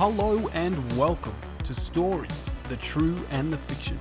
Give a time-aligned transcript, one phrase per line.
[0.00, 4.00] Hello and welcome to Stories, the True and the Fiction.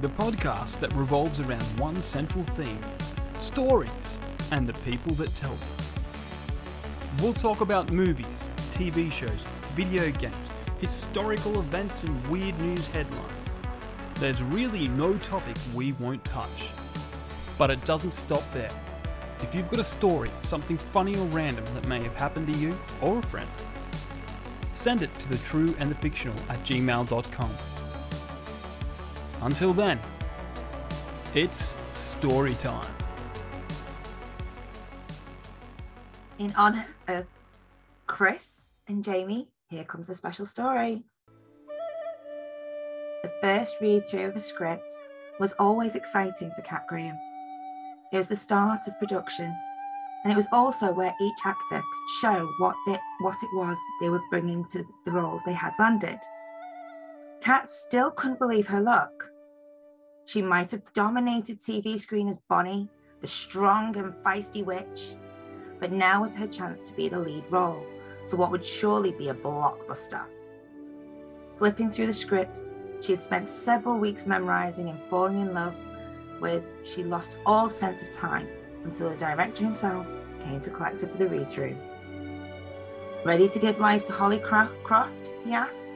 [0.00, 2.80] The podcast that revolves around one central theme
[3.38, 4.18] stories
[4.52, 5.68] and the people that tell them.
[7.20, 9.44] We'll talk about movies, TV shows,
[9.74, 10.34] video games,
[10.80, 13.50] historical events, and weird news headlines.
[14.14, 16.70] There's really no topic we won't touch.
[17.58, 18.72] But it doesn't stop there.
[19.40, 22.78] If you've got a story, something funny or random that may have happened to you
[23.02, 23.50] or a friend,
[24.82, 27.50] send it to the true and the fictional at gmail.com.
[29.40, 30.00] Until then,
[31.36, 32.92] it's story time.
[36.40, 37.26] In honor of
[38.08, 41.04] Chris and Jamie, here comes a special story.
[43.22, 44.90] The first read through of a script
[45.38, 47.16] was always exciting for Kat Graham.
[48.12, 49.56] It was the start of production,
[50.24, 54.08] and it was also where each actor could show what, they, what it was they
[54.08, 56.18] were bringing to the roles they had landed.
[57.40, 59.30] Kat still couldn't believe her luck.
[60.24, 62.88] She might have dominated TV screen as Bonnie,
[63.20, 65.16] the strong and feisty witch,
[65.80, 67.84] but now was her chance to be the lead role
[68.28, 70.24] to what would surely be a blockbuster.
[71.56, 72.62] Flipping through the script,
[73.00, 75.74] she had spent several weeks memorizing and falling in love
[76.40, 78.48] with, she lost all sense of time
[78.84, 80.06] until the director himself
[80.40, 81.76] came to collect her for the read through.
[83.24, 85.30] Ready to give life to Holly Croft?
[85.44, 85.92] he asked,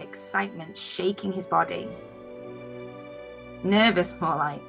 [0.00, 1.88] excitement shaking his body.
[3.62, 4.62] Nervous, more like.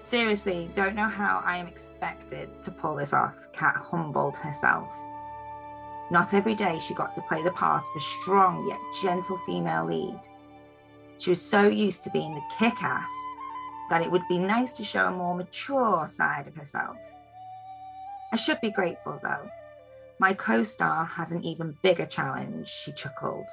[0.00, 4.94] Seriously, don't know how I am expected to pull this off, Kat humbled herself.
[5.98, 9.38] It's not every day she got to play the part of a strong yet gentle
[9.46, 10.20] female lead.
[11.18, 13.10] She was so used to being the kick ass
[13.90, 16.96] that it would be nice to show a more mature side of herself.
[18.32, 19.50] I should be grateful though.
[20.18, 23.48] My co star has an even bigger challenge, she chuckled.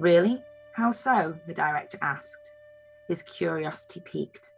[0.00, 0.42] Really?
[0.74, 1.36] How so?
[1.46, 2.52] the director asked,
[3.08, 4.54] his curiosity piqued.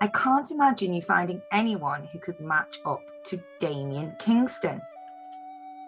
[0.00, 4.80] I can't imagine you finding anyone who could match up to Damien Kingston.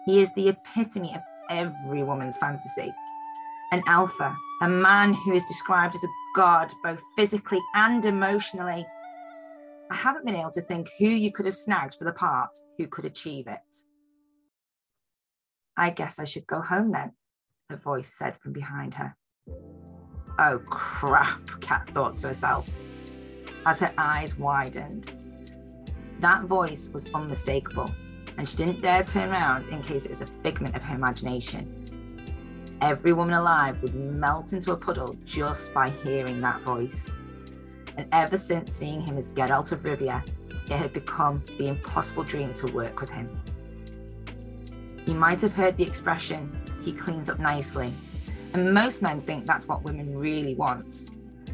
[0.05, 2.91] He is the epitome of every woman's fantasy.
[3.71, 8.85] An alpha, a man who is described as a god both physically and emotionally.
[9.89, 12.87] I haven't been able to think who you could have snagged for the part who
[12.87, 13.59] could achieve it.
[15.77, 17.13] I guess I should go home then,
[17.69, 19.15] a voice said from behind her.
[20.39, 22.69] Oh crap, Kat thought to herself
[23.65, 25.11] as her eyes widened.
[26.19, 27.93] That voice was unmistakable,
[28.37, 31.80] and she didn't dare turn around in case it was a figment of her imagination.
[32.81, 37.15] Every woman alive would melt into a puddle just by hearing that voice.
[37.97, 40.27] And ever since seeing him as Geralt of Rivia,
[40.65, 43.39] it had become the impossible dream to work with him.
[45.05, 47.93] You might have heard the expression, he cleans up nicely,
[48.53, 51.05] and most men think that's what women really want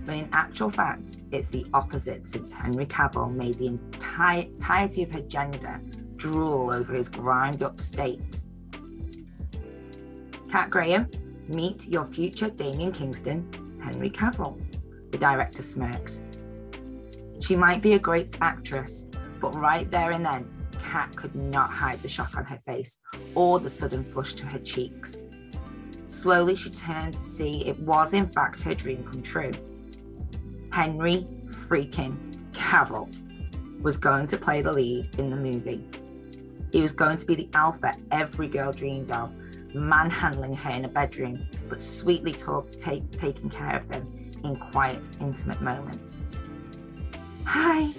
[0.08, 5.20] but in actual fact, it's the opposite since Henry Cavill made the entirety of her
[5.20, 5.82] gender
[6.16, 8.44] drool over his grimed up state.
[10.50, 11.10] Kat Graham,
[11.48, 14.60] meet your future Damien Kingston, Henry Cavill,
[15.12, 16.22] the director smirked.
[17.40, 19.10] She might be a great actress,
[19.40, 20.50] but right there and then,
[20.80, 23.00] Kat could not hide the shock on her face
[23.36, 25.24] or the sudden flush to her cheeks.
[26.06, 29.52] Slowly, she turned to see it was, in fact, her dream come true.
[30.72, 32.18] Henry freaking
[32.54, 33.10] Cavill
[33.82, 35.86] was going to play the lead in the movie.
[36.72, 39.34] He was going to be the alpha every girl dreamed of,
[39.74, 45.10] manhandling her in a bedroom, but sweetly talk, take, taking care of them in quiet,
[45.20, 46.28] intimate moments.
[47.46, 47.94] Hi,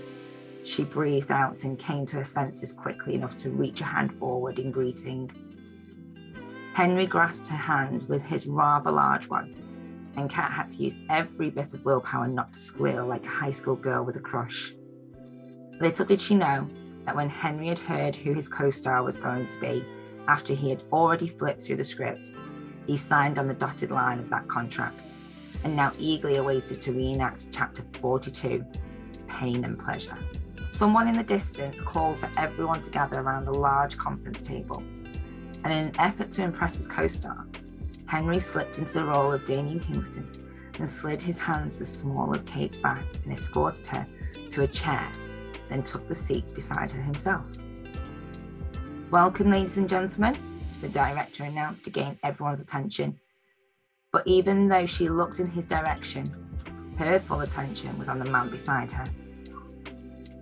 [0.65, 4.59] she breathed out and came to her senses quickly enough to reach a hand forward
[4.59, 5.31] in greeting.
[6.75, 9.55] Henry grasped her hand with his rather large one
[10.19, 13.53] and Kat had to use every bit of willpower not to squeal like a high
[13.53, 14.75] school girl with a crush.
[15.81, 16.69] Little did she know
[17.05, 19.85] that when Henry had heard who his co star was going to be,
[20.29, 22.33] after he had already flipped through the script,
[22.87, 25.11] he signed on the dotted line of that contract
[25.65, 28.65] and now eagerly awaited to reenact chapter 42
[29.27, 30.17] Pain and Pleasure.
[30.71, 34.83] Someone in the distance called for everyone to gather around the large conference table,
[35.65, 37.47] and in an effort to impress his co star,
[38.07, 40.31] Henry slipped into the role of Damien Kingston
[40.79, 44.07] and slid his hand to the small of Kate's back and escorted her
[44.49, 45.11] to a chair,
[45.69, 47.45] then took the seat beside her himself.
[49.11, 50.37] Welcome, ladies and gentlemen,
[50.83, 53.19] the director announced to gain everyone's attention.
[54.13, 56.31] But even though she looked in his direction,
[56.99, 59.09] her full attention was on the man beside her.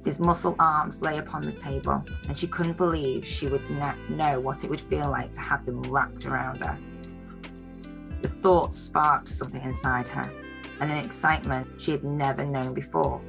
[0.04, 4.64] His muscle arms lay upon the table, and she couldn't believe she would know what
[4.64, 6.76] it would feel like to have them wrapped around her.
[8.20, 10.28] The thought sparked something inside her,
[10.80, 13.20] and an excitement she had never known before.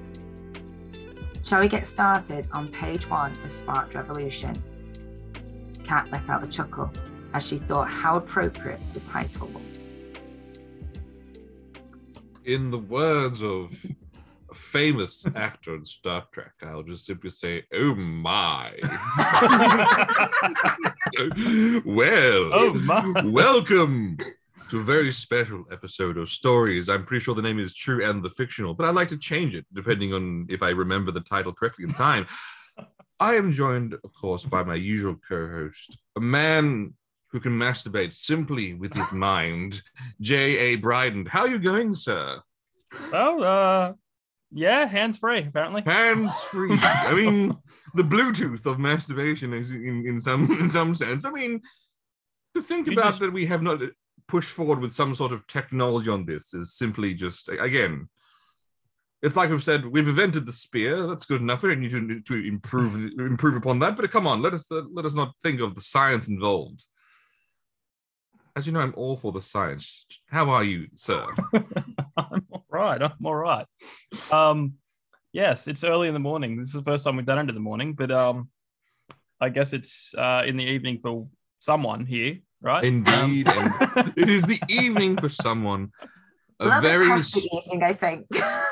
[1.43, 4.63] Shall we get started on page one of Sparked Revolution?
[5.87, 6.91] Kat let out a chuckle
[7.33, 9.89] as she thought how appropriate the title was.
[12.43, 13.71] In the words of
[14.51, 18.71] a famous actor in Star Trek, I'll just simply say, "Oh my!"
[21.85, 23.21] well, Oh my.
[23.25, 24.17] welcome
[24.69, 26.89] to a very special episode of Stories.
[26.89, 29.55] I'm pretty sure the name is True and the Fictional, but I'd like to change
[29.55, 32.27] it depending on if I remember the title correctly in time.
[33.19, 36.93] I am joined, of course, by my usual co-host, a man
[37.31, 39.81] who can masturbate simply with his mind,
[40.21, 40.75] J.A.
[40.75, 41.25] Bryden.
[41.25, 42.39] How are you going, sir?
[43.11, 43.93] Oh, uh,
[44.51, 45.81] yeah, hands free, apparently.
[45.81, 46.77] Hands free.
[46.81, 47.57] I mean,
[47.95, 51.25] the Bluetooth of masturbation is in, in some in some sense.
[51.25, 51.61] I mean,
[52.55, 53.81] to think You about just- that we have not
[54.27, 58.07] pushed forward with some sort of technology on this is simply just again.
[59.23, 61.07] It's like we've said, we've invented the spear.
[61.07, 61.63] That's good enough.
[61.63, 63.95] We don't need to, to improve improve upon that.
[63.95, 66.85] But come on, let us let us not think of the science involved.
[68.55, 70.05] As you know, I'm all for the science.
[70.27, 71.25] How are you, sir?
[72.17, 73.01] I'm all right.
[73.01, 73.65] I'm all right.
[74.31, 74.73] Um,
[75.31, 76.57] yes, it's early in the morning.
[76.57, 78.49] This is the first time we've done it in the morning, but um,
[79.39, 81.27] I guess it's uh, in the evening for
[81.59, 82.83] someone here, right?
[82.83, 85.91] Indeed, Um, it is the evening for someone.
[86.59, 88.25] A Love very, past the evening, I think.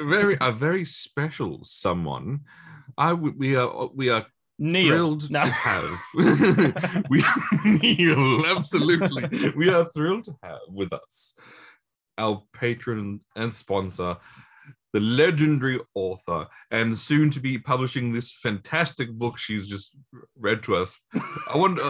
[0.00, 2.40] very, a very special someone.
[2.96, 4.26] I we are uh, we are
[4.58, 4.88] Neil.
[4.88, 5.44] thrilled No.
[5.44, 5.98] to have
[7.10, 7.22] we
[7.64, 11.34] Neil absolutely we are thrilled to have with us
[12.16, 14.16] our patron and sponsor
[14.92, 19.90] the legendary author and soon to be publishing this fantastic book she's just
[20.36, 20.96] read to us
[21.52, 21.82] i wonder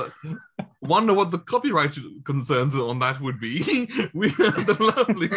[0.83, 5.31] wonder what the copyright concerns on that would be we have the lovely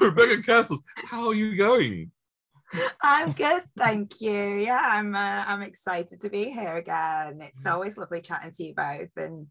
[0.00, 2.10] rebecca castles how are you going
[3.02, 4.30] I'm good, thank you.
[4.30, 5.14] Yeah, I'm.
[5.14, 7.40] Uh, I'm excited to be here again.
[7.40, 9.46] It's always lovely chatting to you both, and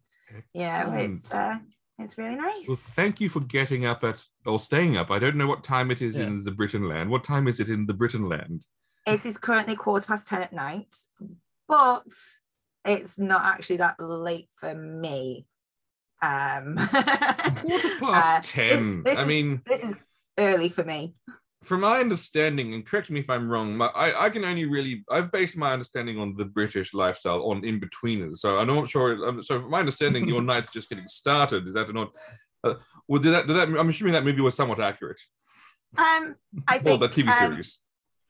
[0.54, 1.14] yeah, Excellent.
[1.14, 1.58] it's uh,
[1.98, 2.66] it's really nice.
[2.68, 2.90] Well, nice.
[2.90, 5.10] thank you for getting up at or staying up.
[5.10, 6.26] I don't know what time it is Yeah.
[6.26, 7.10] in the Britain land.
[7.10, 8.66] What time is it in the Britain land?
[9.06, 10.94] It is currently quarter past ten at night,
[11.66, 12.04] but
[12.84, 15.46] it's not actually that late for me.
[16.20, 19.02] Um, Quarter uh, past ten.
[19.04, 19.96] this I is- mean, this is
[20.38, 21.14] early for me.
[21.68, 25.04] From my understanding, and correct me if I'm wrong, my, I, I can only really
[25.10, 28.38] I've based my understanding on the British lifestyle on Inbetweeners.
[28.38, 29.42] So I'm not sure.
[29.42, 31.68] So from my understanding, your night's just getting started.
[31.68, 32.10] Is that not?
[32.64, 32.74] Uh,
[33.06, 33.68] well, did that, did that?
[33.68, 35.20] I'm assuming that movie was somewhat accurate.
[35.96, 36.36] Um,
[36.66, 37.78] I Well, think the TV um, series.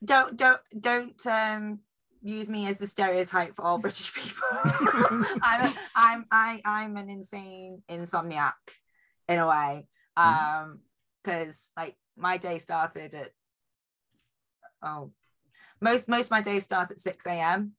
[0.04, 1.78] don't don't don't um
[2.22, 4.42] use me as the stereotype for all British people.
[5.42, 8.54] I'm a, I'm I I'm an insane insomniac
[9.28, 9.86] in a way.
[10.16, 10.80] Um
[11.22, 13.30] because like my day started at
[14.82, 15.12] oh
[15.80, 17.72] most most of my days start at 6 a.m.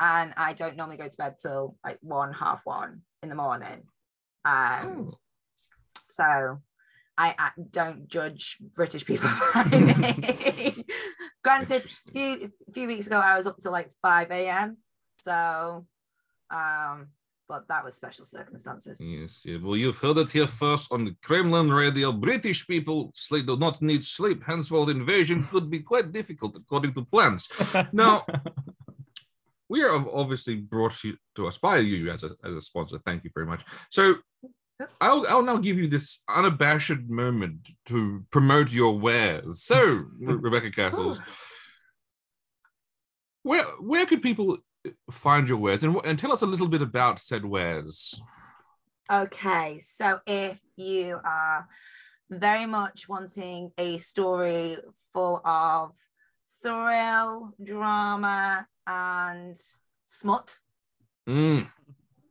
[0.00, 3.82] and I don't normally go to bed till like one half one in the morning.
[4.44, 5.18] Um Oh,
[6.08, 6.60] so
[7.16, 9.64] I, I don't judge British people by.
[11.44, 14.76] Granted, a few, few weeks ago I was up to like 5 a.m.
[15.18, 15.86] So,
[16.50, 17.08] um,
[17.48, 19.02] but that was special circumstances.
[19.04, 19.56] Yes, yeah.
[19.62, 22.12] Well, you've heard it here first on the Kremlin radio.
[22.12, 24.42] British people sleep, do not need sleep.
[24.44, 27.48] Henceforth, invasion could be quite difficult according to plans.
[27.92, 28.24] Now,
[29.68, 32.98] we are obviously brought you, to us by you as a, as a sponsor.
[33.04, 33.64] Thank you very much.
[33.90, 34.16] So,
[35.00, 39.64] I'll, I'll now give you this unabashed moment to promote your wares.
[39.64, 41.18] So, Rebecca Castles,
[43.42, 44.58] where where could people
[45.10, 48.20] find your wares and, and tell us a little bit about said wares?
[49.10, 51.66] Okay, so if you are
[52.30, 54.76] very much wanting a story
[55.12, 55.92] full of
[56.62, 59.56] thrill, drama, and
[60.04, 60.58] smut,
[61.28, 61.70] Mm,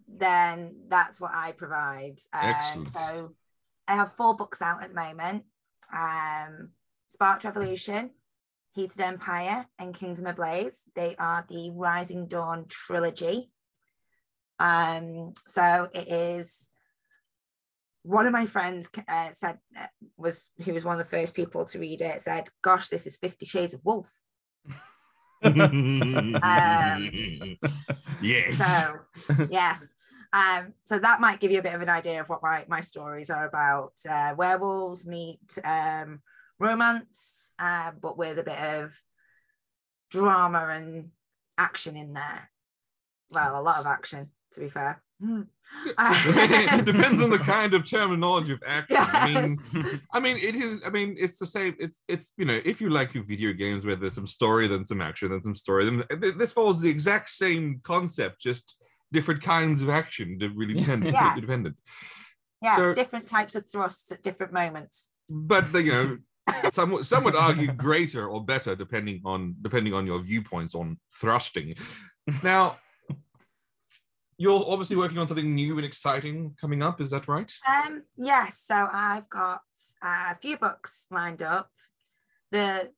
[0.08, 2.18] then that's what I provide.
[2.34, 3.36] Um, So
[3.88, 5.44] I have four books out at the moment
[5.94, 6.70] um,
[7.08, 8.12] Sparked Revolution,
[8.78, 10.84] Heated Empire, and Kingdom Ablaze.
[10.96, 13.50] They are the Rising Dawn trilogy.
[14.60, 16.70] Um, so it is
[18.04, 21.66] one of my friends uh, said uh, was who was one of the first people
[21.66, 24.10] to read it said gosh this is 50 shades of wolf
[25.44, 25.54] yes.
[28.58, 29.00] So
[29.52, 29.84] yes.
[30.34, 32.80] Um, so that might give you a bit of an idea of what my, my
[32.80, 33.94] stories are about.
[34.10, 36.22] Uh, werewolves meet um,
[36.60, 38.96] romance, uh, but with a bit of
[40.10, 41.10] drama and
[41.58, 42.50] action in there.
[43.32, 45.02] Well, a lot of action, to be fair.
[45.22, 45.42] Hmm.
[45.86, 48.98] it depends on the kind of terminology of action.
[48.98, 50.82] I mean, I mean, it is.
[50.86, 51.76] I mean, it's the same.
[51.80, 54.86] It's it's you know, if you like your video games where there's some story, then
[54.86, 58.76] some action, then some story, then this follows the exact same concept, just
[59.12, 60.38] different kinds of action.
[60.38, 61.14] de- Really dependent.
[61.14, 61.42] Yes.
[61.42, 61.76] dependent.
[62.62, 65.10] Yes, So- different types of thrusts at different moments.
[65.30, 66.18] But the, you know,
[66.72, 71.00] some would- some would argue greater or better depending on depending on your viewpoints on
[71.20, 71.76] thrusting.
[72.44, 72.78] Now,
[74.38, 77.02] you're obviously working on something new and exciting coming up.
[77.02, 77.52] Is that right?
[77.68, 79.62] Um, yes, so I've got
[80.04, 81.70] a few books lined up.
[82.52, 82.92] The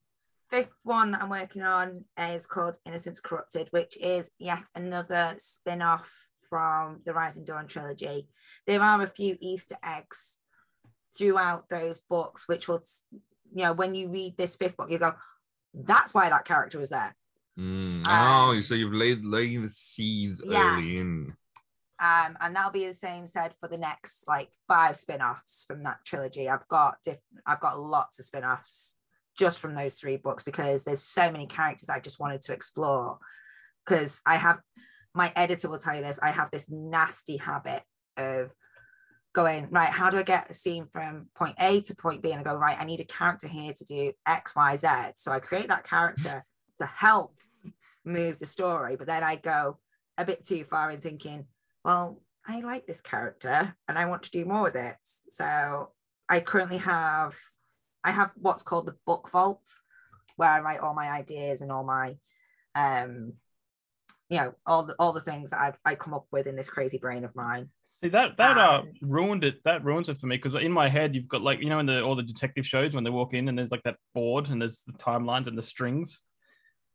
[0.50, 5.82] fifth one that I'm working on is called Innocence Corrupted, which is yet another spin
[5.82, 6.12] off
[6.50, 8.28] from the Rising Dawn trilogy.
[8.68, 10.40] There are a few Easter eggs
[11.18, 12.84] throughout those books, which will,
[13.54, 15.14] you know, when you read this fifth book, you go,
[15.74, 17.16] that's why that character was there.
[17.58, 18.06] Mm.
[18.06, 21.34] Um, oh, so you've laid laying the seeds early in.
[22.02, 25.98] Um, and that'll be the same said for the next like five spin-offs from that
[26.06, 26.48] trilogy.
[26.48, 28.96] I've got diff- I've got lots of spin-offs
[29.38, 33.20] just from those three books because there's so many characters I just wanted to explore.
[33.86, 34.60] Because I have
[35.14, 37.84] my editor will tell you this, I have this nasty habit
[38.16, 38.54] of
[39.34, 42.32] going, right, how do I get a scene from point A to point B?
[42.32, 44.88] And I go, right, I need a character here to do X, Y, Z.
[45.16, 46.44] So I create that character
[46.78, 47.36] to help
[48.06, 49.78] move the story, but then I go
[50.18, 51.46] a bit too far in thinking,
[51.84, 54.96] well, I like this character and I want to do more with it.
[55.30, 55.90] So
[56.28, 57.38] I currently have
[58.04, 59.68] I have what's called the book vault,
[60.38, 62.18] where I write all my ideas and all my
[62.76, 63.34] um
[64.30, 66.70] you know all the all the things that I've I come up with in this
[66.70, 67.70] crazy brain of mine.
[68.02, 69.62] See that that uh ruined it.
[69.66, 71.86] That ruins it for me because in my head you've got like you know in
[71.86, 74.62] the all the detective shows when they walk in and there's like that board and
[74.62, 76.22] there's the timelines and the strings.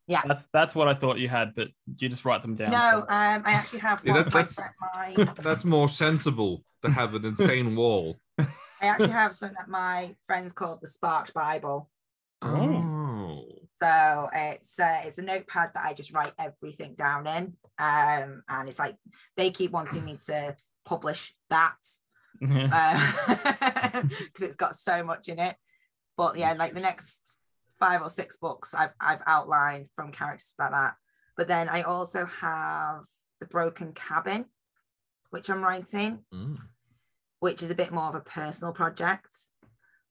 [0.07, 0.21] Yeah.
[0.27, 2.71] that's that's what I thought you had, but you just write them down.
[2.71, 7.13] No, so- um I actually have Yeah, that's- that's- my That's more sensible to have
[7.15, 8.17] an insane wall.
[8.39, 8.45] I
[8.81, 11.89] actually have something that my friends called the Sparked Bible.
[12.41, 13.45] Oh.
[13.77, 18.69] So it's uh, it's a notepad that I just write everything down in, um, and
[18.69, 18.95] it's like
[19.35, 20.55] they keep wanting me to
[20.85, 21.75] publish that
[22.41, 23.11] Yeah.
[24.03, 25.55] because it's got so much in it.
[26.17, 27.37] But yeah, like the next
[27.79, 30.93] five or six books I've I've outlined from characters about that.
[31.37, 33.01] But then I also have
[33.41, 34.45] the Broken Cabin,
[35.31, 36.57] which I'm writing, Mm.
[37.39, 39.27] which is a bit more of a personal project.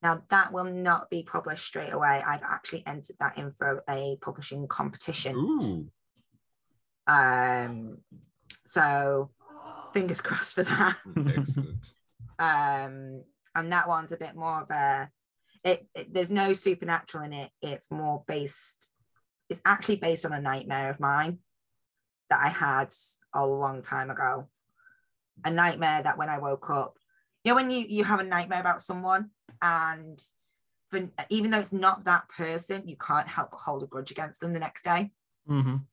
[0.02, 2.22] Now that will not be published straight away.
[2.26, 5.34] I've actually entered that in for a publishing competition.
[5.36, 5.88] Ooh.
[7.06, 7.98] Um,
[8.66, 9.30] so
[9.94, 10.96] fingers crossed for that.
[12.36, 13.22] Um,
[13.54, 15.08] and that one's a bit more of a.
[15.62, 17.50] It, it there's no supernatural in it.
[17.62, 18.92] It's more based.
[19.48, 21.38] It's actually based on a nightmare of mine
[22.30, 22.92] that I had
[23.32, 24.48] a long time ago.
[25.44, 26.96] A nightmare that when I woke up,
[27.44, 29.30] you know, when you you have a nightmare about someone
[29.62, 30.18] and
[30.90, 34.40] for, even though it's not that person, you can't help but hold a grudge against
[34.40, 35.12] them the next day.
[35.48, 35.86] Mhm.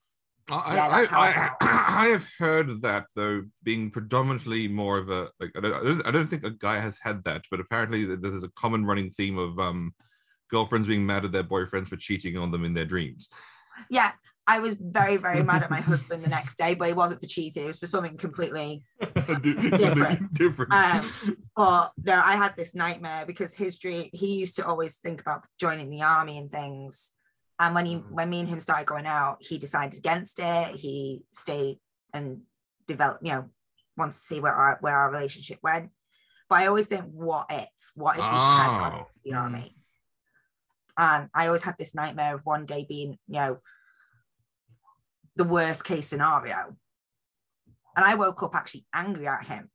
[0.52, 1.50] I, Yeah, I, I
[2.06, 2.08] I.
[2.10, 6.44] Have heard that though being predominantly more of a like I don't, I don't think
[6.44, 9.94] a guy has had that, but apparently th- there's a common running theme of um
[10.50, 13.30] girlfriends being mad at their boyfriends for cheating on them in their dreams.
[13.90, 14.12] Yeah,
[14.48, 17.28] I was very very mad at my husband the next day, but it wasn't for
[17.28, 17.64] cheating.
[17.64, 18.84] It was for something completely
[19.42, 20.34] Different.
[20.34, 20.74] Different.
[20.74, 25.22] Um, but no, I had this nightmare because his dream, he used to always think
[25.22, 27.12] about joining the army and things.
[27.62, 28.10] And when he, Mm.
[28.10, 30.68] when me and him started going out, he decided against it.
[30.76, 31.80] He stayed
[32.12, 32.42] and
[32.88, 33.50] developed, you know,
[33.96, 35.92] wants to see where our where our relationship went.
[36.50, 37.70] But I always think, what if?
[37.94, 38.98] What if he had gone Oh.
[39.06, 39.42] into the Mm.
[39.42, 39.78] army?
[40.98, 43.60] And I always had this nightmare of one day being, you know,
[45.36, 46.76] the worst case scenario.
[47.96, 49.70] And I woke up actually angry at him,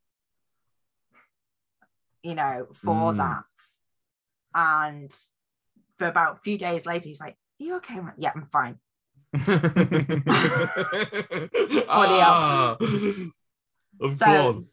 [2.24, 3.18] you know, for Mm.
[3.18, 3.44] that.
[4.54, 5.14] And
[5.96, 7.98] for about a few days later, he was like, you okay?
[7.98, 8.78] I'm like, yeah, I'm fine.
[11.88, 12.76] ah,
[14.00, 14.72] of So- course.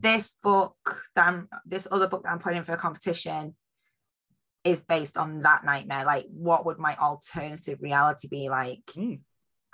[0.00, 0.76] This book
[1.16, 3.56] that I'm this other book that I'm putting for a competition
[4.62, 6.04] is based on that nightmare.
[6.04, 9.18] Like, what would my alternative reality be like Mm.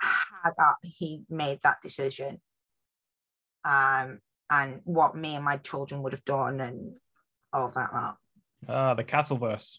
[0.01, 2.41] had that he made that decision?
[3.63, 6.95] Um, and what me and my children would have done and
[7.53, 7.93] all of that.
[7.93, 8.17] lot.
[8.67, 9.77] Ah, the Castleverse.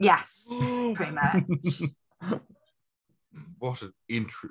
[0.00, 0.48] Yes,
[0.94, 1.82] pretty much.
[3.58, 4.50] what an intro.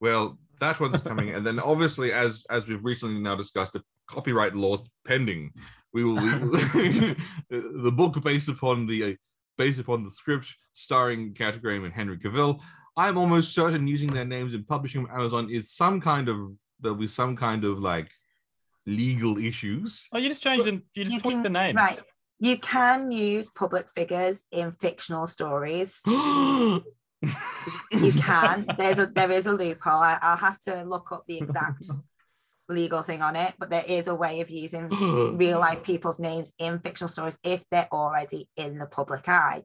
[0.00, 4.54] Well, that one's coming, and then obviously, as as we've recently now discussed, the copyright
[4.54, 5.52] laws pending.
[5.92, 6.50] We will, we will
[7.50, 9.12] the book based upon the uh,
[9.56, 12.60] based upon the script starring Kat Graham and Henry Cavill
[12.96, 16.96] I'm almost certain using their names and publishing on Amazon is some kind of there'll
[16.96, 18.10] be some kind of like
[18.86, 20.06] legal issues.
[20.12, 20.82] Oh, you just changed them.
[20.94, 21.76] You just You tweaked can- the names.
[21.76, 22.00] Right.
[22.40, 26.00] You can use public figures in fictional stories.
[27.90, 28.66] You can.
[28.76, 29.94] There's a there is a loophole.
[29.94, 31.86] I, I'll have to look up the exact
[32.68, 34.88] legal thing on it, but there is a way of using
[35.36, 39.62] real life people's names in fictional stories if they're already in the public eye.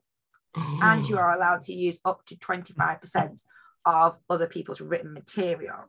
[0.56, 3.44] And you are allowed to use up to 25%
[3.86, 5.86] of other people's written material.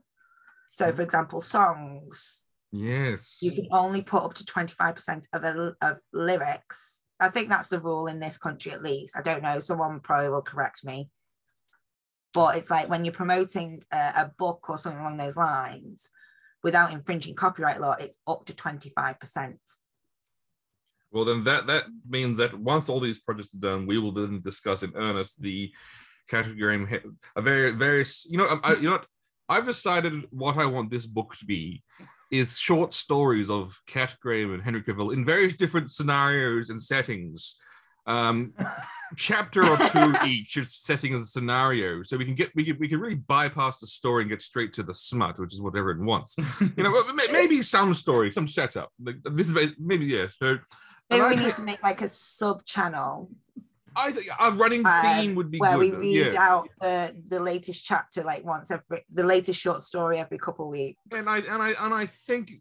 [0.70, 3.39] So, for example, songs, yes.
[3.41, 7.05] you can only put up to 25% of, a, of lyrics.
[7.19, 9.17] I think that's the rule in this country, at least.
[9.17, 9.61] I don't know.
[9.61, 11.11] Someone probably will correct me.
[12.33, 16.11] But it's like when you're promoting a, a book or something along those lines,
[16.62, 19.57] without infringing copyright law, it's up to 25%.
[21.12, 24.41] Well, then that that means that once all these projects are done, we will then
[24.43, 25.73] discuss in earnest the
[26.29, 27.03] category.
[27.35, 29.07] A very very you know um, I, you know what
[29.49, 31.83] I've decided what I want this book to be
[32.30, 37.56] is short stories of Kat Graham and Henry Cavill in various different scenarios and settings.
[38.06, 38.54] Um,
[39.16, 42.78] chapter or two each is setting as a scenario, so we can get we can
[42.78, 45.76] we can really bypass the story and get straight to the smut, which is what
[45.76, 46.37] everyone wants.
[46.76, 48.90] You know, maybe some story, some setup.
[49.02, 50.26] Like, This is maybe yeah.
[50.38, 50.58] So
[51.10, 53.28] Maybe we I need to make like a sub channel
[53.97, 55.99] I think a running Um, theme would be where we good.
[56.00, 56.49] read yeah.
[56.50, 60.70] out the the latest chapter like once every the latest short story every couple of
[60.70, 61.00] weeks.
[61.12, 62.52] and I and I and I think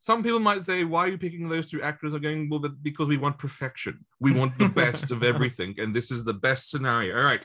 [0.00, 2.14] some people might say, why are you picking those two actors?
[2.14, 4.04] Are going well, but because we want perfection.
[4.20, 7.16] We want the best of everything, and this is the best scenario.
[7.18, 7.44] All right,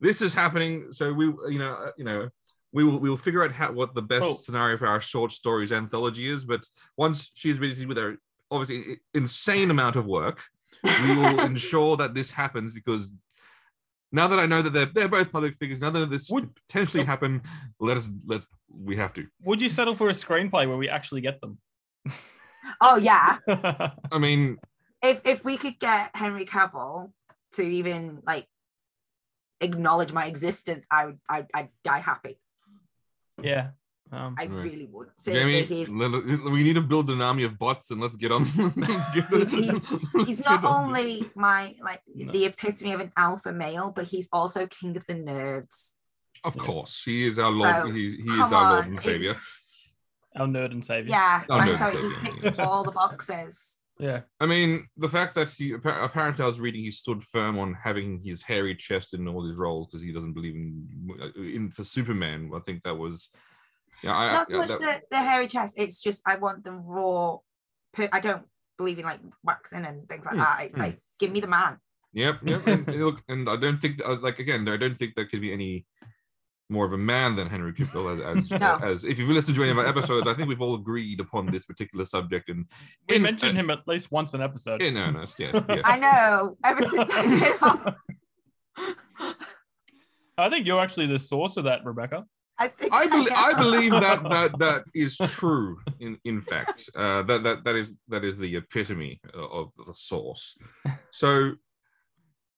[0.00, 0.92] this is happening.
[0.92, 2.28] So we, you know, uh, you know,
[2.72, 4.38] we will we will figure out how what the best Cool.
[4.38, 6.44] scenario for our short stories anthology is.
[6.44, 6.60] But
[6.96, 8.16] once she's busy with her
[8.48, 10.44] obviously insane amount of work,
[10.84, 13.10] we will ensure that this happens because.
[14.12, 16.54] Now that I know that they're they're both public figures, now that this Would- could
[16.68, 17.42] potentially happen,
[17.80, 19.26] let us let's we have to.
[19.42, 21.58] Would you settle for a screenplay where we actually get them?
[22.80, 23.38] oh yeah.
[24.12, 24.58] I mean,
[25.02, 27.10] If if we could get Henry Cavill
[27.54, 28.46] to even like
[29.60, 32.38] acknowledge my existence, I would I'd, I'd die happy.
[33.42, 33.70] yeah.
[34.12, 34.50] Um, I Right.
[34.50, 35.08] really would.
[35.16, 38.14] Seriously, Jamie, he's let- let- we need to build an army of bots and let's
[38.16, 38.44] get on.
[38.76, 39.70] let's get, He-
[40.14, 41.00] let's he's get not on this.
[41.00, 42.30] only my like No.
[42.32, 45.94] the epitome of an alpha male, but he's also king of the nerds.
[46.44, 47.82] Of course, he is our Lord.
[47.82, 49.34] So, he, he is come our Lord and Savior.
[50.36, 51.10] our nerd and savior.
[51.10, 52.64] Yeah, Oh, like, no, so so, he yeah, ticks yeah.
[52.64, 53.78] all the boxes.
[53.98, 54.20] Yeah.
[54.38, 58.20] I mean, the fact that he apparently I was reading he stood firm on having
[58.22, 62.52] his hairy chest in all his roles because he doesn't believe in in for Superman.
[62.54, 63.30] I think that was.
[64.06, 65.74] Yeah, I, Not so yeah, much that- the, the hairy chest.
[65.78, 67.38] It's just I want the raw.
[67.92, 68.44] per- I don't
[68.78, 70.62] believe in like waxing and things like Mm, that.
[70.64, 70.82] It's mm.
[70.82, 71.78] like give me the man.
[72.12, 72.66] Yep, yep.
[72.66, 75.40] And, and look, and I don't think, uh, like again, I don't think there could
[75.42, 75.86] be any
[76.70, 78.08] more of a man than Henry Cavill.
[78.36, 78.76] As, as, No.
[78.82, 81.46] as if you've listened to any of our episodes, I think we've all agreed upon
[81.46, 82.48] this particular subject.
[82.48, 82.66] And
[83.08, 84.80] We in- mentioned uh, him at least once an episode.
[84.82, 85.80] in earnest, yes, yes.
[85.84, 86.56] I know.
[86.64, 87.96] Ever since I've been on,
[90.38, 92.24] I think you're actually the source of that, Rebecca.
[92.58, 93.58] I think I, bel I am.
[93.58, 95.78] believe that that that is true.
[96.00, 100.56] In in fact, uh, that that that is that is the epitome of the source.
[101.10, 101.52] So,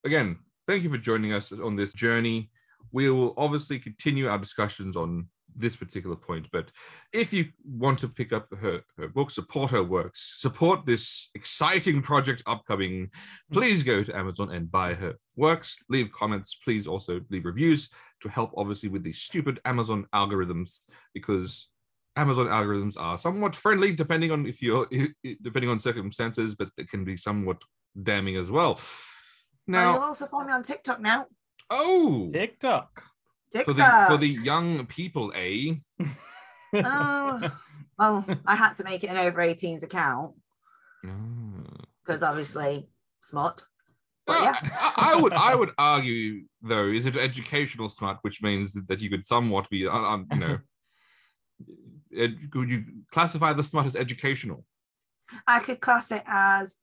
[0.05, 2.51] again, thank you for joining us on this journey.
[2.93, 6.71] We will obviously continue our discussions on this particular point, but
[7.13, 12.01] if you want to pick up her, her book, support her works, support this exciting
[12.01, 13.11] project upcoming,
[13.53, 15.77] please go to Amazon and buy her works.
[15.89, 16.55] Leave comments.
[16.65, 17.89] Please also leave reviews
[18.23, 20.81] to help, obviously, with these stupid Amazon algorithms,
[21.15, 21.69] because
[22.17, 24.87] Amazon algorithms are somewhat friendly, depending on if you're
[25.43, 27.63] depending on circumstances, but they can be somewhat
[28.03, 28.81] damning as well.
[29.67, 31.27] Well, you'll Now, also follow me on TikTok now.
[31.71, 33.03] oh, TikTok.
[33.53, 34.09] for the TikTok.
[34.09, 35.75] for the young people, eh?
[36.75, 37.53] oh,
[37.99, 40.35] well, I had to make it an over 18s account
[41.07, 41.11] Ah.
[42.05, 42.89] because obviously
[43.23, 43.65] smart.
[44.29, 48.75] But yeah, I, I would I would argue though, is it educational smart, which means
[48.89, 50.59] that you could somewhat be, uh, um, you know,
[52.17, 54.65] ed- could you classify the smart as educational?
[55.47, 56.77] I could class it as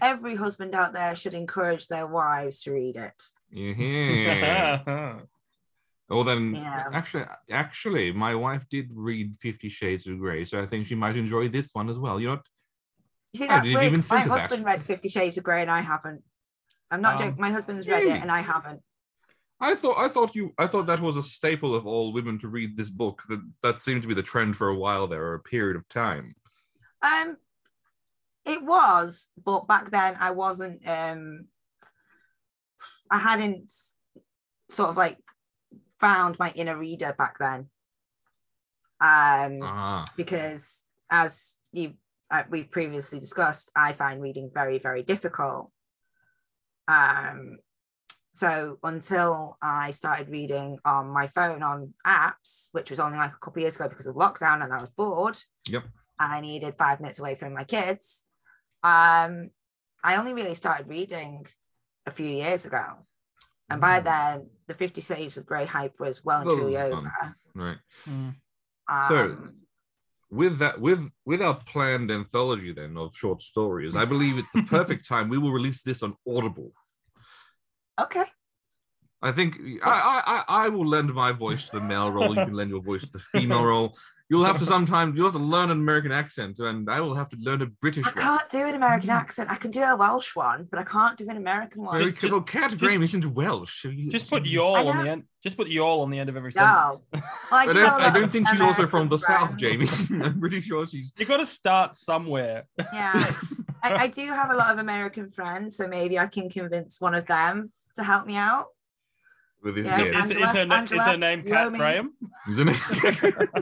[0.00, 3.20] every husband out there should encourage their wives to read it.
[3.50, 5.18] Yeah.
[6.08, 6.84] well then, Yeah.
[6.92, 11.16] actually, actually, my wife did read Fifty Shades of Grey, so I think she might
[11.16, 12.20] enjoy this one as well.
[12.20, 12.46] You know, what?
[13.32, 13.92] You see, that's didn't weird.
[13.92, 14.40] My think of that.
[14.40, 16.22] husband read Fifty Shades of Grey and I haven't.
[16.92, 17.40] I'm not Um, joking.
[17.40, 18.80] My husband's read it and I haven't.
[19.58, 22.48] I thought I thought you I thought that was a staple of all women to
[22.48, 23.22] read this book.
[23.28, 25.88] That that seemed to be the trend for a while there, or a period of
[25.88, 26.34] time.
[27.00, 27.36] Um,
[28.44, 30.86] it was, but back then I wasn't.
[30.86, 31.46] Um,
[33.10, 33.72] I hadn't
[34.68, 35.18] sort of like
[36.00, 37.70] found my inner reader back then.
[39.00, 41.94] Um, Ah, because as you
[42.30, 45.70] uh, we've previously discussed, I find reading very, very difficult.
[46.88, 47.58] Um,
[48.32, 53.38] so until I started reading on my phone on apps, which was only like a
[53.38, 55.38] couple of years ago because of lockdown and I was bored.
[55.66, 55.84] Yep.
[56.18, 58.24] And I needed five minutes away from my kids.
[58.82, 59.50] Um,
[60.02, 61.46] I only really started reading
[62.06, 62.84] a few years ago.
[63.68, 64.04] And by Mm.
[64.04, 66.90] then, the 50 Shades of Grey hype was well and Well, truly over.
[67.20, 67.34] fun.
[67.54, 67.78] right.
[68.06, 68.34] Mm.
[69.08, 69.56] So- Um,
[70.32, 74.62] with that with with our planned anthology then of short stories i believe it's the
[74.78, 76.72] perfect time we will release this on audible.
[78.00, 78.24] Okay.
[79.20, 82.34] i think I, I i i will lend my voice to the male role.
[82.34, 83.94] You can lend your voice to the female role
[84.32, 87.28] you'll have to sometimes you'll have to learn an american accent and i will have
[87.28, 89.50] to learn a british I one can't do an American accent.
[89.50, 91.94] I can do a Welsh one, but I can't do an American one.
[91.96, 93.82] Well, Just- because well, Kat Graham isn't Welsh.
[93.82, 95.22] so you- Just put you- y'all on the end.
[95.42, 96.62] Just put y'all on the end of every No.
[96.62, 97.02] sentence.
[97.12, 99.08] Well, I, I do don't, have a I lot don't of think she's also from
[99.08, 99.56] the American South.
[99.58, 99.88] Jamie.
[100.24, 101.12] I'm pretty sure she's.
[101.18, 102.64] You got to start somewhere.
[102.92, 103.32] Yeah,
[103.82, 107.14] I, I do have a lot of American friends, so maybe I can convince one
[107.14, 108.66] of them to help me out.
[109.62, 110.24] With his, Yeah, yes.
[110.24, 111.72] Is, Angela, is, her, na- is her name you Kat.
[111.74, 112.12] Graham?
[112.50, 113.34] Isn't it?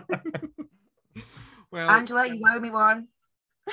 [1.70, 3.08] well, Angela, you owe me one.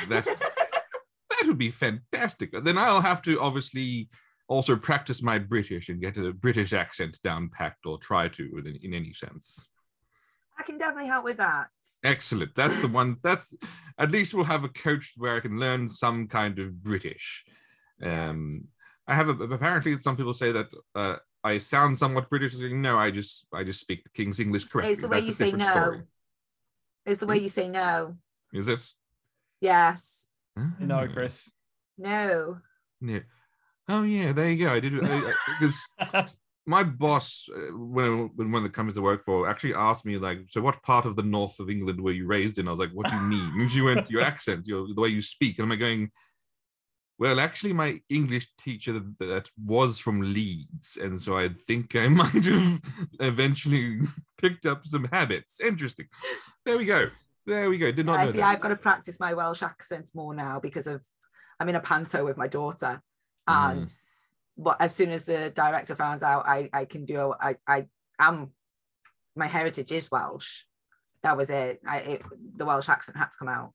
[0.09, 0.25] that
[1.29, 2.51] that would be fantastic.
[2.63, 4.09] Then I'll have to obviously
[4.49, 8.77] also practice my British and get a British accent down packed, or try to in,
[8.81, 9.65] in any sense.
[10.59, 11.67] I can definitely help with that.
[12.03, 12.55] Excellent.
[12.55, 13.17] That's the one.
[13.21, 13.53] That's
[13.97, 17.45] at least we'll have a coach where I can learn some kind of British.
[18.01, 18.65] Um,
[19.07, 22.56] I have a, apparently some people say that uh, I sound somewhat British.
[22.56, 24.91] No, I just I just speak the King's English correctly.
[24.93, 25.71] It's the way That's you say no.
[25.71, 26.02] story.
[27.06, 28.17] Is the way you say no.
[28.54, 28.93] Is this?
[29.62, 30.28] Yes.
[30.80, 31.50] No, Ah, Chris.
[31.97, 32.58] No.
[33.02, 33.19] Yeah.
[33.88, 34.73] Oh yeah, there you go.
[34.73, 39.47] I did because my boss, uh, when when one of the companies I work for,
[39.47, 42.58] actually asked me like, "So what part of the north of England were you raised
[42.58, 45.00] in?" I was like, "What do you mean?" And she went, "Your accent, your the
[45.00, 46.12] way you speak." And I'm like going,
[47.19, 52.45] "Well, actually, my English teacher that, was from Leeds, and so I think I might
[52.45, 52.82] have
[53.19, 54.01] eventually
[54.38, 56.08] picked up some habits." Interesting.
[56.65, 57.10] There we go.
[57.45, 57.91] There we go.
[57.91, 58.38] Did not I see.
[58.39, 58.45] that.
[58.45, 61.06] I've got to practice my Welsh accent more now because of
[61.60, 63.01] I'm in a panto with my daughter,
[63.47, 63.71] Mm.
[63.71, 63.93] and
[64.58, 67.86] but as soon as the director found out I I can do I I
[68.19, 68.51] am
[69.36, 70.63] my heritage is Welsh.
[71.23, 71.80] That was it.
[71.88, 72.21] I it,
[72.56, 73.73] the Welsh accent had to come out.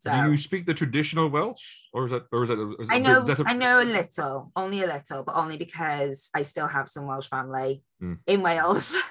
[0.00, 2.76] So Do you speak the traditional Welsh, or is that, or is that?
[2.78, 6.30] Is I know that a- I know a little, only a little, but only because
[6.32, 8.18] I still have some Welsh family Mm.
[8.26, 8.96] in Wales.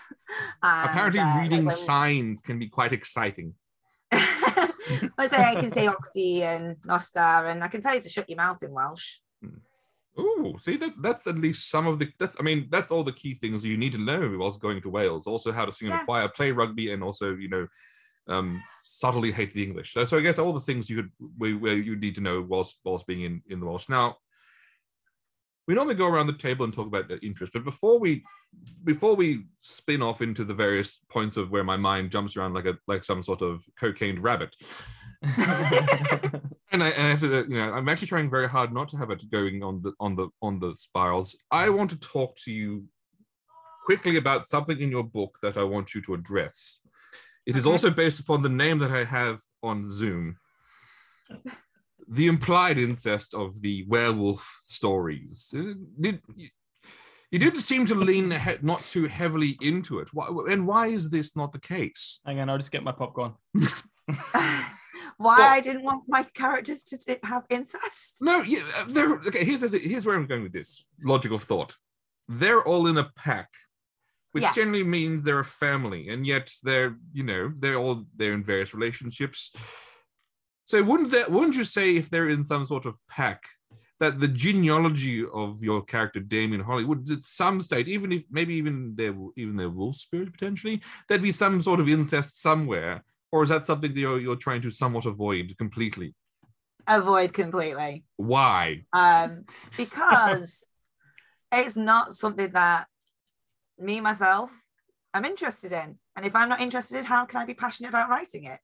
[0.62, 3.54] And, Apparently, uh, like reading when- signs can be quite exciting.
[4.12, 8.30] I say I can say Octi and Nostar, and I can tell you to shut
[8.30, 9.20] your mouth in Welsh.
[10.18, 13.12] Oh, see that that's at least some of the that's I mean that's all the
[13.22, 15.28] key things you need to know whilst going to Wales.
[15.28, 17.68] Also how to sing in a choir, play rugby, and also you know
[18.30, 19.94] um subtly hate the English.
[19.94, 22.42] So, so I guess all the things you could where, where you need to know
[22.42, 23.90] whilst whilst being in in the Welsh.
[23.90, 24.18] Now
[25.68, 28.24] we normally go around the table and talk about the interest, but before we
[28.86, 32.66] before we spin off into the various points of where my mind jumps around like
[32.66, 34.56] a like some sort of cocaine rabbit,
[36.72, 38.98] and I, and I have to, you know, I'm actually trying very hard not to
[38.98, 41.38] have it going on the on the on the spirals.
[41.52, 42.86] I want to talk to you
[43.86, 46.80] quickly about something in your book that I want you to address.
[47.48, 47.72] It is Okay.
[47.72, 50.38] also based upon the name that I have on Zoom.
[52.10, 55.54] The implied incest of the werewolf stories.
[55.58, 56.22] Uh, Did,
[57.32, 60.10] you didn't seem to lean he- not too heavily into it.
[60.14, 62.20] Why, and why is this not the case?
[62.26, 63.34] Hang on, I'll just get my popcorn.
[65.20, 68.18] Why Well- I didn't want my characters to have incest.
[68.22, 69.44] No, yeah, uh, okay.
[69.44, 71.76] Here's the, here's where I'm going with this logical thought.
[72.28, 73.50] They're all in a pack,
[74.32, 74.56] which Yes.
[74.56, 78.74] generally means they're a family, and yet they're you know they're all they're in various
[78.74, 79.52] relationships.
[80.66, 83.44] So wouldn't that wouldn't you say if they're in some sort of pack
[84.00, 88.54] that the genealogy of your character Damien Holly would at some state, even if maybe
[88.56, 93.44] even their even their wolf spirit potentially, there'd be some sort of incest somewhere, or
[93.44, 96.14] is that something that you're you're trying to somewhat avoid completely?
[96.88, 98.06] Avoid completely.
[98.18, 98.84] Why?
[98.94, 100.66] Um, because
[101.52, 102.88] it's not something that
[103.80, 104.52] me myself
[105.14, 105.98] I'm interested in.
[106.16, 108.60] And if I'm not interested, how can I be passionate about writing it?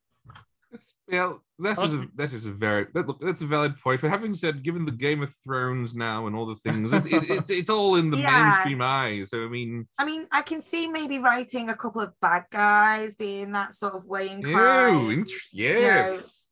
[0.72, 4.02] Yes, Yeah, that is a that is a very that, look, that's a valid point.
[4.02, 7.30] But having said, given the Game of Thrones now and all the things, it's it,
[7.30, 8.44] it's it's all in the Yeah.
[8.44, 9.24] mainstream eye.
[9.26, 13.16] So I mean, I mean, I can see maybe writing a couple of bad guys
[13.16, 15.12] being that sort of way ew, inclined.
[15.20, 16.48] int- yes,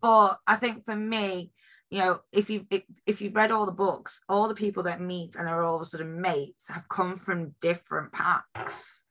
[0.00, 1.52] But I think for me,
[1.92, 2.66] you know, if you
[3.06, 6.00] if, you've read all the books, all the people that meet and are all sort
[6.00, 9.04] of a sudden mates have come from different packs.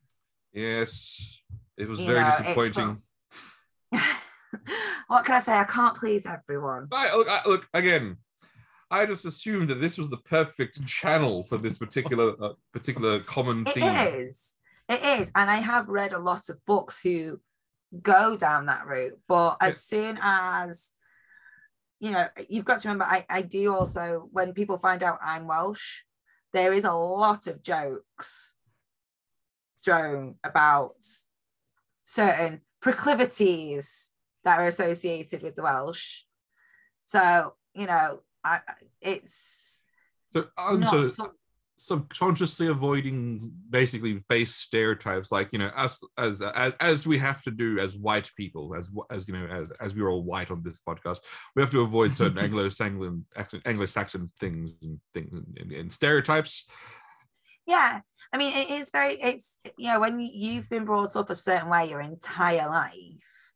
[0.52, 1.40] Yes,
[1.76, 3.02] it was You very know, disappointing.
[5.06, 5.52] what can I say?
[5.52, 6.88] I can't please everyone.
[6.90, 8.16] I, look, I, look again.
[8.90, 13.64] I just assumed that this was the perfect channel for this particular uh, particular common
[13.64, 13.94] It theme.
[13.94, 14.54] is.
[14.88, 15.30] It is.
[15.36, 17.38] And I have read a lot of books who
[18.02, 19.20] go down that route.
[19.28, 20.90] But as soon as,
[22.02, 25.46] you know, you've got to remember, I, I do also, when people find out I'm
[25.46, 26.00] Welsh,
[26.52, 28.56] there is a lot of jokes
[29.84, 30.96] thrown about
[32.02, 34.10] certain proclivities
[34.42, 36.22] that are associated with the Welsh.
[37.04, 38.60] So, you know, I,
[39.00, 39.82] it's
[40.32, 41.32] So, not so some-
[41.76, 47.50] subconsciously avoiding basically base stereotypes like you know us as as as we have to
[47.50, 50.80] do as white people as as you know as as we're all white on this
[50.86, 51.18] podcast
[51.56, 53.24] we have to avoid certain anglo-saxon
[53.64, 56.66] anglo-saxon things and things and, and stereotypes.
[57.66, 58.00] Yeah.
[58.32, 61.68] I mean it is very it's you know when you've been brought up a certain
[61.68, 63.52] way your entire life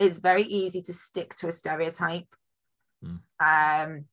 [0.00, 2.26] it's very easy to stick to a stereotype.
[3.04, 3.20] Mm.
[3.40, 4.04] um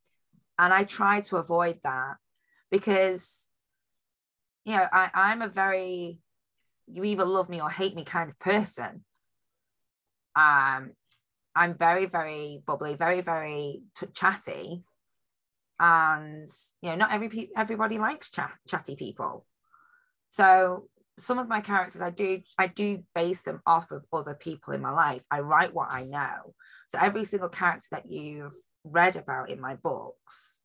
[0.59, 2.17] and i try to avoid that
[2.75, 3.47] because
[4.65, 6.19] you know I, i'm a very
[6.87, 9.05] you either love me or hate me kind of person.
[10.35, 10.91] Um
[11.55, 14.83] i'm very very bubbly very very t- chatty.
[15.79, 16.49] And
[16.81, 19.45] you know not every pe- everybody likes chat, chatty people.
[20.29, 24.73] So some of my characters i do i do base them off of other people
[24.73, 25.23] in my life.
[25.31, 26.53] I write what i know.
[26.89, 30.61] So every single character that you've read about in my books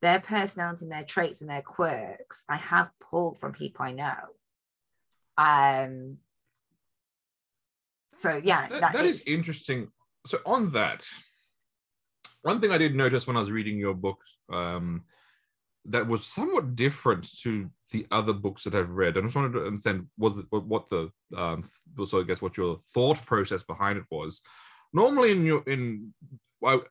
[0.00, 4.14] their personality and their traits and their quirks i have pulled from people i know
[5.36, 6.18] um
[8.14, 9.88] so yeah that, that that is interesting
[10.26, 11.04] so on that
[12.42, 15.02] one thing i did notice when i was reading your books um
[15.88, 19.16] that was somewhat different to the other books that I've read.
[19.16, 21.64] And I just wanted to understand was it, what the um
[22.06, 24.40] so I guess what your thought process behind it was.
[24.92, 26.14] Normally in your in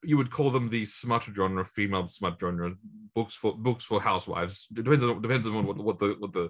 [0.03, 2.73] you would call them the smut genre, female smut genre,
[3.15, 4.67] books for books for housewives.
[4.71, 6.49] Depends on depends on what, what the what the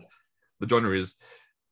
[0.59, 1.15] the genre is.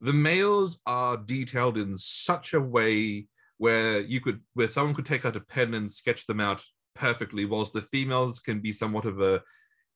[0.02, 5.26] The males are detailed in such a way where you could where someone could take
[5.26, 6.64] out a pen and sketch them out
[6.96, 9.42] perfectly, whilst the females can be somewhat of a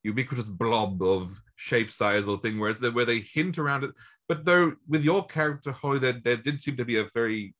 [0.02, 3.90] ubiquitous blob of shape, size, or thing, where it's where they hint around it.
[4.28, 7.54] But though with your character, Holly, there, there did seem to be a very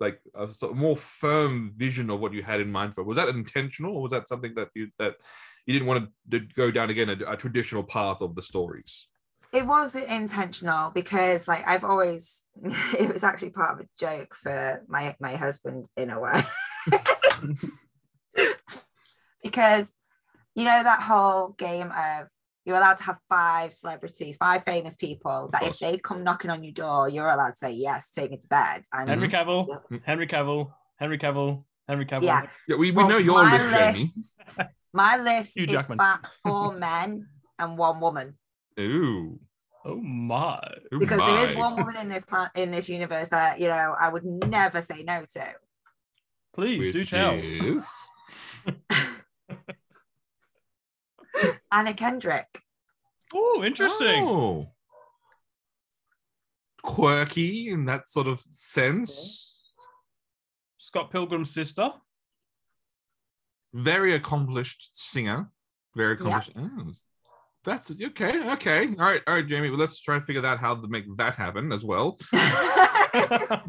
[0.00, 3.04] like a sort of more firm vision of what you had in mind for.
[3.04, 5.14] Was that intentional, or was that something that you that
[5.66, 9.08] you didn't want to go down again a, a traditional path of the stories?
[9.52, 12.42] it was intentional because like i've always
[12.98, 16.42] it was actually part of a joke for my my husband in a way
[19.42, 19.94] because
[20.54, 22.28] you know that whole game of
[22.70, 26.62] you're allowed to have five celebrities five famous people that if they come knocking on
[26.62, 28.82] your door you're allowed to say yes take me to bed.
[28.92, 29.50] And Henry mm-hmm.
[29.50, 29.96] Cavill, mm-hmm.
[30.04, 32.22] Henry Cavill, Henry Cavill, Henry Cavill.
[32.22, 32.46] yeah.
[32.68, 34.14] Yeah, we, we Well, know your my list,
[34.56, 34.68] Jamie.
[34.92, 37.26] my list Hugh is about four men
[37.58, 38.38] and one woman.
[38.78, 39.40] Ooh,
[39.84, 40.60] Oh my.
[40.94, 43.96] ooh because there is one woman in this plan in this universe that you know
[43.98, 45.54] I would never say no to.
[46.54, 47.34] Please do tell.
[47.34, 47.92] is-
[51.72, 52.62] Anna Kendrick.
[53.34, 54.24] Oh, interesting.
[54.24, 54.68] Oh.
[56.82, 59.70] Quirky in that sort of sense.
[60.78, 61.92] Scott Pilgrim's sister.
[63.72, 65.50] Very accomplished singer.
[65.94, 66.38] Very Yeah.
[66.38, 66.52] accomplished.
[66.56, 66.92] Oh,
[67.64, 68.50] that's okay.
[68.52, 68.86] Okay.
[68.88, 69.22] All right.
[69.26, 69.68] All right, Jamie.
[69.70, 72.12] Well, let's try and figure out how to make that happen as well.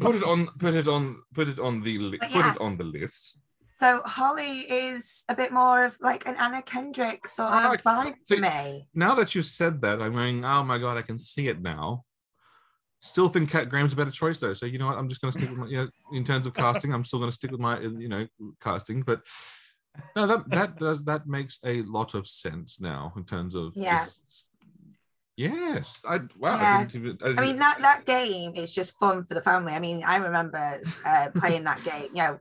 [0.00, 0.46] Put it on.
[0.58, 1.22] Put it on.
[1.34, 1.98] Put it on the.
[1.98, 3.38] Li- But Put it on the list.
[3.82, 8.14] So Holly is a bit more of like an Anna Kendrick sort of like- vibe
[8.28, 8.86] for me.
[8.94, 10.44] Now that you've said that, I'm going.
[10.44, 12.04] Oh my god, I can see it now.
[13.00, 14.54] Still think Kat Graham's a better choice though.
[14.54, 14.98] So you know what?
[14.98, 15.66] I'm just going to stick with my.
[15.66, 17.80] You know, in terms of casting, I'm still going to stick with my.
[17.80, 18.24] You know,
[18.62, 19.02] casting.
[19.02, 19.22] But
[20.14, 23.72] no, that that does that makes a lot of sense now in terms of.
[23.74, 24.04] Yeah.
[24.04, 24.48] just-
[25.36, 26.02] yes.
[26.06, 26.60] I wow.
[26.60, 26.86] Yeah.
[26.92, 29.72] I, even, I, I mean that that game is just fun for the family.
[29.72, 32.08] I mean, I remember uh, playing that game.
[32.14, 32.38] You know,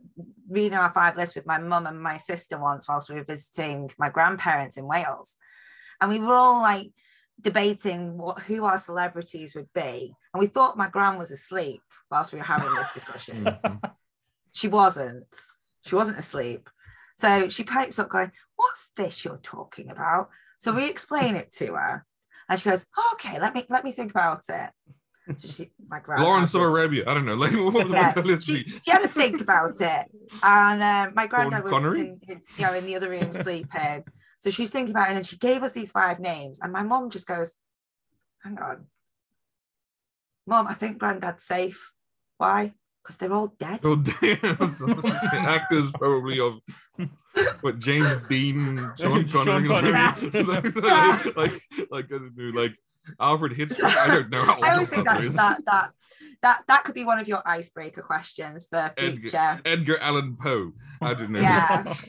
[0.49, 3.89] reading our five list with my mum and my sister once whilst we were visiting
[3.97, 5.36] my grandparents in Wales,
[5.99, 6.91] and we were all like
[7.39, 12.34] debating what who our celebrities would be, and we thought my gran was asleep whilst
[12.34, 13.45] we were having this discussion.
[13.63, 13.80] Mhm.
[14.51, 15.36] she wasn't.
[15.86, 16.69] She wasn't asleep.
[17.17, 21.73] So she pipes up, going, "What's this you're talking about?" So we explain it to
[21.73, 22.06] her,
[22.51, 24.69] and she goes, "Okay, let me let me think about it."
[25.37, 27.03] So she, my grandma Lawrence of Arabia.
[27.07, 27.35] I don't know.
[27.35, 30.07] Like what the Yeah, list she, she had to think about it.
[30.43, 34.03] And um, my granddad was in, in, you know, in the other room sleeping.
[34.39, 36.59] So she's thinking about it, and she gave us these five names.
[36.61, 37.55] And my mom just goes,
[38.43, 38.87] Hang on.
[40.47, 41.93] Mom, I think granddad's safe.
[42.37, 42.73] Why?
[43.03, 43.79] Because they're all dead.
[43.83, 44.39] Oh damn!
[45.47, 46.59] Actors probably of
[47.62, 50.43] what James Dean, and Sean Sean Connery, Connery.
[50.43, 51.23] like, Yeah.
[51.36, 52.75] like, like, I don't know, like
[53.19, 53.95] Alfred Hitchcock.
[53.97, 55.34] I don't know how old I always that think that, is.
[55.36, 55.89] that that
[56.43, 59.60] that that could be one of your icebreaker questions for future.
[59.65, 60.71] Edgar Allan Poe.
[61.01, 61.39] I don't know.
[61.39, 61.91] Yeah.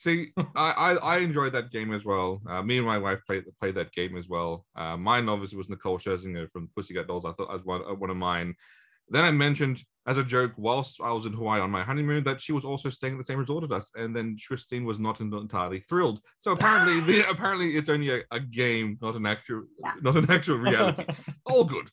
[0.00, 2.40] See, I, I I enjoyed that game as well.
[2.48, 4.64] Uh, me and my wife played played that game as well.
[4.76, 7.24] Uh, mine obviously was Nicole Scherzinger from Pussycat Dolls.
[7.24, 8.54] I thought as one uh, one of mine.
[9.08, 12.40] Then I mentioned as a joke whilst I was in Hawaii on my honeymoon that
[12.40, 15.20] she was also staying at the same resort as us, and then Christine was not
[15.20, 16.22] entirely thrilled.
[16.40, 19.92] So apparently, the, apparently it's only a, a game, not an actual, Yeah.
[20.00, 21.04] not an actual reality.
[21.44, 21.90] All good.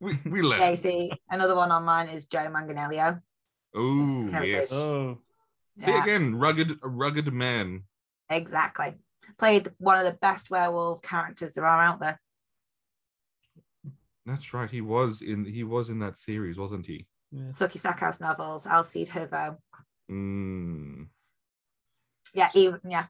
[0.00, 0.76] We we Yeah, you learn.
[0.76, 3.20] see, another one on mine is Joe Manganiello.
[3.74, 4.70] Oh Can I yes.
[4.72, 5.18] oh,
[5.78, 7.82] See Yeah, again, rugged, a rugged man.
[8.30, 8.94] exactly.
[9.36, 12.20] Played one of the best werewolf characters there are out there.
[14.26, 14.70] That's right.
[14.70, 17.08] He was in he was in that series, wasn't he?
[17.32, 17.44] Yeah.
[17.48, 19.56] Sookie Stackhouse novels, Alcide Herveaux.
[20.10, 21.06] Mm.
[22.34, 23.06] Yeah, he, yeah,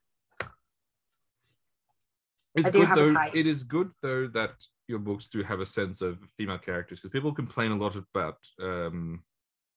[2.54, 3.12] It's I do good have a though.
[3.12, 3.34] type.
[3.34, 4.52] It is good though that
[4.88, 8.38] your books do have a sense of female characters because people complain a lot about
[8.60, 9.22] um,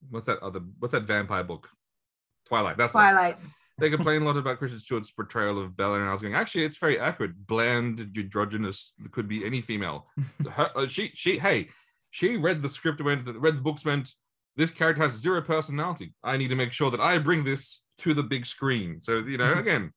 [0.10, 1.68] what's that other what's that vampire book?
[2.48, 2.78] Twilight.
[2.78, 3.38] That's what- Twilight.
[3.78, 6.64] They complain a lot about Kristen Stewart's portrayal of Bella, and I was going, actually,
[6.64, 7.36] it's very accurate.
[7.46, 10.08] Bland, androgynous, could be any female.
[10.50, 11.68] Her, uh, she, she, hey,
[12.10, 14.14] she read the script, went, read the books, went,
[14.58, 16.14] this character has zero personality.
[16.24, 19.02] I need to make sure that I bring this to the big screen.
[19.02, 19.92] So, you know, again,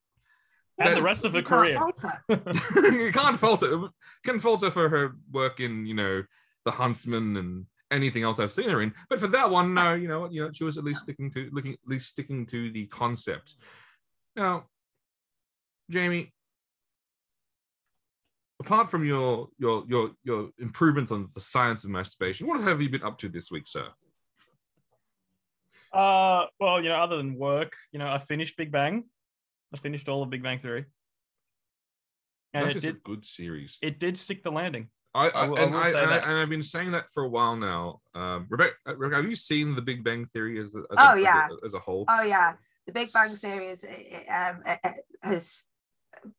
[0.78, 1.78] and the rest of her You can't career.
[1.78, 2.92] fault her.
[2.92, 3.88] you can't fault her.
[4.24, 6.22] Can fault her for her work in, you know,
[6.64, 8.94] The Huntsman and anything else I've seen her in.
[9.10, 11.32] But for that one, no, you know what, you know, she was at least sticking
[11.32, 13.56] to looking at least sticking to the concept.
[14.36, 14.66] Now,
[15.90, 16.32] Jamie,
[18.60, 22.88] apart from your your your your improvements on the science of masturbation, what have you
[22.88, 23.86] been up to this week, sir?
[25.92, 29.04] Uh, well, you know, other than work, you know, I finished Big Bang.
[29.72, 30.86] I finished all of Big Bang Theory,
[32.54, 33.78] and that it is did a good series.
[33.82, 34.88] it did stick the landing.
[35.14, 37.22] I, I I, will- and, will I, and, I and I've been saying that for
[37.24, 38.00] a while now.
[38.14, 41.02] Um, Rebecca, uh, Rebecca, have you seen The Big Bang Theory as a, as Oh,
[41.02, 41.48] a, as a- yeah.
[41.66, 42.04] as a whole?
[42.08, 42.54] Oh yeah,
[42.86, 43.84] the Big Bang Theory is
[44.30, 44.62] um,
[45.22, 45.64] has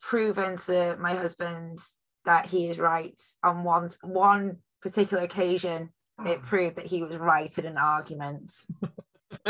[0.02, 1.80] proven to my husband
[2.26, 5.90] that he is right on one one particular occasion.
[6.26, 8.54] It proved that he was right in an argument.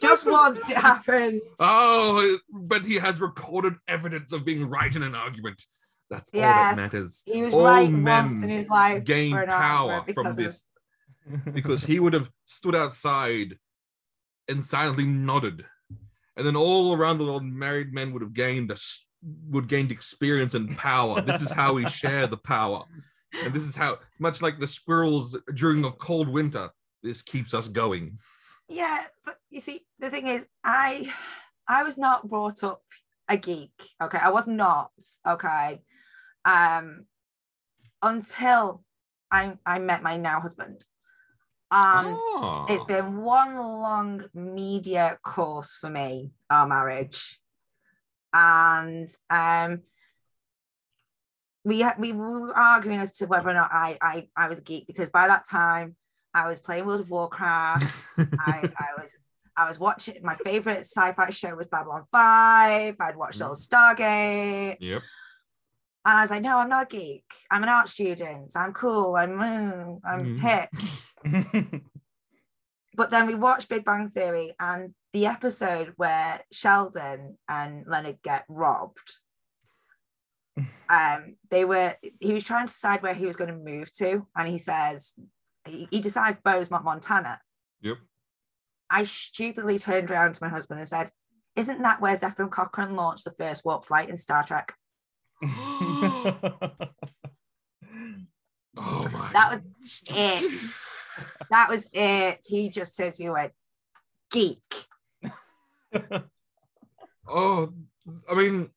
[0.00, 1.40] Just once it happened.
[1.60, 5.62] Oh, but he has recorded evidence of being right in an argument.
[6.10, 7.22] That's all that matters.
[7.26, 9.04] he was All right once in his life.
[9.04, 10.64] Gain power from of- this
[11.52, 13.56] because he would have stood outside
[14.48, 15.64] and silently nodded,
[16.36, 18.76] and then all around the world, married men would have gained a,
[19.50, 21.20] would gained experience and power.
[21.20, 22.84] This is how we share the power,
[23.44, 26.70] and this is how much like the squirrels during a cold winter.
[27.02, 28.18] This keeps us going.
[28.68, 31.10] yeah but you see the thing is i
[31.66, 32.82] i was not brought up
[33.28, 34.90] a geek okay i was not
[35.26, 35.80] okay
[36.44, 37.06] um
[38.02, 38.84] until
[39.30, 40.84] i i met my now husband
[41.70, 42.66] and Ah.
[42.68, 47.40] it's been one long media course for me our marriage
[48.34, 49.80] and um
[51.64, 54.86] we we were arguing as to whether or not I, I I was a geek
[54.86, 55.96] because by that time
[56.34, 59.16] I was playing World of Warcraft I, I was
[59.56, 62.94] I was watching my favorite sci-fi show was Babylon 5.
[63.00, 64.76] I'd watched all Stargate.
[64.78, 65.02] Yep.
[66.04, 67.24] And I was like, no, I'm not a geek.
[67.50, 68.52] I'm an art student.
[68.54, 69.16] I'm cool.
[69.16, 70.40] I'm mm, I'm Mhm.
[71.24, 71.82] hip.
[72.94, 78.44] But then we watched Big Bang Theory and the episode where Sheldon and Leonard get
[78.48, 79.18] robbed.
[80.90, 84.26] Um, they were he was trying to decide where he was going to move to,
[84.34, 85.12] and he says
[85.68, 87.40] he, he decides Bozeman, Montana.
[87.82, 87.98] Yep.
[88.90, 91.10] I stupidly turned around to my husband and said,
[91.56, 94.74] Isn't that where Zefram Cochrane launched the first warp flight in Star Trek?
[98.80, 99.30] Oh my.
[99.32, 99.64] That was
[100.06, 100.70] it.
[101.50, 102.38] That was it.
[102.46, 103.52] He just turned to me and went,
[104.30, 104.62] Geek.
[107.30, 107.74] Oh,
[108.30, 108.70] I mean,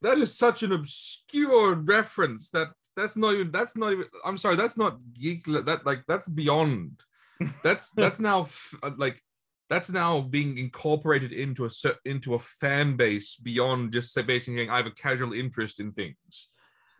[0.00, 4.56] that is such an obscure reference that that's not even that's not even I'm sorry,
[4.56, 7.00] that's not geek that like that's beyond.
[7.64, 9.20] That's that's now f- uh, like
[9.68, 11.70] that's now being incorporated into a
[12.04, 15.90] into a fan base beyond just say basically saying I have a casual interest in
[15.92, 16.48] things.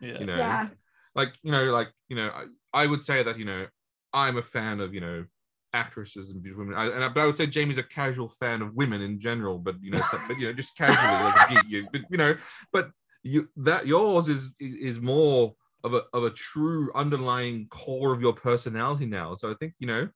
[0.01, 0.19] yeah.
[0.19, 0.67] You know, Yeah.
[1.15, 3.65] like you know, like you know, I, I would say that you know,
[4.13, 5.25] I'm a fan of you know
[5.73, 6.77] actresses and beautiful women.
[6.77, 9.57] I, and I, but I would say Jamie's a casual fan of women in general.
[9.57, 12.35] But you know, but you know, just casually, like a geek, you, but, you know,
[12.73, 12.91] but
[13.23, 15.55] you that yours is is more
[15.85, 19.35] of a of a true underlying core of your personality now.
[19.35, 20.09] So I think you know,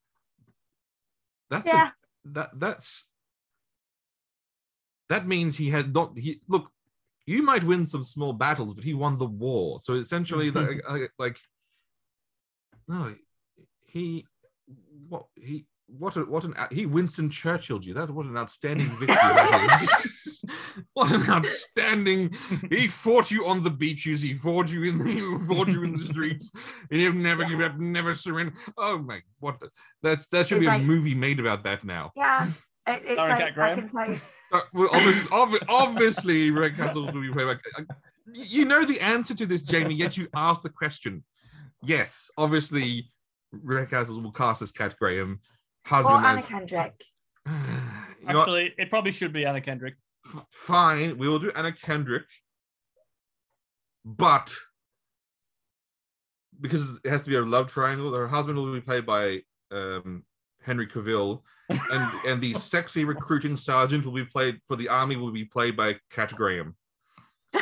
[1.50, 1.94] that's a-
[2.26, 3.06] that that's
[5.08, 6.70] that means he had not he look.
[7.26, 9.80] You might win some small battles, but he won the war.
[9.80, 11.40] So essentially, like, like, like
[12.88, 13.16] no,
[13.86, 14.26] he
[15.08, 15.66] what he
[15.98, 17.94] what a, what an he Winston Churchill you.
[17.94, 20.46] That what an outstanding victory that is.
[20.94, 22.36] what an outstanding!
[22.70, 24.22] He fought you on the beaches.
[24.22, 26.52] He fought you in the he fought you in the streets.
[26.92, 28.54] And he'll never give up, never surrender.
[28.78, 29.22] Oh my!
[29.40, 29.70] What the,
[30.04, 32.12] that's that should It's be like- a movie made about that now.
[32.16, 32.48] Yeah.
[32.88, 34.22] It, it's Sorry, like Cat I can tell you.
[34.52, 37.54] Uh, well, obviously, obvi- obviously, Red Castles will be played by.
[37.78, 37.84] uh,
[38.34, 39.94] You know the answer to this, Jamie.
[39.96, 41.24] Yet you ask the question.
[41.84, 43.12] Yes, obviously,
[43.52, 45.40] Red Castles will cast as Kat Graham.
[45.92, 47.04] Or Anna Kendrick.
[47.48, 47.58] you know
[48.26, 48.36] what?
[48.38, 49.96] Actually, it probably should be Anna Kendrick.
[50.26, 52.26] F- fine, we will do Anna Kendrick,
[54.06, 54.54] but
[56.62, 59.40] because it has to be a love triangle, her husband will be played by
[59.72, 60.24] um,
[60.62, 65.32] Henry Cavill, and and the sexy recruiting sergeant will be played for the army will
[65.32, 66.76] be played by Kat Graham,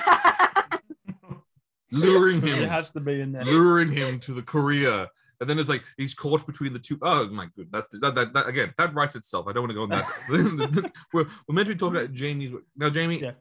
[1.91, 3.43] luring him, It has to be in there.
[3.45, 5.07] luring him to the Korea.
[5.39, 6.97] And then it's like he's caught between the two.
[7.01, 9.47] Oh my god, that that, that, that again, that writes itself.
[9.47, 10.91] I don't want to go on that.
[11.13, 12.51] we're, we're meant to be talking about Jamie's.
[12.51, 13.33] work Now, Jamie, Yeah.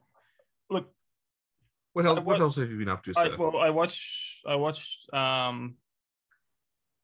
[0.68, 0.92] Look,
[1.94, 2.18] what else?
[2.18, 3.36] I What else have you been up to, I, sir?
[3.38, 4.44] well, I watched.
[4.47, 5.12] I watched.
[5.14, 5.76] Um,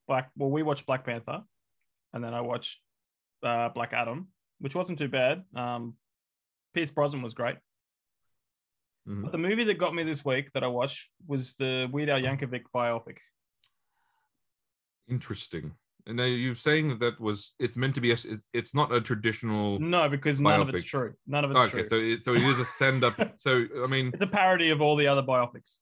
[0.06, 0.30] Black.
[0.36, 1.42] Well, we watched Black Panther,
[2.12, 2.78] and then I watched
[3.42, 4.28] uh, Black Adam,
[4.58, 5.44] which wasn't too bad.
[5.56, 5.94] Um,
[6.74, 7.56] Pierce Brosnan was great.
[9.08, 9.22] Mhm.
[9.22, 12.20] But the movie that got me this week that I watched was the Weird Al
[12.20, 13.18] Yankovic biopic.
[15.08, 15.72] Interesting.
[16.06, 18.92] And now you're saying that that was it's meant to be a, it's, it's not
[18.92, 19.78] a traditional.
[19.78, 21.14] No, because none of it's true.
[21.26, 21.88] None of it's okay, true.
[21.88, 23.14] so it, so it is a send up.
[23.36, 25.76] so I mean, It's a parody of all the other biopics.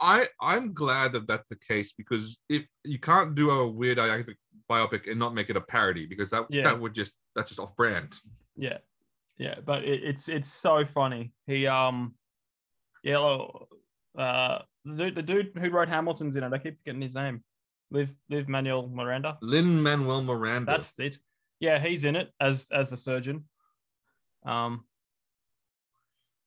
[0.00, 3.98] I I'm glad that that's the case because if you can't do a weird
[4.70, 6.62] biopic and not make it a parody because that Yeah.
[6.64, 8.14] that would just that's just off brand.
[8.56, 8.78] Yeah,
[9.36, 11.32] yeah, but it, it's it's so funny.
[11.46, 12.14] He um,
[13.02, 13.18] yeah,
[14.18, 16.52] uh, the dude, the dude who wrote Hamilton's in it.
[16.52, 17.42] I keep forgetting his name.
[17.90, 19.38] Liv Liv Manuel Miranda.
[19.42, 20.72] Lin Manuel Miranda.
[20.72, 21.18] That's it.
[21.58, 23.44] Yeah, he's in it as as a surgeon.
[24.44, 24.84] Um.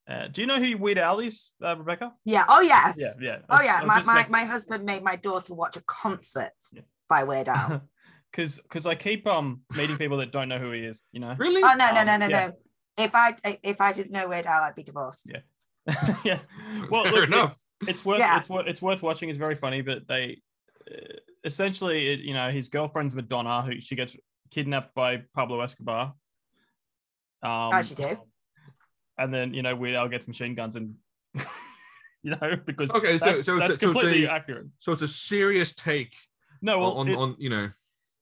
[0.09, 2.11] Uh, do you know who Weird Al is, uh, Rebecca?
[2.25, 2.43] yeah.
[2.49, 2.97] Oh yes.
[2.99, 3.37] Yeah, yeah.
[3.49, 3.79] Oh yeah.
[3.81, 6.81] I'm My, just my, like- my husband made my daughter watch a concert Yeah.
[7.07, 7.83] by Weird Al.
[8.31, 11.01] because because I keep um meeting people that don't know who he is.
[11.13, 11.35] You know.
[11.37, 11.61] really.
[11.63, 12.47] oh no no Um, no no yeah.
[12.47, 12.53] no.
[12.97, 15.23] If I if I didn't know Weird Al, I'd be divorced.
[15.25, 15.39] yeah.
[16.25, 16.39] yeah.
[16.89, 17.57] Well, Fair look, it- enough.
[17.87, 18.39] it's worth Yeah.
[18.41, 19.29] it's worth it's worth watching.
[19.29, 20.41] It's very funny, but they
[20.91, 20.95] uh,
[21.43, 24.15] essentially, it, you know, his girlfriend's Madonna, who she gets
[24.51, 26.13] kidnapped by Pablo Escobar.
[27.41, 28.17] Um, As you do.
[29.17, 30.95] And then you know, Weird Al gets machine guns and.
[32.25, 34.67] You know, because Okay, so- that- so- that's so- so completely accurate.
[34.79, 36.13] So it's a serious take
[36.61, 37.69] No, well, on, it, on you know.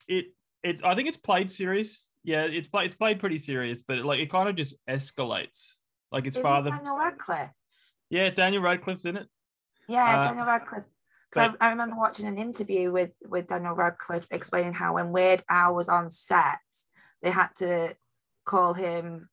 [0.07, 2.07] it it's I think it's played serious.
[2.23, 5.73] Yeah, it's played it's played pretty serious, but like it kind of just escalates.
[6.11, 7.51] Like it's Isn't father, it Daniel Radcliffe?
[8.09, 9.27] yeah, Daniel Radcliffe's in it.
[9.87, 10.87] Yeah, Uh, Daniel Radcliffe.
[11.31, 15.43] 'Cause I, I remember watching an interview with with Daniel Radcliffe explaining how when Weird
[15.49, 16.59] Al was on set,
[17.21, 17.95] they had to
[18.45, 19.29] call him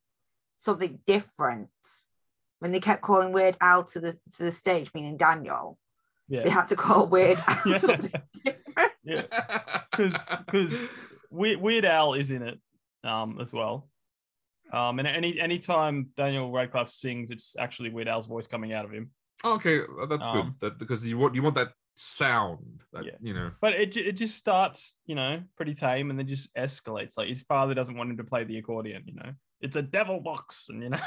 [0.57, 1.69] something different.
[2.59, 5.77] When they kept calling Weird Al to the to the stage, meaning Daniel,
[6.29, 7.77] they had to call Weird Al Yeah.
[7.77, 8.11] something
[8.43, 8.91] different.
[9.03, 9.23] yeah,
[9.91, 10.89] because because
[11.29, 12.59] Weird, Weird Al is in it
[13.03, 13.89] um as well.
[14.71, 18.91] Um, and any anytime Daniel Radcliffe sings, it's actually Weird Al's voice coming out of
[18.91, 19.11] him.
[19.43, 20.59] okay, that's Um, good.
[20.59, 21.69] That because you want you want that
[21.99, 22.81] sound.
[22.93, 23.11] That Yeah.
[23.21, 23.51] you know.
[23.61, 27.17] But it it just starts, you know, pretty tame, and then just escalates.
[27.17, 29.03] Like his father doesn't want him to play the accordion.
[29.05, 30.99] You know, it's a devil box, and you know.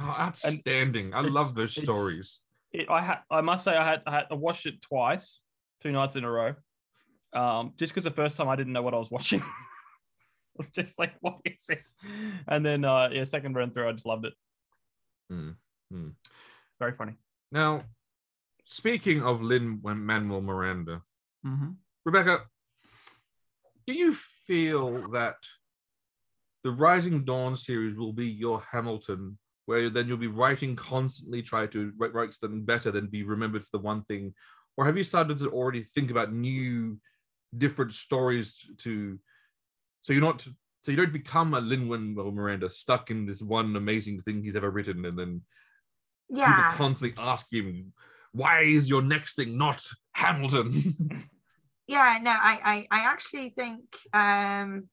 [0.00, 1.14] Oh, outstanding!
[1.14, 2.40] I love those stories.
[2.72, 5.42] it, I had I must say I had I had I watched it twice,
[5.82, 6.54] two nights in a row.
[7.32, 9.40] Um, just because the first time I didn't know what I was watching.
[10.58, 11.92] I was just like, what is this?
[12.48, 14.34] And then uh yeah, second run through, I just loved it.
[15.32, 15.54] Mm,
[15.94, 16.12] mm.
[16.80, 17.12] Very funny.
[17.52, 17.84] Now,
[18.64, 21.02] speaking of Lin Manuel Miranda,
[21.46, 21.70] Mm-hmm.
[22.04, 22.40] Rebecca,
[23.86, 24.14] do you
[24.46, 25.36] feel that
[26.62, 31.66] the Rising Dawn series will be your Hamilton, where then you'll be writing constantly, try
[31.68, 34.34] to write, write something better than be remembered for the one thing?
[34.76, 36.98] Or have you started to already think about new,
[37.56, 39.18] different stories to,
[40.02, 43.74] so you're not, so you don't become a Lin Manuel Miranda stuck in this one
[43.76, 45.42] amazing thing he's ever written, and then
[46.28, 46.74] Yeah.
[46.74, 47.94] constantly ask him,
[48.32, 49.82] why is your next thing not
[50.14, 51.26] Hamilton?
[51.90, 54.88] yeah no I, I i actually think um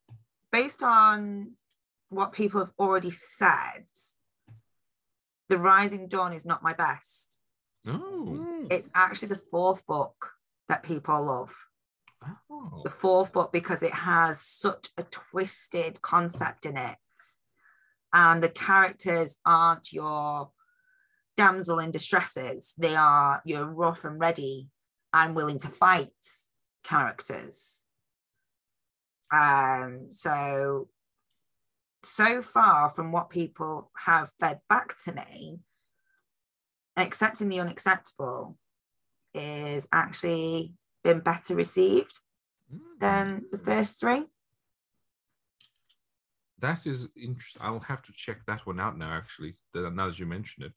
[0.51, 1.51] based on
[2.09, 3.85] what people have already said
[5.49, 7.39] the rising dawn is not my best
[7.85, 8.65] oh.
[8.71, 10.31] it's actually the fourth book
[10.69, 11.53] that people love
[12.49, 12.81] oh.
[12.83, 16.97] the fourth book because it has such a twisted concept in it
[18.11, 20.49] and the characters aren't your
[21.37, 24.67] damsel in distresses they are your rough and ready
[25.13, 26.11] and willing to fight
[26.83, 27.85] characters
[29.31, 30.89] um so
[32.03, 35.59] so far from what people have fed back to me
[36.97, 38.57] accepting the unacceptable
[39.33, 40.73] is actually
[41.03, 42.19] been better received
[42.73, 42.99] Mm.
[42.99, 44.25] than the first three
[46.59, 47.61] That is interesting.
[47.61, 50.73] I'll have to check that one out now, actually, now that you mention it.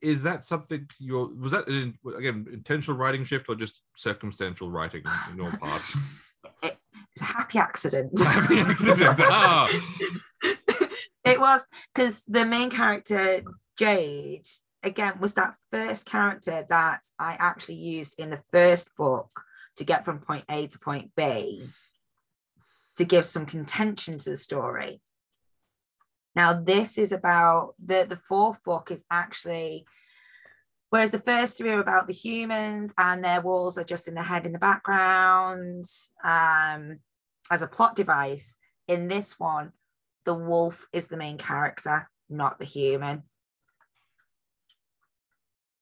[0.00, 5.02] Is that something you're, was that an, again, intentional writing shift or just circumstantial writing
[5.30, 5.82] in your part?
[6.62, 9.20] it's a happy accident Happy accident.
[9.22, 9.68] Ah.
[11.24, 13.42] it was because the main character
[13.78, 14.46] jade
[14.82, 19.30] again was that first character that i actually used in the first book
[19.76, 21.66] to get from point a to point b
[22.96, 25.00] to give some contention to the story
[26.34, 29.86] now this is about the the fourth book is actually
[30.90, 34.22] whereas the first three are about the humans and their walls are just in the
[34.22, 35.84] head in the background
[36.24, 36.98] um
[37.50, 38.58] as a plot device.
[38.86, 39.72] In this one
[40.24, 43.24] the wolf is the main character not the human.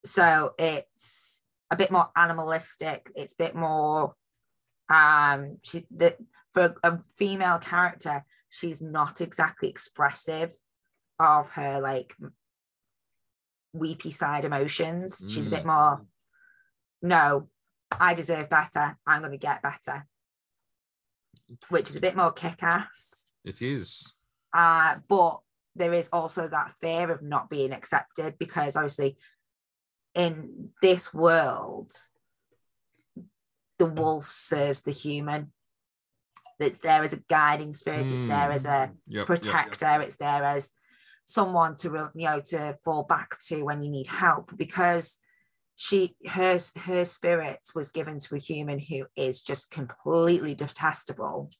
[0.05, 3.11] So it's a bit more animalistic.
[3.15, 4.15] It's a bit more
[4.89, 6.17] um she the
[6.55, 10.53] for a female character she's not exactly expressive
[11.19, 12.15] of her like
[13.73, 15.25] weepy side emotions.
[15.29, 16.05] She's a bit more
[17.01, 17.49] no
[17.99, 18.97] i deserve better.
[19.07, 20.07] I'm going to get better.
[21.71, 23.33] Which is a bit more kick-ass.
[23.45, 24.13] It is.
[24.53, 25.41] uh, but
[25.75, 29.17] there is also that fear of not being accepted because obviously
[30.15, 31.93] in this world
[33.79, 35.53] the wolf serves the human
[36.59, 40.45] it's there as a guiding spirit it's there as a Yep, yep, protector it's there
[40.45, 40.73] as
[41.25, 45.19] someone to you know to fall back to when you need help because
[45.77, 51.51] she her her spirit was given to a human who is just completely detestable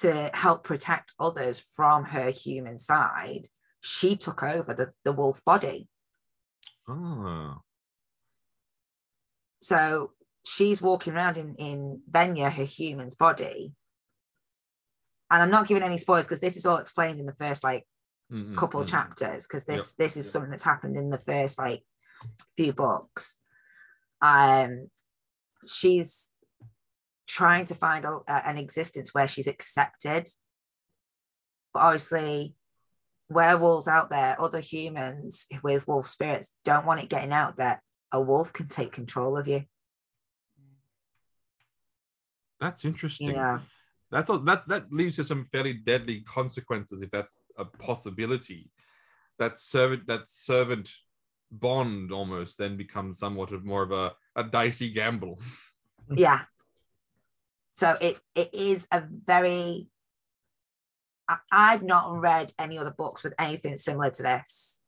[0.00, 3.46] to help protect others from her human side.
[3.82, 5.88] She took over the, the wolf body.
[6.88, 7.58] Ah.
[9.60, 10.10] so
[10.46, 13.72] she's walking around in in Venya, her human's body.
[15.32, 17.84] And i'm not giving any spoilers because this is all explained in the first like
[18.32, 18.90] Mm, mm, couple of mm.
[18.90, 20.32] chapters because this this is yep.
[20.32, 21.82] something that's happened in the first like
[22.56, 23.38] few books.
[24.22, 24.88] Um
[25.66, 26.30] she's
[27.26, 30.28] trying to find a, a- an existence where she's accepted.
[31.74, 32.54] But obviously
[33.28, 37.80] werewolves out there other humans with wolf spirits don't want it getting out that
[38.12, 39.64] a wolf can take control of you
[42.60, 43.30] That's interesting.
[43.30, 43.60] Yeah.
[44.10, 48.70] That's all, that that leads to some fairly deadly consequences if that's a possibility.
[49.38, 50.90] That servant that servant
[51.52, 55.40] bond almost then becomes somewhat of more of a, a dicey gamble.
[56.16, 56.40] yeah
[57.74, 59.86] so it it is a very
[61.28, 64.80] I, i've not read any other books with anything similar to this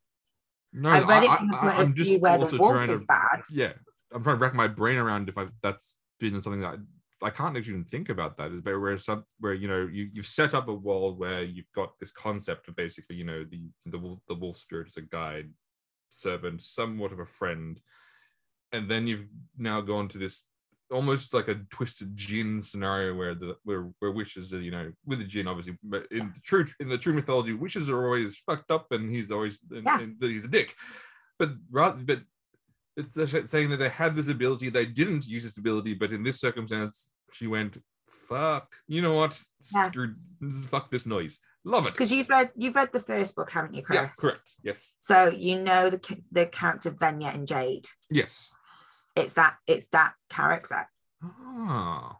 [0.72, 2.56] No, i've read it I- from the I- point I'm of just view where the
[2.58, 3.72] wolf to- is bad Yeah,
[4.12, 6.78] I'm trying to rack my brain around if I that's been something that
[7.22, 8.52] I, can't actually even think about that.
[8.52, 11.72] Is where where some where you know you you've set up a world where you've
[11.74, 15.02] got this concept of basically you know the the wolf, the wolf spirit is a
[15.02, 15.50] guide,
[16.10, 17.80] servant, somewhat of a friend,
[18.72, 20.44] and then you've now gone to this
[20.90, 25.18] almost like a twisted jinn scenario where the where where wishes are you know with
[25.18, 28.70] the jinn obviously but in the true in the true mythology wishes are always fucked
[28.70, 30.00] up and he's always and, Yeah.
[30.00, 30.74] and that he's a dick
[31.38, 32.20] but rather but
[32.96, 36.40] it's saying that they had this ability they didn't use this ability but in this
[36.40, 37.78] circumstance she went
[38.32, 38.74] fuck.
[38.88, 39.40] You know what?
[39.74, 39.88] Yeah.
[39.88, 40.12] screw
[40.68, 41.38] fuck this noise.
[41.64, 41.92] Love it.
[41.92, 43.96] Because you've read you've read the first book haven't you chris?
[43.96, 44.52] yeah correct.
[44.62, 44.94] Yes.
[45.00, 47.86] So you know the the character venya and jade?
[48.10, 48.50] Yes.
[49.14, 50.88] It's that it's that character.
[51.22, 52.16] Ah.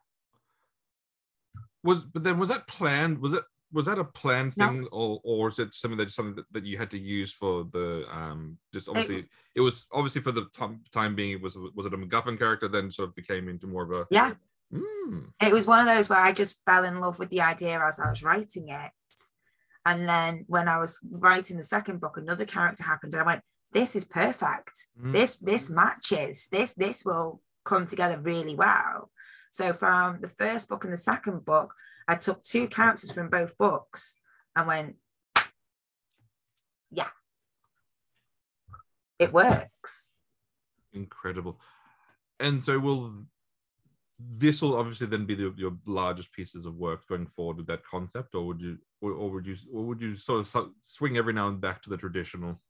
[1.83, 3.19] Was but then was that planned?
[3.19, 3.43] Was it
[3.73, 4.69] was that a planned No.
[4.69, 7.65] thing or or is it something that something that, that you had to use for
[7.73, 11.87] the um just obviously it, was obviously for the time, time being it was was
[11.87, 14.33] it a MacGuffin character then sort of became into more of a yeah
[14.73, 17.79] Mm, it was one of those where i just fell in love with the idea
[17.87, 18.91] as i was writing it
[19.85, 23.43] And then when I was writing the second book, another character happened, and I went,
[23.73, 24.75] "This is perfect.
[25.01, 25.13] Mm.
[25.13, 26.49] This this matches.
[26.55, 29.11] This this will come together really well."
[29.51, 31.75] So from the first book and the second book,
[32.09, 34.19] I took two characters from both books
[34.57, 34.97] and went,
[36.91, 37.11] "Yeah,
[39.19, 40.13] it works."
[40.95, 41.59] incredible.
[42.39, 43.13] And so will
[44.19, 47.85] this will obviously then be the, your largest pieces of work going forward with that
[47.85, 51.33] concept, or would you, or, or would you, or would you sort of swing every
[51.33, 52.61] now and back to the traditional?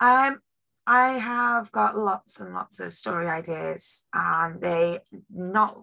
[0.00, 0.38] Um,
[0.86, 5.00] I have got lots and lots of story ideas, and they
[5.30, 5.76] not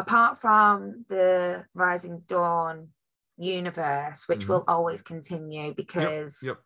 [0.00, 2.88] apart from the Rising Dawn
[3.36, 4.48] universe, which Mhm.
[4.48, 6.62] will always continue because Yep.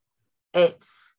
[0.53, 1.19] it's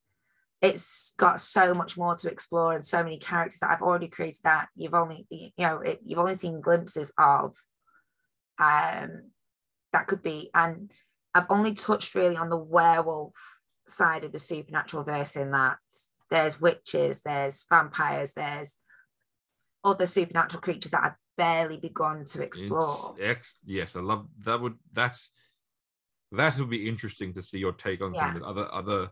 [0.62, 4.42] it's got so much more to explore and so many characters that I've already created
[4.44, 7.56] that you've only you know it, you've only seen glimpses of
[8.58, 9.32] um
[9.92, 10.92] that could be and
[11.34, 13.36] I've only touched really on the werewolf
[13.88, 15.78] side of the supernatural verse in that
[16.32, 18.78] there's witches there's vampires there's
[19.84, 24.60] other supernatural creatures that I've barely begun to explore ex- yes, I love that.
[24.62, 25.30] Would that's
[26.32, 29.10] that would be interesting to see your take on some of the other other.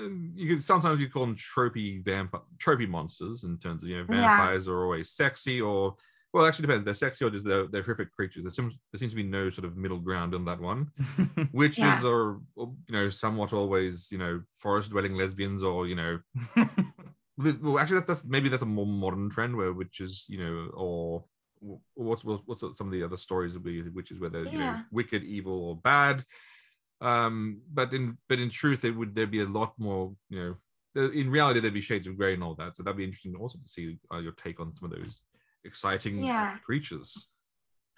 [0.00, 3.96] um, You could sometimes you call them tropey vampire tropey monsters in terms of you
[3.98, 4.28] know Yeah.
[4.36, 5.96] vampires are always sexy or
[6.32, 8.42] well actually depends they're sexy or just they're, they're horrific creatures.
[8.42, 10.90] There seems there seems to be no sort of middle ground on that one.
[11.52, 12.04] Witches Yeah.
[12.04, 16.18] are you know somewhat always you know forest dwelling lesbians or you know
[17.38, 21.20] well actually that, that's maybe that's a more modern trend where witches you know or
[21.20, 21.24] wh-
[21.94, 24.76] what's what's, what's some of the other stories would be witches where they're you know
[24.90, 26.24] wicked evil or bad.
[27.00, 30.56] Um but in but in truth it would there be a lot more you know
[30.94, 32.76] in reality there'd be shades of gray and all that.
[32.76, 35.20] So that'd be interesting also to see uh, your take on some of those
[35.64, 36.56] exciting Yeah.
[36.64, 37.28] creatures.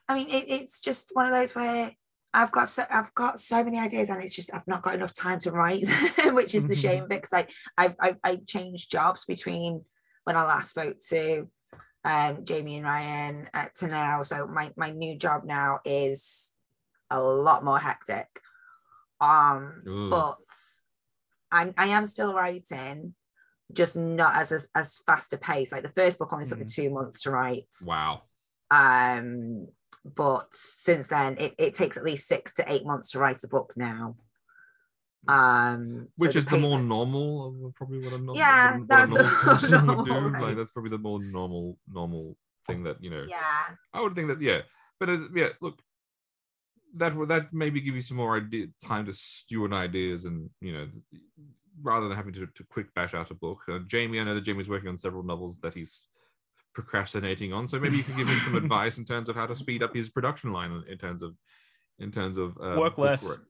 [0.09, 1.93] I mean, it, it's just one of those where
[2.35, 5.15] I've got so I've got so many ideas, and it's just I've not got enough
[5.15, 5.85] time to write,
[6.27, 9.85] which is the shame because like I've, I've I changed jobs between
[10.25, 11.49] when I last spoke to
[12.05, 14.23] um, Jamie and Ryan uh, to now.
[14.23, 16.53] So my my new job now is
[17.11, 18.29] a lot more hectic.
[19.21, 20.11] Um, Ooh.
[20.11, 20.39] but
[21.53, 23.15] I'm, I am still writing,
[23.73, 25.73] just not as a as fast a pace.
[25.73, 28.23] Like the first book only took me two months to write wow
[28.71, 29.67] um
[30.05, 33.49] but since then it, it takes at least six to eight months to write a
[33.49, 34.15] book now
[35.29, 38.79] um so which is the pace more is- normal of probably what a normal Yeah,
[38.79, 41.79] what a that's normal the person would do normal like that's probably the more normal
[41.93, 44.61] normal thing that you know yeah I would think that yeah,
[44.99, 45.81] but as, yeah, look,
[46.97, 50.49] that would that maybe give you some more idea time to stew on ideas and
[50.61, 50.89] you know
[51.83, 53.61] rather than having to, to quick bash out a book.
[53.69, 56.05] Uh, Jamie, I know that Jamie's working on several novels that he's
[56.75, 59.55] procrastinating on, so maybe you can give him some advice in terms of how to
[59.55, 61.35] speed up his production line in- in terms of
[61.99, 63.23] in terms of uh, Work less.
[63.25, 63.45] work.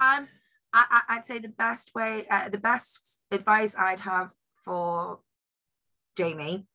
[0.00, 0.26] um
[0.72, 4.32] I, I- i'd say the best way uh, the best advice i'd have
[4.64, 5.20] for
[6.16, 6.66] jamie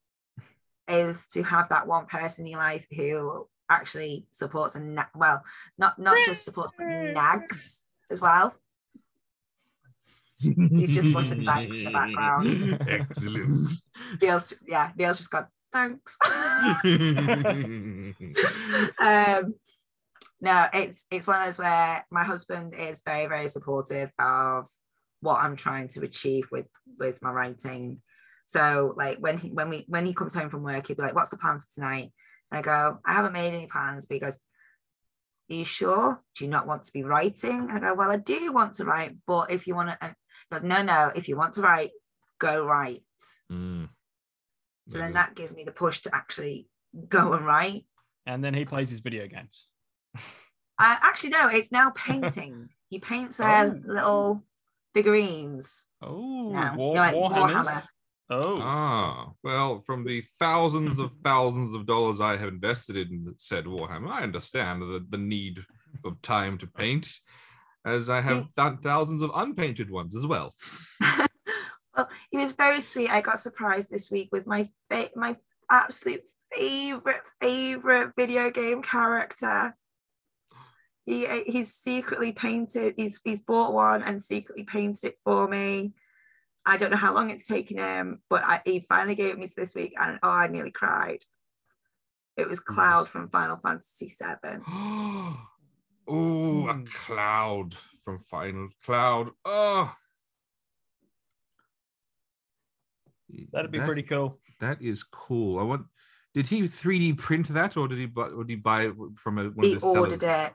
[0.88, 5.44] is to have that one person in your life who actually supports and na- well
[5.78, 8.54] not not just supports but nags as well
[10.38, 12.78] He's just muttered thanks in the background.
[12.88, 13.70] Excellent.
[14.22, 16.18] neil's yeah neil's just got thanks
[19.00, 19.56] um
[20.46, 24.68] no it's it's one of those where my husband is very very supportive of
[25.22, 26.68] what i'm trying to achieve with
[27.00, 28.02] with my writing.
[28.48, 31.16] So like when he when we when he comes home from work he'll be like
[31.16, 32.12] what's the plan for tonight?
[32.52, 34.40] And i go i haven't made any plans but he goes
[35.52, 36.24] are you sure?
[36.36, 37.68] Do you not want to be writing?
[37.70, 40.14] And i go well i do want to write but if you want to and
[40.50, 41.92] he goes no no if you want to write
[42.40, 43.02] go write.
[43.52, 43.90] Mm.
[44.90, 46.68] so Yeah, then that gives me the push to actually
[47.10, 47.86] go and write.
[48.28, 49.68] And then he plays his video games.
[50.78, 52.70] Uh, actually, no, it's now painting.
[52.90, 53.82] he paints uh, Oh.
[53.94, 54.44] little
[54.94, 55.88] figurines.
[56.02, 57.88] Oh, No, War, no, like Warhammer.
[58.30, 63.66] Oh, Ah, well, from the thousands of thousands of dollars I have invested in said
[63.66, 65.64] Warhammer, I understand the, the need
[66.04, 67.08] of time to paint,
[67.86, 70.56] as I have th- thousands of unpainted ones as well.
[71.96, 73.10] well, he was very sweet.
[73.12, 75.38] I got surprised this week with my fa- my
[75.70, 79.76] absolute favorite favorite video game character.
[81.06, 82.96] He he's secretly painted.
[82.98, 85.94] He's he's bought one and secretly painted it for me.
[86.66, 89.48] I don't know how long it's taken him, but I, he finally gave it me
[89.56, 91.20] this week, and oh, I nearly cried.
[92.38, 94.58] It was Cloud from Final Fantasy VII.
[94.68, 95.48] oh,
[96.08, 96.86] a Hmm.
[96.86, 99.30] cloud from Final Cloud.
[99.46, 99.94] Oh,
[103.54, 104.40] that'd be That- pretty cool.
[104.60, 105.60] That is cool.
[105.60, 105.86] I want.
[106.36, 108.28] Did he 3D print that, or did he buy?
[108.28, 109.98] Or did he buy it from a, one He of the sellers?
[110.14, 110.54] ordered it.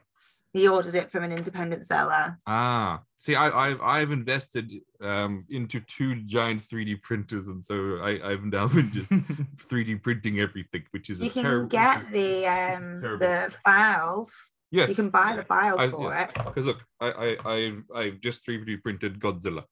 [0.53, 2.39] He ordered it from an independent seller.
[2.47, 8.21] Ah, see, I, I've I've invested um into two giant 3D printers, and so I
[8.31, 9.09] I've now been just
[9.71, 13.19] 3D printing everything, which is a You can terrible- get which is- the um terrible.
[13.27, 14.53] the files.
[14.71, 14.91] yes.
[14.91, 16.31] You can buy the files I- for yes.
[16.37, 16.45] it.
[16.45, 17.09] Because look, I
[17.45, 19.65] I I've, I've just 3D printed Godzilla.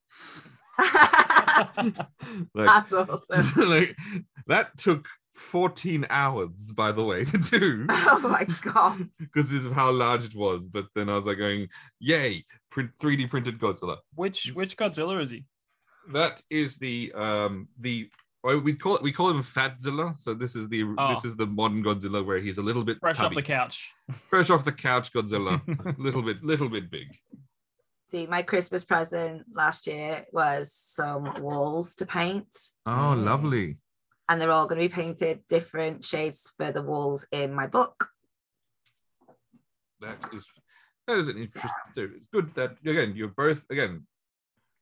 [2.54, 3.52] Like, That's awesome.
[3.68, 3.96] like
[4.46, 5.08] that took
[5.38, 7.86] 14 hours, by the way, to do.
[7.88, 9.08] Oh my god.
[9.20, 10.68] because of how large it was.
[10.68, 11.68] But then I was like going,
[12.00, 12.44] "Yay!
[12.70, 15.44] Print 3D printed Godzilla." which which Godzilla is he?
[16.12, 18.10] That is the um the
[18.44, 20.18] we call it we call him Fatzilla.
[20.18, 21.14] So this is the Oh.
[21.14, 23.90] this is the modern Godzilla where he's a little bit Fresh off the couch.
[24.30, 25.60] fresh off the couch Godzilla,
[25.98, 27.08] little bit little bit big.
[28.10, 32.48] See, my Christmas present last year was some walls to paint,
[32.86, 33.76] Oh, lovely.
[34.28, 38.08] And they're all going to be painted different shades for the walls in my book.
[40.00, 40.46] That is
[41.06, 41.70] that is an interesting.
[41.94, 44.06] So it's good that again you're both again.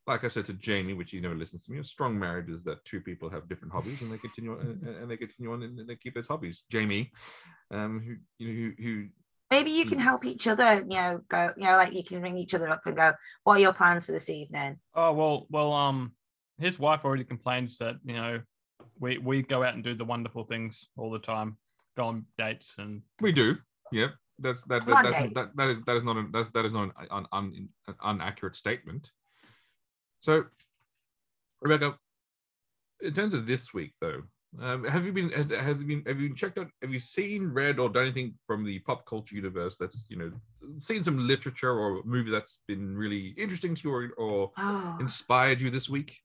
[0.07, 2.62] Like I said to Jamie, which he never listens to me, a strong marriage is
[2.62, 5.64] that two people have different hobbies and they continue on, and, and they continue on
[5.64, 6.62] and they keep those hobbies.
[6.70, 7.11] Jamie,
[7.72, 9.09] um, who you know, who, who
[9.51, 12.36] Maybe you can help each other, you know, go, you know, like you can ring
[12.36, 13.12] each other up and go,
[13.44, 14.78] what are your plans for this evening?
[14.94, 16.12] Oh well, well, um,
[16.59, 18.40] his wife already complains that you know
[18.99, 21.57] we we go out and do the wonderful things all the time,
[21.97, 23.57] go on dates and We do.
[23.92, 24.11] Yep.
[24.38, 26.84] That's that that, that, that, that is that is not a, that's, that is not
[26.84, 29.11] an, un, un, an inaccurate statement.
[30.20, 30.44] So,
[31.62, 31.97] Rebecca,
[33.01, 34.22] in terms of this week though,
[34.61, 37.49] um, have you been has has it been have you checked out have you seen
[37.49, 40.30] read or done anything from the pop culture universe that's you know
[40.80, 45.61] seen some literature or movie that's been really interesting to you or, or Oh, inspired
[45.61, 46.18] you this week?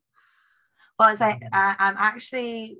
[1.02, 2.78] Well, it's like uh, I'm actually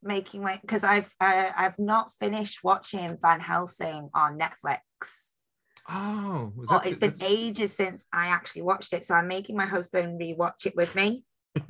[0.00, 4.78] making my because I've uh, I've not finished watching Van Helsing on Netflix.
[5.88, 9.66] Oh, Well, it's been that's- ages since I actually watched it, so I'm making my
[9.66, 11.24] husband rewatch it with me.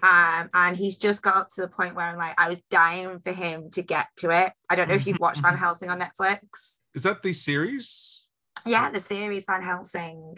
[0.00, 3.18] Um, and he's just got up to the point where I'm like, I was dying
[3.18, 4.52] for him to get to it.
[4.70, 6.78] I don't know if you've watched Van Helsing on Netflix.
[6.94, 8.26] is that the series?
[8.64, 10.36] Yeah, the series Van Helsing.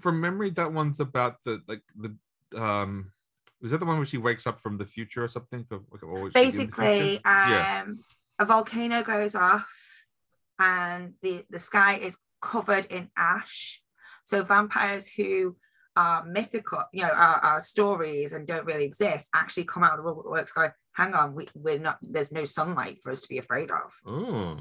[0.00, 2.16] from memory, that one's about the like the
[2.60, 3.12] um.
[3.62, 5.66] Was that the one where she wakes up from the future or something?
[5.70, 7.20] Or, or is she in the Basically, future?
[7.26, 7.82] yeah.
[7.84, 7.98] um,
[8.38, 9.70] a volcano goes off,
[10.58, 13.82] and the the sky is covered in ash.
[14.24, 15.56] So vampires who
[15.96, 20.04] are mythical, you know, are, are stories and don't really exist, actually come out of
[20.04, 21.98] the woodworks going, "Hang on, we, we're not.
[22.00, 24.58] There's no sunlight for us to be afraid of." Oh,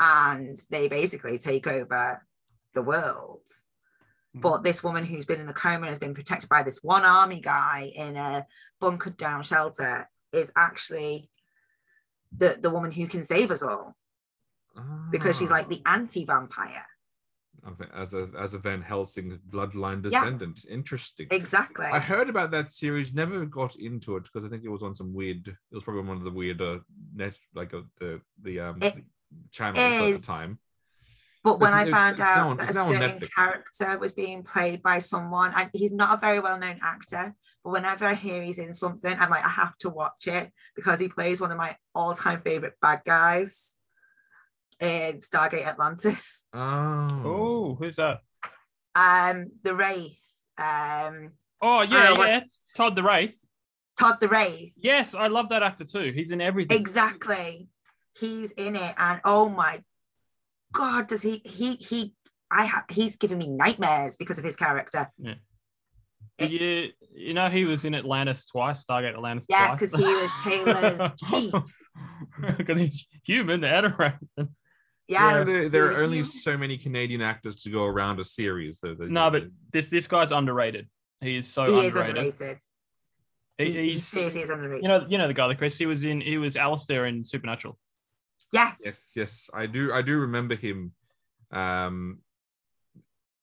[0.00, 2.24] and they basically take over
[2.74, 3.42] the world.
[4.40, 7.04] But this woman who's been in a coma and has been protected by this one
[7.04, 8.46] army guy in a
[8.80, 11.30] bunkered down shelter is actually
[12.36, 13.96] the, the woman who can save us all
[15.10, 15.94] because she's like the Ah.
[15.94, 16.86] anti-vampire.
[17.92, 20.20] As a as a Van Helsing bloodline Yeah.
[20.20, 20.64] descendant.
[20.70, 21.26] Interesting.
[21.30, 21.86] Exactly.
[21.86, 24.94] I heard about that series, never got into it because I think it was on
[24.94, 25.48] some weird.
[25.48, 26.80] It was probably one of the weirder
[27.14, 29.04] net like uh, the the um It
[29.50, 30.60] channels at the time.
[31.44, 33.34] But when I found out on- that a it's now on certain Netflix.
[33.34, 37.34] character was being played by someone, and he's not a very well known actor,
[37.64, 40.98] but whenever I hear he's in something, I'm like, I have to watch it because
[41.00, 43.76] he plays one of my all time favorite bad guys
[44.80, 46.44] in Stargate Atlantis.
[46.52, 48.20] Oh, oh, who's that?
[48.94, 50.20] Um, The Wraith,
[50.58, 51.32] um,
[51.62, 52.40] Oh yeah, what's- yeah,
[52.74, 53.36] Todd the Wraith.
[53.98, 54.74] Todd the Wraith.
[54.76, 56.12] Yes, I love that actor too.
[56.14, 56.78] He's in everything.
[56.78, 57.68] Exactly.
[58.16, 59.82] He's in it, and oh my
[60.72, 62.14] god, does he he he
[62.50, 65.10] I have he's giving me nightmares because of his character.
[66.38, 69.92] Did you you know he was in Atlantis twice, Stargate Atlantis Yes, twice.
[69.92, 72.56] because he was Taylor's chief.
[72.56, 74.28] Because he's human and a raven.
[75.08, 75.38] yeah.
[75.38, 75.44] Yeah.
[75.44, 76.02] there, there are Really?
[76.04, 78.78] only so many Canadian actors to go around a series.
[78.78, 80.88] So that- No, but this this guy's underrated.
[81.20, 82.16] He is so he is underrated.
[82.18, 82.58] underrated.
[83.58, 84.82] He- He, he he's seriously is underrated.
[84.84, 85.76] you know you know the guy, the Chris.
[85.76, 87.76] He was in he was Alistair in Supernatural.
[88.52, 88.82] Yes.
[88.84, 89.92] yes, yes, I do.
[89.92, 90.92] I do remember him.
[91.50, 92.18] Um,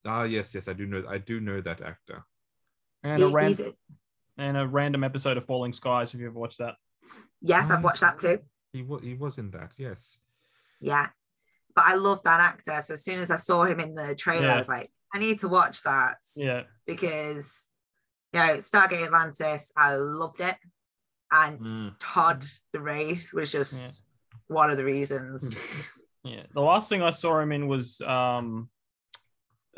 [0.06, 1.04] ah, yes, yes, I do know.
[1.08, 2.24] I do know that actor.
[3.02, 3.54] And a ran-
[4.38, 6.12] and a random episode of Falling Skies.
[6.12, 6.74] Have you ever watched that?
[7.40, 8.38] yes, I've watched that too.
[8.72, 9.02] He was.
[9.02, 9.72] He was in that.
[9.78, 10.18] Yes.
[10.80, 11.08] Yeah.
[11.74, 12.80] But I love that actor.
[12.82, 15.40] So as soon as I saw him in the trailer, I was like, I need
[15.40, 16.62] to watch that Yeah.
[16.86, 17.68] because
[18.32, 20.56] you know, Stargate Atlantis, I loved it.
[21.30, 21.94] And Mm.
[21.98, 24.05] Todd the Wraith was just
[24.48, 25.54] one of the reasons.
[26.24, 26.42] Yeah.
[26.54, 28.68] The last thing I saw him in was um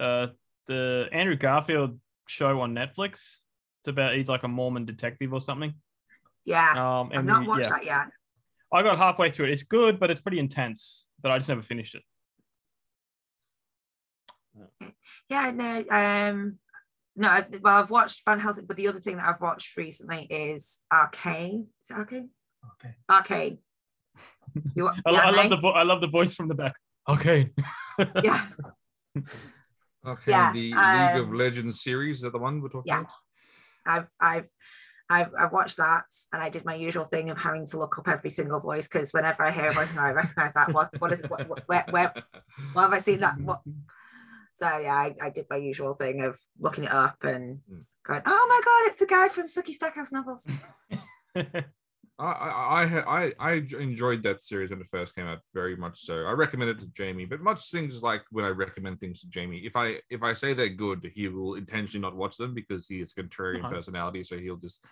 [0.00, 0.28] uh
[0.66, 3.12] the Andrew Garfield show on Netflix.
[3.12, 5.74] It's about he's like a Mormon detective or something.
[6.46, 6.70] Yeah.
[7.00, 7.68] Um I've not he- watched yeah.
[7.68, 8.06] that yet.
[8.72, 9.52] I got halfway through it.
[9.52, 11.06] It's good, but it's pretty intense.
[11.20, 12.02] But I just never finished it.
[15.28, 16.58] Yeah, no, um,
[17.16, 17.28] no.
[17.28, 20.78] I- Well, I've watched Van Helsing, but the other thing that I've watched recently is
[20.92, 21.66] Arcane.
[21.82, 22.30] Is it Arcane?
[22.72, 22.94] Okay.
[23.10, 23.58] Arcade.
[24.74, 25.50] You, I, the I love anime?
[25.50, 26.74] the vo- I love the voice from the back.
[27.08, 27.50] Okay.
[28.22, 28.52] Yes.
[30.06, 33.00] Okay, Yeah, the League of um, Legends series is that the one we're talking Yeah.
[33.00, 33.10] about?
[33.84, 34.48] I've I've
[35.10, 38.06] I've, I've watched that and I did my usual thing of having to look up
[38.08, 40.72] every single voice because whenever I hear a voice, I recognize that.
[40.72, 42.12] What what is what, what where, where
[42.74, 43.40] where have I seen that?
[43.40, 43.60] What?
[44.54, 47.84] So yeah, I, I did my usual thing of looking it up and Mm.
[48.06, 50.46] going, oh my god, it's the guy from Sookie Stackhouse novels.
[52.18, 56.00] I I I, I I enjoyed that series when it first came out very much
[56.04, 56.24] so.
[56.24, 59.58] I recommend it to Jamie, but much things like when I recommend things to Jamie,
[59.64, 63.00] if I if I say they're good, he will intentionally not watch them because he
[63.00, 63.70] is a contrarian No.
[63.70, 64.24] personality.
[64.24, 64.82] So he'll just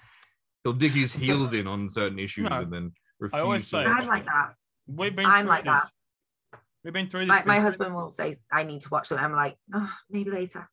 [0.62, 2.60] he'll dig his heels in on certain issues No.
[2.60, 3.38] and then refuse.
[3.40, 4.54] I always to say- watch I'm like that.
[4.86, 5.26] We've been.
[5.26, 5.72] I'm through like this.
[5.72, 6.60] that.
[6.84, 7.28] We've been through this.
[7.28, 9.18] My, my husband will say I need to watch them.
[9.18, 10.68] I'm like, oh, maybe later.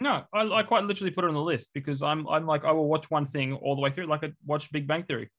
[0.00, 2.70] No, I, I quite literally put it on the list because I'm I'm like I
[2.70, 5.30] will watch one thing all the way through, like I watched Big Bang Theory,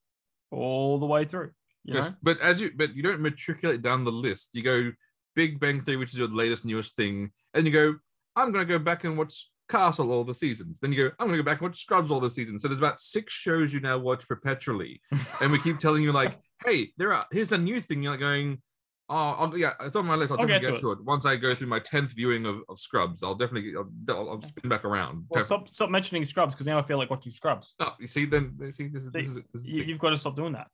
[0.52, 1.52] all the way through.
[1.84, 2.16] Yes, know?
[2.22, 4.50] but as you but you don't matriculate down the list.
[4.54, 4.92] You go
[5.36, 7.96] Big Bang Theory, which is your latest newest thing, and you go,
[8.36, 10.80] I'm gonna go back and watch Castle all the seasons.
[10.80, 12.62] Then you go, I'm gonna go back and watch Scrubs all the seasons.
[12.62, 15.02] So there's about six shows you now watch perpetually,
[15.42, 18.04] and we keep telling you like, hey, there are here's a new thing.
[18.04, 18.62] You're like going,
[19.10, 20.32] oh, I'll, yeah, it's on my list.
[20.32, 21.04] I'll, I'll definitely get get, to to it.
[21.04, 23.24] Once I go through my tenth viewing of, of Scrubs.
[23.24, 25.26] I'll definitely I'll, I'll, I'll spin back around.
[25.30, 27.76] Well, stop stop mentioning Scrubs because now I feel like watching Scrubs.
[27.80, 29.90] No, you see, then see, this is this is, this is the You, thing.
[29.90, 30.68] you've got to stop doing that.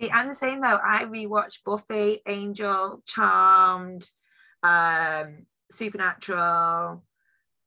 [0.00, 0.78] See, I'm the same though.
[0.84, 4.06] I rewatch Buffy, Angel, Charmed,
[4.62, 7.04] um, Supernatural.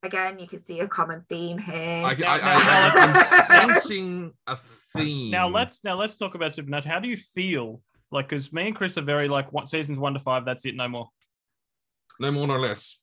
[0.03, 2.03] Again, you can see a common theme here.
[2.05, 4.57] I, Now- I, now- I, I'm sensing a
[4.95, 5.31] theme.
[5.31, 6.93] Now let's now let's talk about Supernatural.
[6.93, 7.81] How do you feel?
[8.11, 10.45] Like, because me and Chris are very like what seasons one to five.
[10.45, 11.09] That's it, no more.
[12.19, 12.97] no more, no less.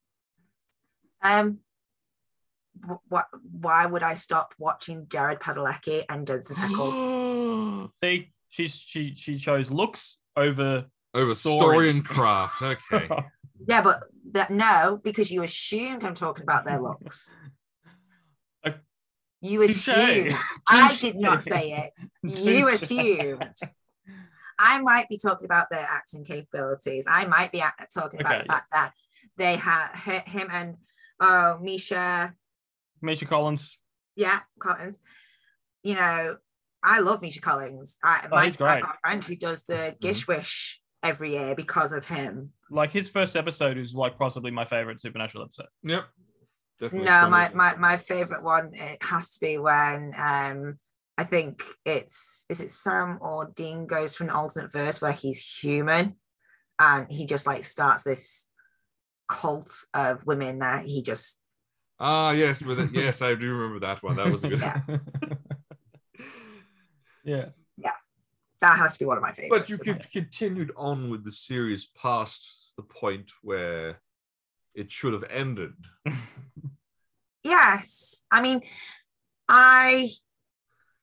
[1.23, 1.59] Um,
[3.09, 3.27] what?
[3.51, 7.91] Why would I stop watching Jared Padalecki and Jensen Ackles?
[8.03, 10.87] See, she's she she chose looks over.
[11.15, 11.59] Over Story.
[11.59, 11.91] story.
[11.91, 12.61] and craft.
[12.63, 13.09] Okay.
[13.67, 17.33] yeah, but that no, because you assumed I'm talking about their looks.
[18.65, 18.73] Uh,
[19.41, 19.89] You touche.
[19.89, 20.35] assumed.
[20.69, 21.93] I did not say it.
[22.23, 23.55] You assumed.
[24.59, 27.07] I might be talking about their acting capabilities.
[27.09, 28.93] I might be act- talking about Okay, the fact that
[29.37, 29.93] they had
[30.27, 30.77] him and
[31.21, 32.35] uh, Misha,
[33.01, 33.79] Misha Collins.
[34.17, 34.99] yeah, Collins.
[35.85, 36.37] You know,
[36.83, 37.97] I love Misha Collins.
[38.03, 38.69] I, Oh, my, he's great.
[38.71, 42.53] I've got a friend who does the Gish Wish every year because of him.
[42.71, 45.67] Like his first episode is like possibly my favorite Supernatural episode.
[45.85, 46.05] Yep.
[46.81, 50.79] Definitely No, my, my my favorite one it has to be when um
[51.19, 55.45] I think it's is it Sam or Dean goes to an alternate verse where he's
[55.45, 56.15] human
[56.79, 58.49] and he just like starts this
[59.29, 61.41] cult of women that he just
[62.01, 62.91] Ah, yes, with it.
[62.93, 64.15] Yes, I do remember that one.
[64.15, 64.63] That was a good.
[67.25, 67.47] Yeah.
[67.77, 67.93] yeah.
[68.63, 69.67] that has to be one of my favorites.
[69.67, 74.01] but you with could continued on with the series past the point where
[74.75, 75.73] it should have ended.
[77.45, 78.61] yes i mean
[79.49, 80.09] i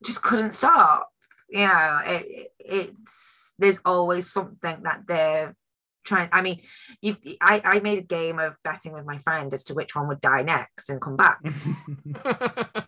[0.04, 1.10] just couldn't stop.
[1.50, 5.56] You know it, it- it's there's always something that they're
[6.04, 6.60] trying i mean
[7.02, 10.08] you I, I made a game of betting with my friend as to which one
[10.08, 11.40] would die next and come back.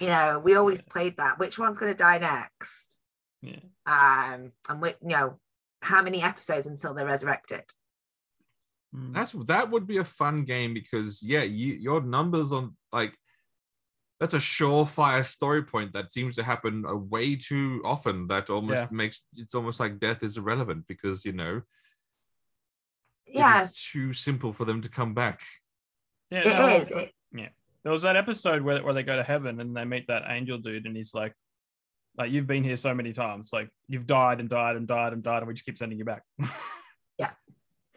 [0.00, 2.98] You know we always played that which one's going to die next?
[3.42, 3.60] Yeah.
[3.86, 5.38] um and we, you know
[5.82, 7.62] how many episodes until they're resurrected?
[8.94, 9.14] Mm.
[9.14, 13.14] That's that would be a fun game because yeah, you, your numbers on like
[14.20, 18.28] that's a surefire story point that seems to happen uh, way too often.
[18.28, 18.88] That almost Yeah.
[18.90, 21.62] makes it's almost like death is irrelevant because you know
[23.26, 25.40] yeah is too simple for them to come back.
[26.30, 27.12] Yeah, it no, is it,
[27.82, 30.58] There was that episode where, where they go to heaven and they meet that angel
[30.58, 31.34] dude, and he's like,
[32.16, 35.22] like you've been here so many times, like you've died and died and died and
[35.22, 36.22] died, and we just keep sending you back.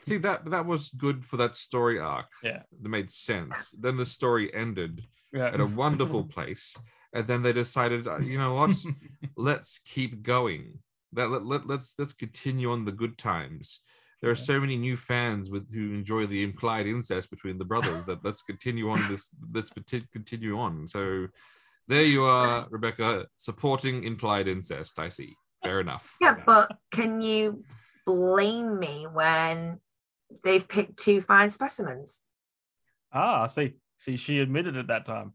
[0.08, 2.28] See that that was good for that story arc.
[2.43, 2.62] Yeah.
[2.82, 3.72] that made sense.
[3.72, 5.47] Then the story ended yeah.
[5.47, 6.76] at a wonderful place,
[7.14, 8.76] and then they decided, uh, you know what?
[9.38, 10.80] let's keep going.
[11.14, 13.82] That let, let, let's let's continue on the good times.
[14.22, 14.43] There are Yeah.
[14.43, 18.41] so many new fans with who enjoy the implied incest between the brothers that let's
[18.41, 19.70] continue on this let's
[20.12, 20.88] continue on.
[20.88, 21.28] So
[21.88, 24.99] there you are, Rebecca, supporting implied incest.
[24.99, 25.36] I see.
[25.64, 26.16] Fair enough.
[26.22, 27.64] yeah but can you
[28.05, 29.80] blame me when
[30.43, 32.23] they've picked two fine specimens
[33.13, 35.34] ah, see, see, she admitted at that time.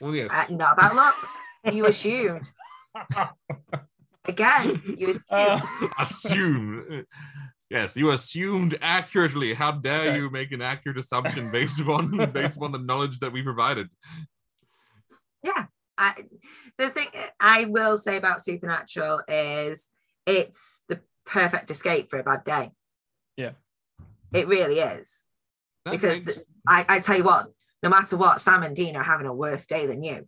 [0.00, 0.30] Well, yes.
[0.30, 1.38] Uh, not about looks.
[1.72, 2.50] you assumed.
[4.26, 5.22] Again, you assume.
[5.30, 5.60] Uh,
[5.98, 7.04] assume.
[7.68, 9.52] Yes, you assumed accurately.
[9.52, 10.16] How dare Okay.
[10.18, 13.88] you make an accurate assumption based upon based upon the knowledge that we provided?
[15.42, 15.64] Yeah,
[15.98, 16.14] I,
[16.78, 17.08] the thing
[17.40, 19.88] I will say about Supernatural is
[20.26, 22.70] it's the perfect escape for a bad day.
[24.32, 24.40] Yeah.
[24.40, 25.24] It really is.
[25.84, 27.46] That Because makes- the- I, I tell you what,
[27.82, 30.26] no matter what, Sam and Dean are having a worse day than you.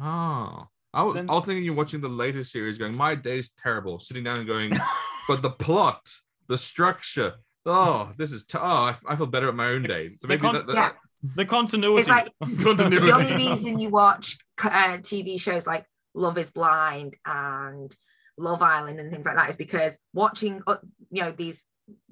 [0.00, 3.50] oh, I was, Then- I was thinking you're watching the latest series, going, "My day's
[3.60, 4.72] terrible." Sitting down and going,
[5.28, 6.00] but the plot,
[6.48, 7.34] the structure.
[7.66, 10.10] Oh, this is t- oh, I, I feel better at my own day.
[10.20, 10.74] So The maybe con- that, that,
[11.22, 11.30] Yeah.
[11.36, 12.00] the continuity.
[12.00, 12.28] It's like-
[12.62, 13.06] Continuity.
[13.06, 15.84] The only reason you watch uh, TV shows like
[16.14, 17.92] Love is Blind and
[18.38, 20.76] Love Island and things like that is because watching, uh,
[21.10, 21.64] you know, these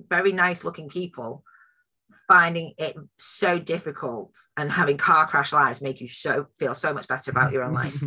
[0.08, 1.42] very nice looking people
[2.28, 7.08] finding it so difficult and having car crash lives make you so feel so much
[7.08, 7.94] better about your own life.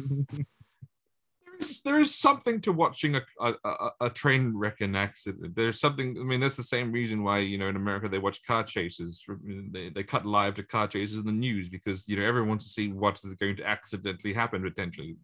[1.59, 5.55] There's- there is something to watching a, a, a, a train wreck and accident.
[5.55, 6.17] There's something.
[6.19, 9.23] I mean, that's the same reason why you know in America they watch car chases.
[9.71, 12.65] They, they cut live to car chases in the news because you know everyone wants
[12.65, 15.15] to see what is going to accidentally happen potentially.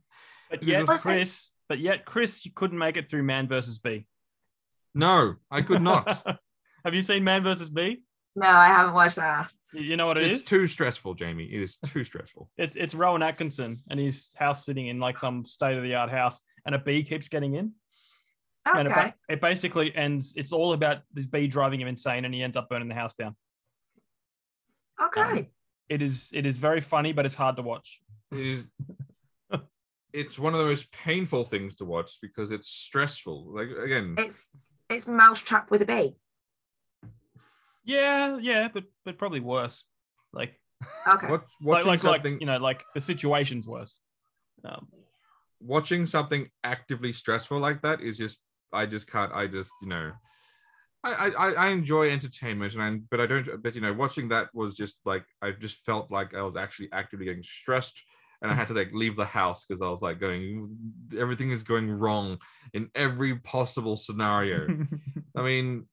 [0.49, 4.07] But Because yet, Chris, but yet, Chris, you couldn't make it through Man versus Bee.
[4.93, 6.07] No, I could not.
[6.85, 8.03] Have you seen Man versus Bee?
[8.35, 9.51] No, I haven't watched that.
[9.73, 10.39] You- You know what it is?
[10.41, 11.45] it's too stressful, Jamie.
[11.45, 12.49] It is too stressful.
[12.57, 16.09] It's it's Rowan Atkinson and his house sitting in like some state of the art
[16.09, 17.73] house, and a bee keeps getting in.
[18.65, 19.01] And it, Okay.
[19.07, 20.33] ba- it basically ends.
[20.35, 23.15] It's all about this bee driving him insane, and he ends up burning the house
[23.15, 23.35] down.
[25.03, 25.21] Okay.
[25.21, 25.47] Um,
[25.89, 27.99] it is it is very funny, but it's hard to watch.
[28.31, 28.67] It is.
[30.13, 33.53] It's one of the most painful things to watch because it's stressful.
[33.55, 36.15] Like again, It's it's Mousetrap with a bee.
[37.83, 39.83] Yeah, yeah, but but probably worse.
[40.33, 40.59] Like
[41.07, 41.27] Okay.
[41.29, 43.97] watch, like watching like, like something you know like the situation's worse.
[44.63, 44.87] Um,
[45.59, 48.37] watching something actively stressful like that is just
[48.71, 50.11] I just can't I just you know
[51.03, 54.29] I I, I- I enjoy entertainment and I but I don't but you know watching
[54.29, 57.99] that was just like I just felt like I was actually actively getting stressed
[58.41, 60.75] and I had to like leave the house because I was like going
[61.17, 62.39] everything is going wrong
[62.73, 64.67] in every possible scenario.
[65.35, 65.87] I mean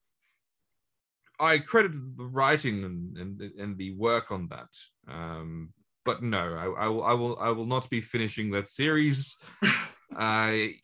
[1.41, 4.69] I credit the writing and, and and the work on that.
[5.13, 5.73] Um
[6.05, 9.37] but no, I, I will I will I will not be finishing that series.
[10.17, 10.75] I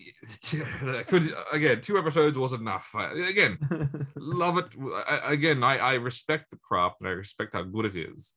[1.09, 2.91] could again two episodes was enough.
[2.95, 3.59] I, again,
[4.17, 4.67] love it.
[5.09, 8.33] I, again, I, I respect the craft and I respect how good it is,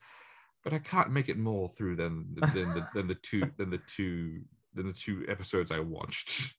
[0.64, 3.80] but I can't make it more through than than the than the two than the
[3.80, 4.42] two
[4.74, 6.54] than the two episodes I watched.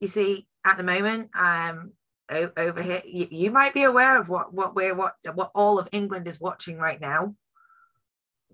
[0.00, 1.92] You see, at the moment, um,
[2.30, 5.78] o- over here, you, you might be aware of what what we're what what all
[5.78, 7.34] of England is watching right now.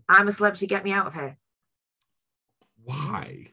[0.09, 0.67] I'm a celebrity.
[0.67, 1.37] Get me out of here
[2.83, 3.49] Why?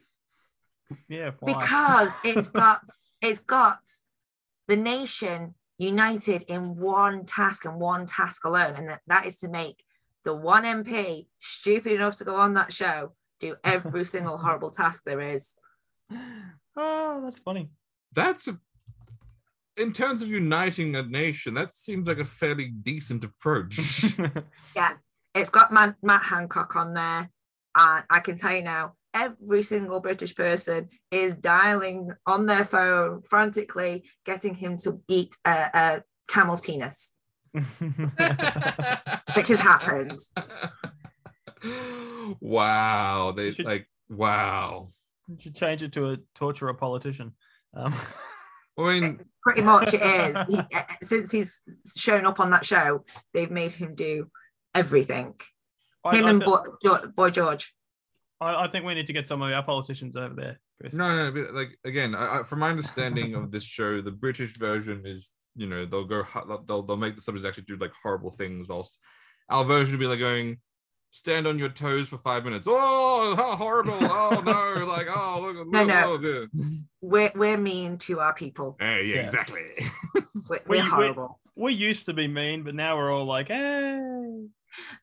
[1.08, 1.54] yeah, why?
[1.54, 2.80] because it's got
[3.20, 3.80] it's got
[4.68, 9.48] the nation united in one task and one task alone, and that, that is to
[9.48, 9.84] make
[10.24, 15.04] the one MP stupid enough to go on that show do every single horrible task
[15.04, 15.54] there is.
[16.76, 17.70] oh, that's funny.
[18.12, 18.58] That's a
[19.76, 24.04] in terms of uniting a nation, that seems like a fairly decent approach.
[24.76, 24.92] Yeah,
[25.34, 27.30] it's got Man- Matt Hancock on there.
[27.76, 33.22] And I can tell you now, every single British person is dialing on their phone
[33.28, 37.10] frantically, getting him to eat a, a camel's penis,
[39.34, 40.18] which has happened.
[42.40, 44.88] wow, they You should- like wow.
[45.28, 47.32] You should change it to a torture a politician.
[47.74, 47.94] Um,
[48.78, 50.46] I mean, Pretty much it is.
[50.48, 51.62] He, uh, since he's
[51.96, 54.28] shown up on that show, they've made him do
[54.74, 55.34] everything.
[56.04, 57.74] I, Him I, and thi- Boy, Jo- Boy George.
[58.40, 60.92] I, I think we need to get some of our politicians over there, Chris.
[60.92, 64.58] no, no, but like again, I, I, from my understanding of this show, the British
[64.58, 66.24] version is, you know, they'll go,
[66.66, 68.98] they'll they'll make the subjects actually do like horrible things, whilst
[69.48, 70.58] our version would be like going,
[71.10, 72.66] stand on your toes for five minutes.
[72.68, 73.98] Oh, how horrible!
[74.00, 76.18] Oh no, like oh look, look, No, no.
[76.22, 76.46] oh.
[77.00, 78.76] We're, we're mean to our people.
[78.80, 79.22] Hey, yeah, Yeah.
[79.22, 79.62] exactly.
[80.14, 81.40] We're, We- we're we- horrible.
[81.56, 84.00] We used to be mean, but now we're all like, hey.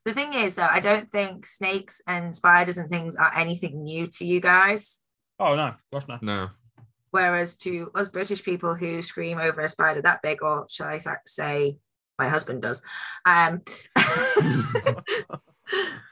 [0.04, 4.08] The thing is, though, I don't think snakes and spiders and things are anything new
[4.08, 4.99] to you guys.
[5.39, 6.18] Oh no, gosh no.
[6.22, 6.49] no,
[7.12, 10.99] Whereas to us British people who scream over a spider that big, or shall I
[11.26, 11.78] say,
[12.18, 12.82] my husband does.
[13.26, 13.62] Um,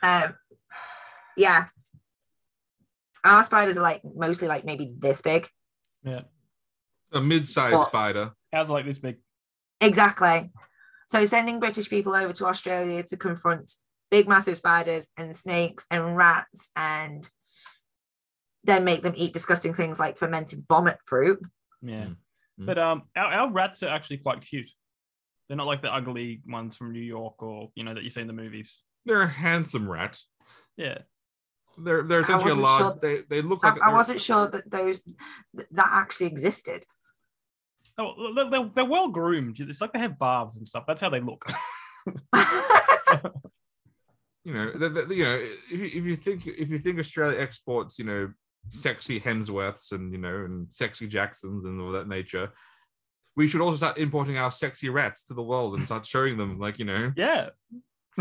[0.04, 0.36] um,
[1.38, 1.66] yeah,
[3.24, 5.48] our spiders are like mostly like maybe this big.
[6.04, 6.22] Yeah,
[7.12, 8.32] a mid-sized Well- spider.
[8.52, 9.18] how's it like this big?
[9.82, 10.52] Exactly.
[11.08, 13.72] So sending British people over to Australia to confront
[14.12, 17.30] big, massive spiders and snakes and rats and
[18.64, 21.40] then make them eat disgusting things like fermented vomit fruit.
[21.82, 22.06] Yeah.
[22.06, 22.16] Mm.
[22.60, 22.66] Mm.
[22.66, 24.70] But um, our, our rats are actually quite cute.
[25.48, 28.22] They're not like the ugly ones from New York or you know that you see
[28.22, 28.82] in the movies.
[29.06, 30.18] They're a handsome rat.
[30.78, 31.00] Yeah.
[31.78, 32.84] They're they're essentially a wasn't large.
[32.84, 35.02] sure- They they look I, like I they're- wasn't sure that those
[35.54, 36.84] that actually existed.
[37.98, 39.60] Oh, they're, they're, they're well groomed.
[39.60, 40.86] It's like they have baths and stuff.
[40.88, 41.46] That's how they look.
[44.46, 45.36] you know, the, the, you know,
[45.72, 48.32] if you, if you think if you think Australia exports, you know,
[48.72, 52.52] sexy Hemsworths and you know, and sexy Jacksons and all that nature,
[53.36, 56.60] we should also start importing our sexy rats to the world and start showing them,
[56.60, 57.50] like you know, yeah.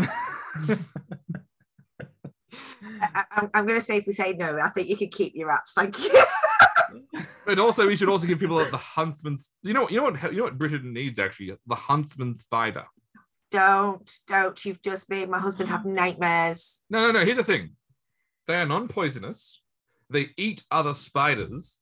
[3.01, 4.57] I, I'm, I'm going to safely say no.
[4.59, 5.73] I think you could keep your rats.
[5.73, 6.23] Thank you.
[7.47, 9.49] and also we should also give people the huntsman's.
[9.61, 12.85] You know, you know what, you know what Britain needs actually, the huntsman spider.
[13.51, 14.63] don't, don't.
[14.65, 16.81] You've just made my husband have nightmares.
[16.89, 17.25] No, no, no.
[17.25, 17.71] Here's the thing:
[18.47, 19.61] they are non-poisonous.
[20.09, 21.79] They eat other spiders,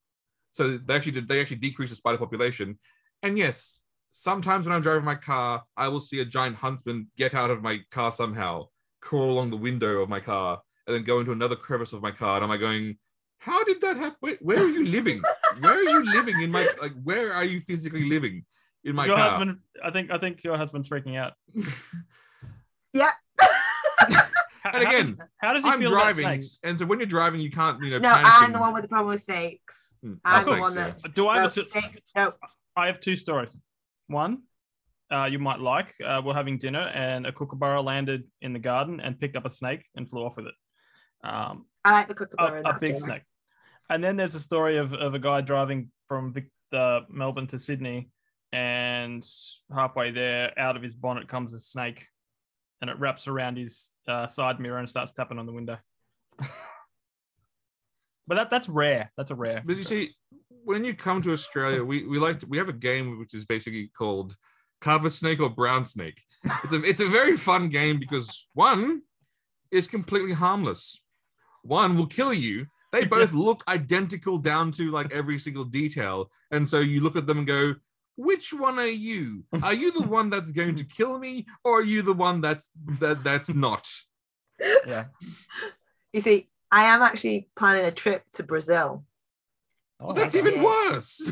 [0.51, 2.78] so they actually they actually decrease the spider population.
[3.23, 3.80] And yes,
[4.13, 7.61] sometimes when I'm driving my car, I will see a giant huntsman get out of
[7.61, 8.67] my car somehow,
[9.01, 12.11] crawl along the window of my car, and then go into another crevice of my
[12.11, 12.36] car.
[12.38, 12.97] And I'm I going?
[13.39, 14.17] How did that happen?
[14.19, 15.21] Where, where are you living?
[15.59, 16.93] where are you living in my like?
[17.03, 18.45] Where are you physically living
[18.84, 19.30] in my your car?
[19.30, 21.34] husband, I think, I think your husband's freaking out.
[22.93, 23.11] Yeah.
[24.63, 26.59] How, And how does- again, how does he I'm feel driving, about snakes?
[26.63, 27.99] and so when you're driving, you can't, you know.
[27.99, 29.95] no, I'm and- the one with the problem with snakes.
[30.01, 31.13] Hmm, I'm oh, the one thanks, that.
[31.15, 31.99] Do I No, have a two, snakes.
[32.15, 32.33] No.
[32.75, 33.57] I have two stories.
[34.07, 34.43] One,
[35.11, 35.93] uh, you might like.
[36.05, 39.49] Uh, we're having dinner, and a kookaburra landed in the garden and picked up a
[39.49, 40.53] snake and flew off with it.
[41.23, 42.59] Um, I like the a, kookaburra.
[42.59, 42.99] in a big story.
[42.99, 43.21] snake.
[43.89, 47.57] And then there's a story of, of a guy driving from Vic, uh, Melbourne to
[47.59, 48.09] Sydney,
[48.51, 49.25] and
[49.73, 52.05] halfway there, out of his bonnet comes a snake,
[52.81, 55.77] and it wraps around his uh, side mirror and starts tapping on the window.
[58.27, 59.11] but that that's rare.
[59.17, 59.63] That's a rare.
[59.65, 60.11] But you see,
[60.63, 63.45] when you come to Australia, we we like to, we have a game which is
[63.45, 64.35] basically called
[64.81, 66.21] Carpet Snake or Brown Snake.
[66.63, 69.01] It's a it's a very fun game because one
[69.71, 70.97] is completely harmless.
[71.63, 72.67] One will kill you.
[72.91, 77.27] They both look identical down to like every single detail, and so you look at
[77.27, 77.75] them and go,
[78.18, 79.45] "Which one are you?
[79.63, 82.68] Are you the one that's going to kill me, or are you the one that's
[82.99, 83.88] that that's not?"
[84.86, 85.05] Yeah.
[86.11, 89.05] You see, I am actually planning a trip to Brazil.
[89.99, 90.47] Oh, Well, that's okay.
[90.47, 91.32] even worse.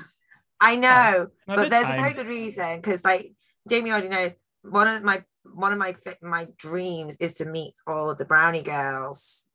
[0.62, 3.34] I know, No, but they're there's a very good reason because, like
[3.68, 5.24] Jamie already knows, one of my
[5.54, 9.48] one of my fi- my dreams is to meet all of the brownie girls.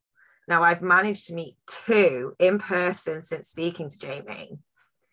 [0.49, 4.59] Now I've managed to meet two in person since speaking to Jamie.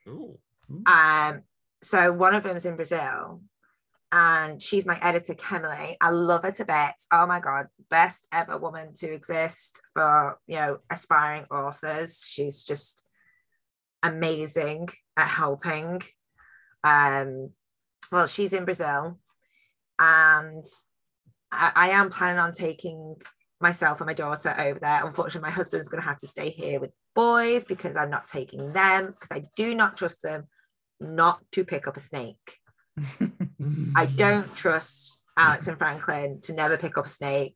[0.08, 0.40] Ooh.
[0.86, 1.44] Um,
[1.82, 3.42] so one of them's in Brazil,
[4.12, 5.96] and she's my editor, Kemily.
[6.00, 7.08] I love her to bits.
[7.12, 12.26] Oh my god, best ever woman to exist for you know aspiring authors.
[12.28, 13.06] She's just
[14.04, 16.02] amazing at helping.
[16.84, 17.52] Um,
[18.12, 19.20] well, she's in Brazil,
[20.00, 20.64] and
[21.52, 23.16] I, I am planning on taking
[23.60, 25.06] myself and my daughter over there.
[25.06, 28.72] Unfortunately, my husband's going to have to stay here with boys because I'm not taking
[28.74, 30.48] them because I do not trust them
[31.00, 32.60] not to pick up a snake.
[33.96, 37.56] I don't trust Alex and Franklin to never pick up a snake.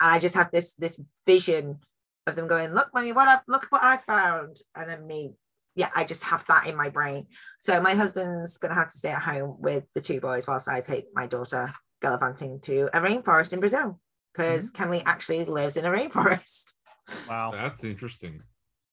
[0.00, 1.78] And I just have this this vision
[2.26, 4.56] of them going, look, mommy, what I look what I found.
[4.74, 5.34] And then me,
[5.74, 7.26] yeah, I just have that in my brain.
[7.60, 10.80] So my husband's gonna have to stay at home with the two boys whilst I
[10.80, 14.00] take my daughter gallivanting to a rainforest in Brazil.
[14.32, 16.72] Because Kemily actually lives in a rainforest.
[17.28, 17.52] Wow.
[17.52, 18.42] That's interesting.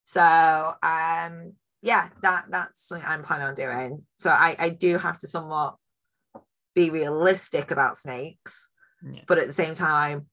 [0.05, 1.53] So um
[1.83, 4.03] yeah, that that's something I'm planning on doing.
[4.17, 5.75] So I, I do have to somewhat
[6.73, 8.71] be realistic about snakes,
[9.05, 9.21] Yeah.
[9.27, 10.27] but at the same time,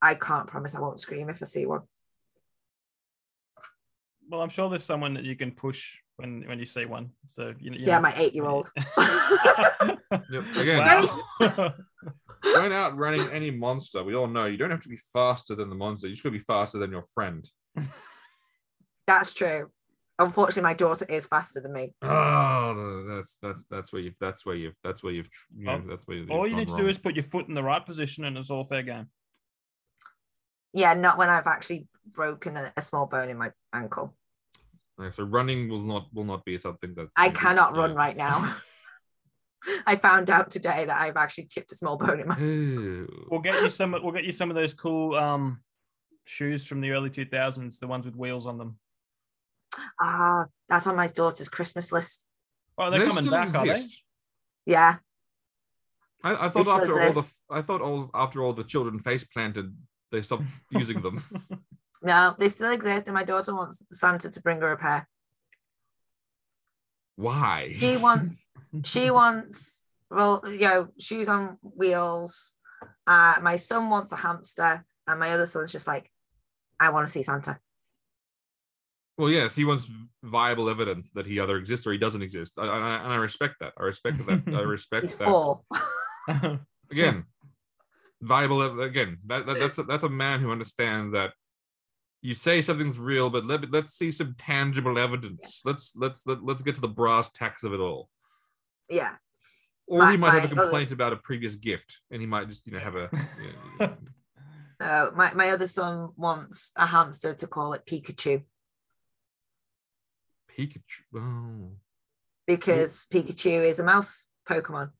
[0.00, 1.82] I can't promise I won't scream if I see one.
[4.28, 7.10] Well, I'm sure there's someone that you can push when when you see one.
[7.28, 8.02] So you you Yeah, know.
[8.02, 8.72] my eight-year-old.
[10.30, 10.44] Yep.
[10.56, 10.78] Again,
[11.40, 11.74] Wow.
[12.54, 15.74] when outrunning any monster, we all know you don't have to be faster than the
[15.76, 16.06] monster.
[16.08, 17.48] You just got to be faster than your friend.
[19.06, 19.70] That's true.
[20.18, 21.92] Unfortunately, my daughter is faster than me.
[22.00, 26.06] Oh, that's that's that's where you've that's where you've that's where you've you know that's
[26.06, 26.82] where you've All you gone need to wrong.
[26.84, 29.08] do is put your foot in the right position, and it's all fair game.
[30.72, 34.14] Yeah, not when I've actually broken a, a small bone in my ankle.
[34.98, 37.80] Yeah, so running will not will not be something that's I gonna be- cannot yeah.
[37.80, 38.56] run right now.
[39.86, 42.36] I found out today that I've actually chipped a small bone in my.
[43.30, 43.92] We'll get you some.
[43.92, 45.60] We'll get you some of those cool um
[46.26, 48.78] shoes from the early 2000s, the ones with wheels on them.
[50.00, 52.26] Ah, that's on my daughter's Christmas list.
[52.78, 53.82] Oh, they're They coming still back, are they?
[54.66, 54.96] Yeah,
[56.22, 57.24] I, I thought still after all the.
[57.50, 59.74] I thought all after all the children face planted,
[60.10, 61.22] they stopped using them.
[62.02, 65.08] no, they still exist, and my daughter wants Santa to bring her a pair.
[67.16, 67.72] Why?
[67.72, 68.44] She wants
[68.84, 72.54] she wants well, you know shoes on wheels.
[73.06, 76.10] Uh, my son wants a hamster, and my other son's just like,
[76.80, 77.58] I want to see Santa.
[79.18, 79.90] Well, yes, he wants
[80.22, 83.56] viable evidence that he either exists or he doesn't exist, I, I, and I respect
[83.60, 83.72] that.
[83.78, 84.42] I respect that.
[84.48, 85.24] I respect He's that.
[85.28, 85.62] four.
[86.90, 87.24] Again,
[88.20, 88.80] viable.
[88.82, 91.32] Again, that, that that's a, that's a man who understands that
[92.20, 95.62] you say something's real, but let let's see some tangible evidence.
[95.64, 98.10] Let's let's let, let's get to the brass tacks of it all.
[98.90, 99.14] yeah.
[99.88, 102.66] Or My- he might have a complaint about a previous gift, and he might just
[102.66, 103.08] you know have a.
[103.40, 103.96] you know,
[104.78, 108.42] Uh, my, my other son wants a hamster to call it Pikachu
[110.58, 111.02] Pikachu.
[111.14, 111.70] Oh.
[112.46, 114.90] because Pikachu is a mouse Pokemon.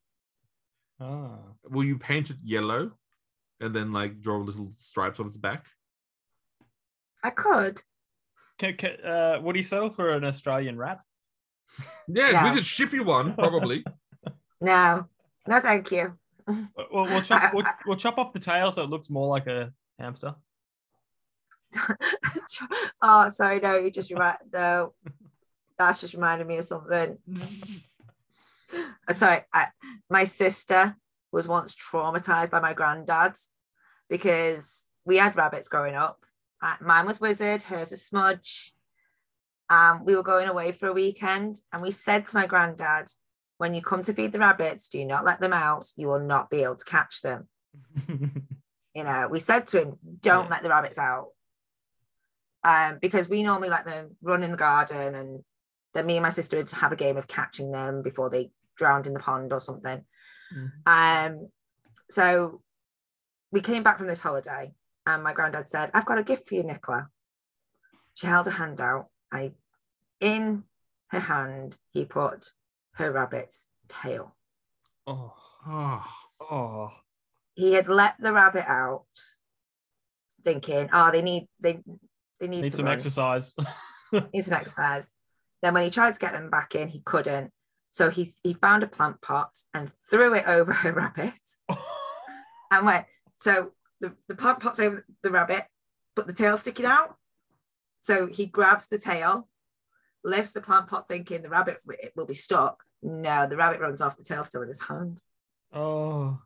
[1.01, 1.39] ah.
[1.71, 2.93] Will you paint it yellow,
[3.61, 5.65] and then like draw little stripes on its back?
[7.25, 7.83] I could.
[8.59, 11.01] Can, can, uh, would he settle for an Australian rat?
[12.09, 12.49] Yes, Yeah.
[12.51, 13.85] we could ship you one probably.
[14.59, 15.05] No,
[15.47, 16.17] no, thank you.
[16.49, 16.67] We'll,
[17.05, 20.35] we'll, chop, we'll, we'll chop off the tail so it looks more like a hamster.
[23.03, 24.39] oh, sorry, no, you just right.
[24.51, 24.95] no.
[25.79, 27.19] That's just reminded me of something.
[29.09, 29.67] Uh, Sorry, I,
[30.11, 30.97] my sister
[31.31, 33.35] was once traumatized by my granddad
[34.11, 36.25] because we had rabbits growing up.
[36.81, 38.73] Mine was Wizard, hers was Smudge.
[39.71, 43.07] Um, we were going away for a weekend, and we said to my granddad,
[43.59, 45.87] "When you come to feed the rabbits, do not let them out.
[45.97, 47.49] You will not be able to catch them."
[48.09, 50.51] you know, we said to him, don't Yeah.
[50.51, 51.29] let the rabbits out.
[52.65, 55.45] Um, because we normally let them run in the garden and
[55.97, 59.07] then me and my sister would have a game of catching them before they drowned
[59.07, 60.05] in the pond or something.
[60.55, 60.71] Mhm.
[60.87, 61.49] Um,
[62.11, 62.63] so
[63.51, 64.75] we came back from this holiday
[65.07, 67.09] and my granddad said, I've got a gift for you, Nicola.
[68.15, 69.09] She held her hand out.
[69.33, 69.53] I
[70.21, 70.65] in
[71.09, 72.51] her hand, he put
[72.93, 74.37] her rabbit's tail.
[75.07, 75.35] oh,
[75.69, 76.07] Oh,
[76.41, 76.93] oh.
[77.55, 79.07] he had let the rabbit out
[80.45, 81.83] thinking oh they need they
[82.39, 83.53] they need, Need to some exercise.
[84.33, 85.11] need some exercise
[85.67, 87.51] then when he tried to get them back in he couldn't.
[87.91, 91.35] So he he found a plant pot and threw it over a rabbit.
[92.69, 93.07] And went
[93.39, 93.71] so
[94.01, 95.63] the, the plant pot's over the rabbit
[96.17, 97.15] but the tail sticking out.
[98.01, 99.49] So he grabs the tail
[100.25, 102.83] lifts the plant pot thinking the rabbit wi- will be stuck.
[103.03, 105.23] No the rabbit runs off the tail still in his hand.
[105.73, 106.41] Oh.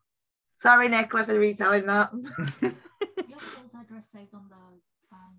[0.59, 2.11] sorry nicola for retelling that.
[2.61, 5.37] Your school's address saved on the um,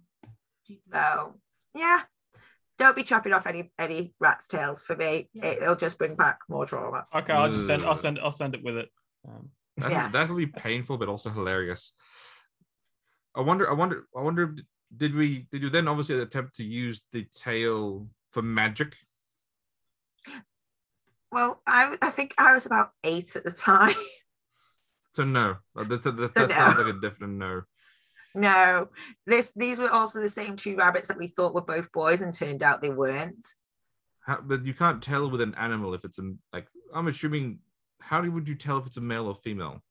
[0.66, 0.92] Jubilee.
[0.92, 1.36] So
[1.76, 2.02] yeah,
[2.82, 5.30] don't be chopping off any any rat's tails for me.
[5.34, 5.46] Yeah.
[5.46, 7.06] It, will just bring back more trauma.
[7.14, 7.84] Okay, I'll just send.
[7.84, 8.20] I'll send.
[8.20, 8.90] I'll send it with it.
[9.28, 10.10] Um, That's, Yeah.
[10.10, 11.94] that'll be painful, but also hilarious.
[13.36, 13.70] I wonder.
[13.70, 14.08] I wonder.
[14.18, 14.56] I wonder.
[14.98, 15.48] Did we?
[15.52, 18.96] Did you then obviously attempt to use the tail for magic?
[21.32, 23.96] Well, I I think I was about eight at the time.
[25.14, 25.56] So no.
[25.76, 27.64] That, that, that, So that sounds like a definite no.
[28.36, 28.88] No,
[29.26, 32.34] this these were also the same two rabbits that we thought were both boys, and
[32.34, 33.46] turned out they weren't.
[34.26, 36.68] How, but you can't tell with an animal if it's a like.
[36.94, 37.60] I'm assuming.
[38.00, 39.82] How do- would you tell if it's a male or female?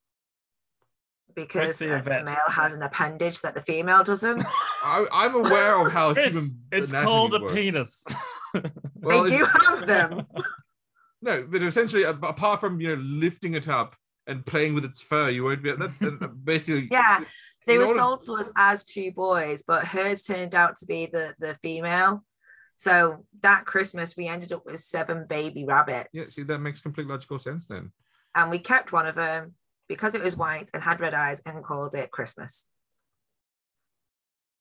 [1.34, 4.44] Because a the male has an appendage that the female doesn't.
[4.84, 6.60] I, I'm aware of how it's human.
[6.72, 7.54] it's called a works.
[7.54, 8.04] penis.
[8.96, 10.26] Well, they do have them.
[11.22, 13.94] No, but essentially, apart from you know lifting it up
[14.26, 16.88] and playing with its fur, you won't be that, that- basically.
[16.90, 17.20] Yeah,
[17.66, 21.06] They in were sold to us as two boys, but hers turned out to be
[21.06, 22.24] the the female.
[22.76, 26.08] So that Christmas, we ended up with seven baby rabbits.
[26.12, 27.92] Yeah, see, that makes complete logical sense then.
[28.34, 29.54] and we kept one of them
[29.88, 32.66] because it was white and had red eyes and called it Christmas.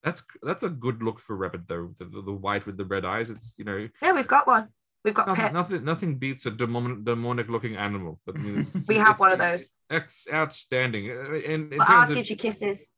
[0.03, 1.93] That's that's a good look for rabbit though.
[1.99, 3.29] The, the, the white with the red eyes.
[3.29, 4.69] It's you know Yeah, we've got one.
[5.09, 5.53] We've got nothing Pip.
[5.53, 8.19] nothing, nothing beats a demonic, demonic looking animal.
[8.27, 9.69] I mean, it's- We it's- have one of those.
[9.89, 11.09] It's outstanding.
[11.09, 12.91] Uh, In, in But ours gives you kisses.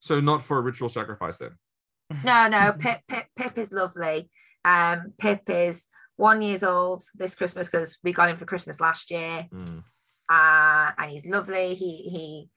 [0.00, 1.52] so not for a ritual sacrifice then.
[2.24, 4.30] No, no, Pip, Pip, Pip is lovely.
[4.64, 5.86] Um, Pip is
[6.16, 9.48] one years old this Christmas because we got him for Christmas last year.
[9.52, 9.82] Mm.
[10.28, 11.74] uh, and he's lovely.
[11.74, 12.50] He he,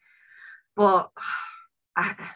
[0.75, 1.09] but
[1.95, 2.29] I,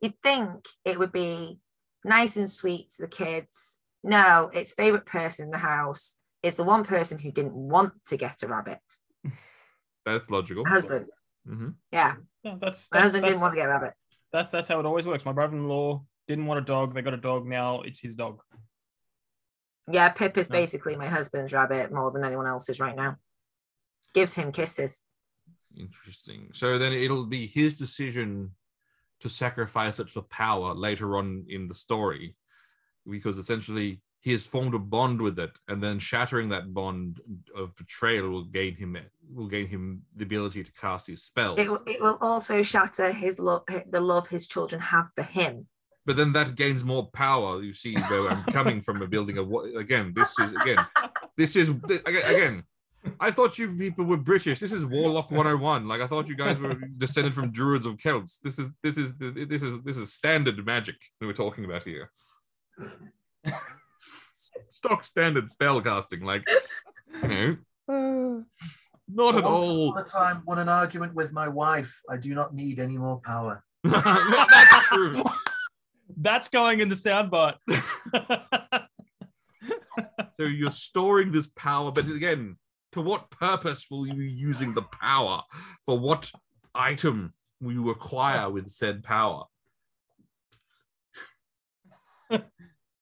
[0.00, 1.58] you'd think it would be
[2.04, 3.78] nice and sweet to the kids.
[4.02, 8.16] No, its favorite person in the house is the one person who didn't want to
[8.16, 8.80] get a rabbit.
[10.04, 10.64] That's logical.
[10.64, 11.06] My husband,
[11.46, 13.92] hmm yeah, Yeah, that's my husband that's, didn't want to get a rabbit.
[14.32, 15.24] that's that's how it always works.
[15.24, 16.94] My brother-in-law didn't want a dog.
[16.94, 17.46] They got a dog.
[17.46, 18.40] Now it's his dog.
[19.90, 20.56] Yeah, Pip is Yeah.
[20.56, 23.16] basically my husband's rabbit more than anyone else's right now.
[24.14, 25.02] Gives him kisses.
[25.76, 26.50] Interesting.
[26.52, 28.52] So then it'll be his decision
[29.20, 32.36] to sacrifice it for power later on in the story,
[33.08, 37.20] because essentially he has formed a bond with it, and then shattering that bond
[37.56, 38.96] of betrayal will gain him
[39.32, 41.58] will gain him the ability to cast his spells.
[41.58, 45.66] It, will- it will also shatter his love, the love his children have for him.
[46.06, 47.62] but then that gains more power.
[47.62, 50.86] You see where I'm coming from a building of what again, this is again,
[51.36, 51.70] this is
[52.06, 52.62] again.
[53.18, 54.60] I thought you people were British.
[54.60, 55.88] This is Warlock 101.
[55.88, 58.38] Like I thought you guys were descended from druids of Celts.
[58.44, 62.12] This is this is this is this is standard magic that we're talking about here.
[64.70, 66.46] Stock standard spell casting, like
[67.22, 67.58] you
[67.88, 68.44] know,
[69.08, 69.90] not at Once all.
[69.90, 72.00] upon a time, won an argument with my wife.
[72.10, 73.62] I do not need any more power.
[73.84, 75.22] That's true.
[76.16, 77.56] That's going in the soundbite.
[80.38, 82.56] So you're storing this power, but again,
[82.92, 85.42] to what purpose will you be using the power?
[85.86, 86.30] For what
[86.74, 89.44] item will you acquire with said power?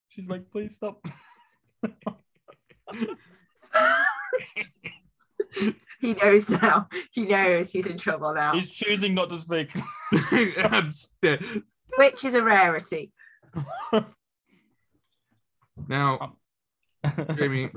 [0.09, 1.07] She's like, please stop.
[6.01, 6.89] He knows now.
[7.11, 9.71] He knows he's in trouble now, He's choosing not to speak.
[11.99, 13.13] Which is a rarity.
[15.89, 16.37] now,
[17.05, 17.69] um, Jamie,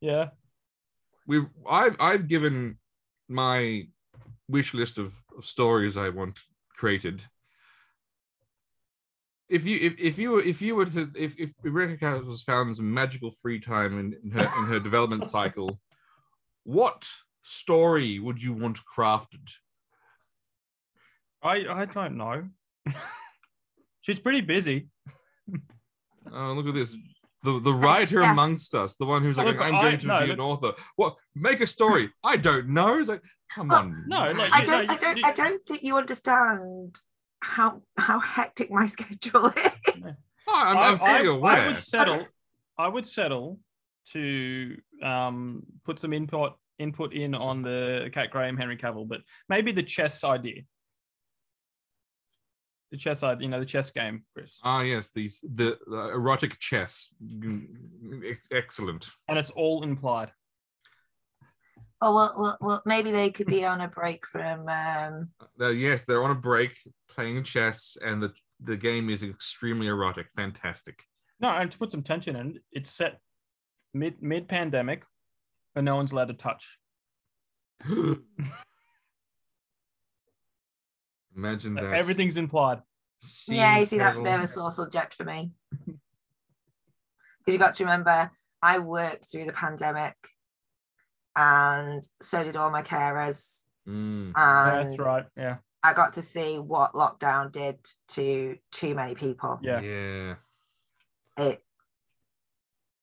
[0.00, 0.30] yeah.
[1.26, 2.78] we've I've I've given
[3.28, 3.86] my
[4.48, 6.40] wish list of, of stories I want
[6.70, 7.22] created.
[9.48, 12.76] If you if, if you were if you were to if if Rebecca was found
[12.76, 15.78] some magical free time in, in her in her development cycle,
[16.64, 17.06] what
[17.42, 19.50] story would you want crafted?
[21.42, 22.48] I I don't know.
[24.02, 24.88] She's pretty busy.
[26.32, 26.96] Oh, look at this.
[27.42, 28.32] The, the um, writer Yeah.
[28.32, 30.40] amongst us, the one who's like, Look, I'm I- going to no, be but- an
[30.40, 30.72] author.
[30.96, 31.16] What?
[31.34, 32.10] Make a story.
[32.24, 32.98] I don't know.
[32.98, 33.20] It's like,
[33.54, 34.04] come Oh, on.
[34.06, 36.96] no, like, I don't, know, I don't, you- I don't think you understand
[37.44, 39.70] how how hectic my schedule is.
[40.46, 41.52] Oh, I'm, I'm I, fully I- aware.
[41.52, 42.26] I would settle.
[42.78, 43.60] I would settle
[44.12, 49.72] to um, put some input input in on the Kat Graham Henry Cavill, but maybe
[49.72, 50.62] the chess idea.
[52.90, 56.58] The chess idea, you know, the chess game, Chris, Ah, yes, these the, the erotic
[56.60, 57.08] chess.
[57.24, 57.66] Mm,
[58.52, 59.08] Excellent.
[59.28, 60.30] and it's all implied.
[62.06, 64.68] Oh well, well, well, maybe they could be on a break from.
[64.68, 66.76] Um, Uh, yes, they're on a break
[67.08, 70.26] playing chess, and the the game is extremely erotic.
[70.36, 71.02] Fantastic.
[71.40, 73.20] No, and to put some tension in, it's set
[73.94, 75.04] mid mid pandemic,
[75.74, 76.78] and no one's allowed to touch.
[81.34, 81.84] Imagine that.
[81.84, 82.82] Everything's implied.
[83.48, 85.52] yeah, you see, that's a bit of a sore subject for me.
[87.38, 88.30] Because you got to remember,
[88.62, 90.16] I worked through the pandemic,
[91.36, 94.32] and so did all my carers, Mm.
[94.34, 95.26] and That's right.
[95.36, 95.56] Yeah.
[95.82, 97.76] I got to see what lockdown did
[98.12, 99.58] to too many people.
[99.62, 99.80] Yeah.
[99.80, 100.34] yeah.
[101.36, 101.62] It,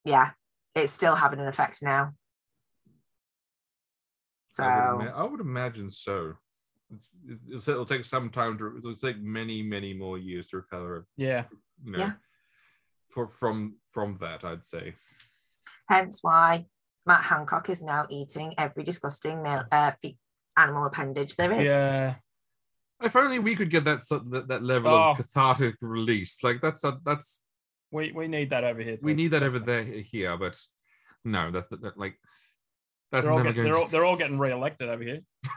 [0.03, 0.31] yeah,
[0.73, 2.13] it's still having an effect now.
[4.49, 6.33] So I would, ima- I would imagine so.
[6.93, 7.11] It's,
[7.49, 8.77] it's, it'll take some time to.
[8.79, 11.05] It'll take many, many more years to recover.
[11.15, 11.45] Yeah.
[11.85, 12.11] You know, Yeah.
[13.09, 14.95] For from from that, I'd say.
[15.87, 16.65] hence why
[17.05, 20.17] Matt Hancock is now eating every disgusting male, uh, fe-
[20.57, 21.65] animal appendage there is.
[21.65, 22.15] Yeah.
[23.01, 25.11] If only we could get that so- that, that level Oh.
[25.11, 26.37] of cathartic release.
[26.43, 27.41] Like that's a, that's
[27.91, 28.97] We we need that over here.
[29.01, 30.57] we need that over there here, but
[31.25, 32.19] no, that's that, that, like
[33.11, 33.65] that's They're all, never get, going.
[33.65, 33.79] they're, to...
[33.79, 35.21] all, they're all getting re-elected over here.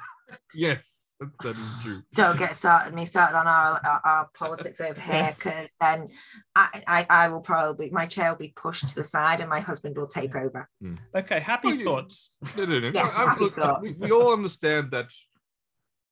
[0.55, 2.03] Yes, that, that is true.
[2.15, 6.09] Don't get started me started on our our, our politics over here because then
[6.55, 9.61] I, I I will probably my chair will be pushed to the side and my
[9.61, 10.69] husband will take over.
[10.83, 10.99] Mm.
[11.17, 12.31] Okay, happy Well, thoughts.
[12.57, 12.91] No, no, no.
[12.95, 13.83] Yeah, I- I- happy look, thoughts.
[13.83, 15.07] we, we all understand that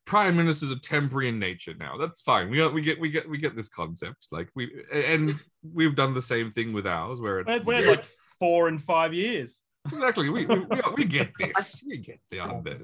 [0.04, 1.96] prime ministers are temporary in nature now.
[1.96, 2.50] That's fine.
[2.50, 4.26] We we get we get we get this concept.
[4.32, 7.74] Like we and we've done the same thing with ours, where it's We had, we
[7.76, 8.06] had like
[8.40, 9.60] four and five years.
[9.92, 11.82] exactly we we, we, we get this.
[11.86, 12.80] We get the under.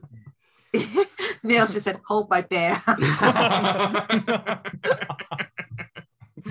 [1.43, 2.83] Neil's just said, "Hold my beer."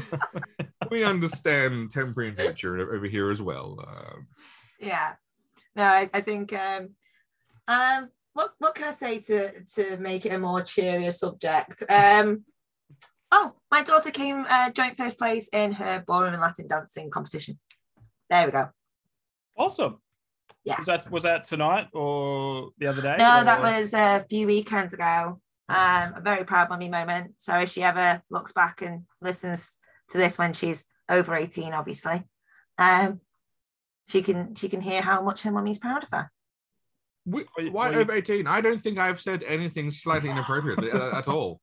[0.91, 3.83] we understand temporary in nature over here as well.
[3.87, 4.27] Um,
[4.79, 5.13] yeah.
[5.75, 6.89] No, I, I think um
[7.67, 11.83] um what what can I say to to make it a more cheerier subject?
[11.89, 12.45] Um
[13.31, 17.59] oh my daughter came uh, joint first place in her ballroom and Latin dancing competition.
[18.29, 18.69] There we go.
[19.57, 19.99] awesome.
[20.63, 20.77] Yeah.
[20.79, 23.15] Was that was that tonight or the other day?
[23.17, 25.39] No, that was a few weekends ago.
[25.69, 27.35] Um, a very proud mummy moment.
[27.37, 29.77] So if she ever looks back and listens
[30.09, 32.23] to this when she's over 18, obviously,
[32.77, 33.21] um,
[34.07, 36.31] she can she can hear how much her mummy's proud of her.
[37.25, 38.47] we, why over eighteen?
[38.47, 41.61] I don't think I've said anything slightly inappropriate uh, at all.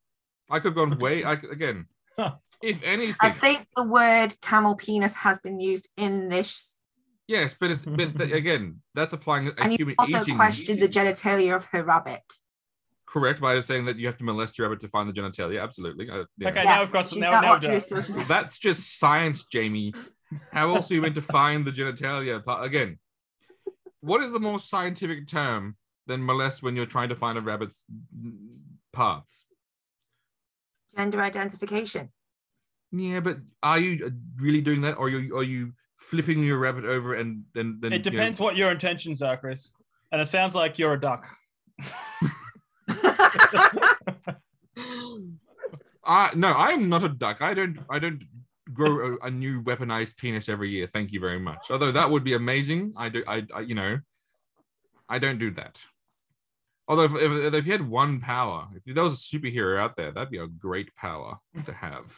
[0.50, 1.24] I could have gone way.
[1.24, 1.86] I, again,
[2.62, 6.73] if anything, I think the word camel penis has been used in this
[7.26, 10.36] Yes, but it's but th- again, that's applying a And you human also eating.
[10.36, 12.22] questioned the genitalia of her rabbit.
[13.06, 15.62] correct by saying that you have to molest your rabbit to find the genitalia.
[15.62, 16.10] Absolutely.
[16.10, 16.48] Uh, yeah.
[16.48, 17.74] Okay, Yeah, now I've got she's now, not now watching done.
[17.88, 19.94] this till That's just science, Jamie.
[20.52, 22.44] How else are you meant to find the genitalia?
[22.44, 22.64] part?
[22.66, 22.98] Again,
[24.00, 25.76] what is the more scientific term
[26.06, 27.84] than molest when you're trying to find a rabbit's
[28.92, 29.46] parts?
[30.96, 32.10] Gender identification.
[32.92, 35.72] Yeah, but are you uh, really doing that, or are you are you
[36.10, 39.36] flipping your rabbit over and then then It you know- depends what your intentions are,
[39.36, 39.72] Chris.
[40.12, 41.26] And it sounds like you're a duck.
[46.06, 47.40] I no, I am not a duck.
[47.40, 48.22] I don't I don't
[48.72, 50.88] grow a, a new weaponized penis every year.
[50.92, 51.70] Thank you very much.
[51.70, 52.92] Although that would be amazing.
[52.96, 53.98] I do I, I you know
[55.08, 55.78] I don't do that.
[56.86, 60.12] Although if, if, if you had one power, if there was a superhero out there,
[60.12, 62.14] that'd be a great power to have.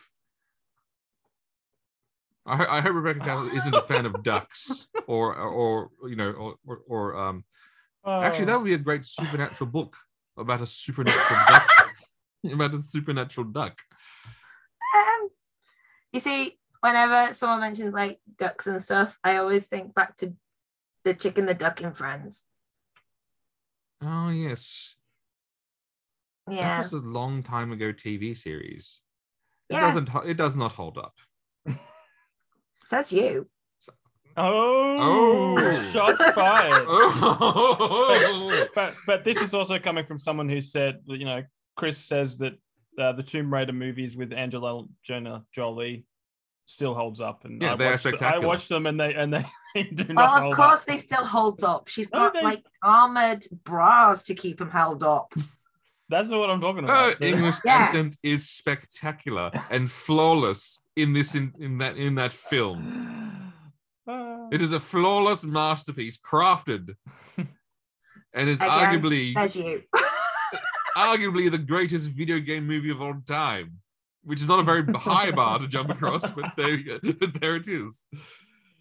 [2.46, 6.54] I, I hope Rebecca Castle isn't a fan of ducks or or you know or
[6.66, 7.44] or, or um
[8.06, 8.46] actually Oh.
[8.46, 9.96] that would be a great supernatural book
[10.36, 11.68] about a supernatural duck
[12.52, 13.80] about a supernatural duck.
[14.94, 15.28] Um,
[16.12, 20.34] you see, whenever someone mentions like ducks and stuff, I always think back to
[21.04, 22.44] the chicken, the duck, and Friends.
[24.02, 24.94] Oh yes,
[26.48, 29.00] Yeah, that was a long time ago TV series.
[29.68, 29.94] It Yes.
[29.94, 30.28] doesn't.
[30.28, 31.14] It does not hold up.
[32.86, 33.48] Says you.
[34.38, 35.90] Oh, Oh.
[35.92, 36.84] shots fired.
[36.88, 41.42] Oh, but but this is also coming from someone who said you know
[41.76, 42.52] Chris says that
[42.98, 46.04] uh, the Tomb Raider movies with Angela Jonah Jolie
[46.66, 49.32] still holds up, and Yeah, I they are watched, I watched them and they and
[49.32, 50.86] they, do not Well, hold of course up.
[50.86, 51.88] they still hold up.
[51.88, 55.32] She's got they- like armored bras to keep them held up.
[56.08, 57.22] That's what I'm talking her about.
[57.22, 57.88] English Yes.
[57.88, 63.22] accent is spectacular and flawless in this in, in that in that film.
[64.52, 66.94] It is a flawless masterpiece, crafted,
[67.36, 69.82] and it's Again, arguably Says you.
[70.96, 73.78] arguably the greatest video game movie of all time,
[74.22, 77.66] which is not a very high bar to jump across, but there, but there it
[77.66, 77.98] is.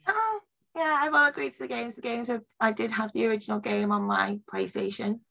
[0.07, 0.39] Oh,
[0.75, 1.95] yeah, I will agree to the games.
[1.95, 5.21] The games are, I did have the original game on my PlayStation.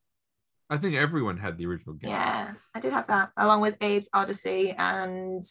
[0.68, 2.10] I think everyone had the original game.
[2.10, 5.44] Yeah, I did have that along with Abe's Oddysee and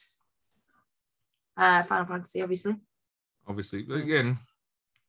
[1.58, 2.76] uh, Final Fantasy, obviously.
[3.48, 4.38] Obviously, But again,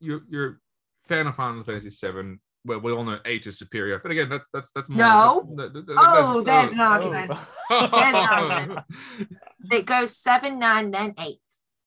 [0.01, 2.41] you're you're a fan of Final Fantasy Seven.
[2.67, 4.99] Well, we all know eight is superior, but again, that's that's that's more.
[4.99, 5.55] No.
[5.57, 7.31] that- that- that- Oh, that's- there's an argument.
[7.71, 7.89] oh.
[7.93, 8.87] There's an argument.
[9.71, 11.39] It goes seven, nine, then eight.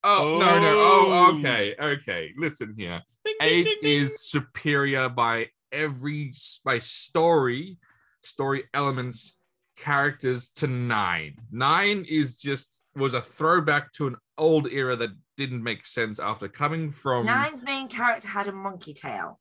[0.03, 1.37] Oh no no oh Oh.
[1.39, 4.01] okay okay listen here ding, ding, eight ding, ding.
[4.03, 7.77] is superior by every by story
[8.23, 9.35] story elements
[9.75, 15.63] characters to nine nine is just was a throwback to an old era that didn't
[15.63, 19.39] make sense after coming from Nine's main character had a monkey tail.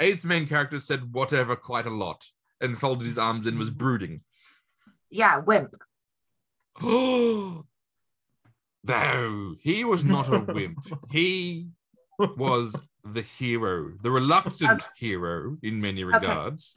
[0.00, 2.26] eight's main character said whatever quite a lot
[2.60, 3.78] and folded his arms and was mm-hmm.
[3.78, 4.20] brooding.
[5.10, 5.74] Yeah, wimp.
[6.82, 7.64] Oh,
[8.86, 10.78] no he was not a wimp
[11.10, 11.68] he
[12.18, 12.74] was
[13.04, 16.76] the hero the reluctant hero in many regards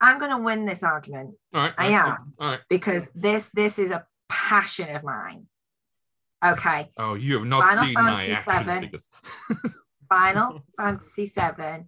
[0.00, 2.34] I'm gonna win this argument all right I right, am.
[2.38, 5.46] all right because this this is a passion of mine.
[6.44, 8.80] Okay, oh you have not Final seen my Fantasy action VII.
[8.86, 9.10] figures
[10.08, 11.84] Final Fantasy VII,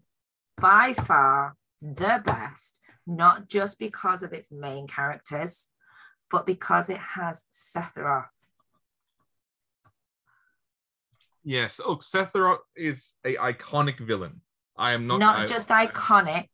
[0.60, 5.68] by far the best, not just because of its main characters,
[6.30, 8.26] but because it has Sephiroth.
[11.44, 14.40] yes oh Sephiroth is a iconic villain
[14.76, 16.48] i am not Not, I- just iconic,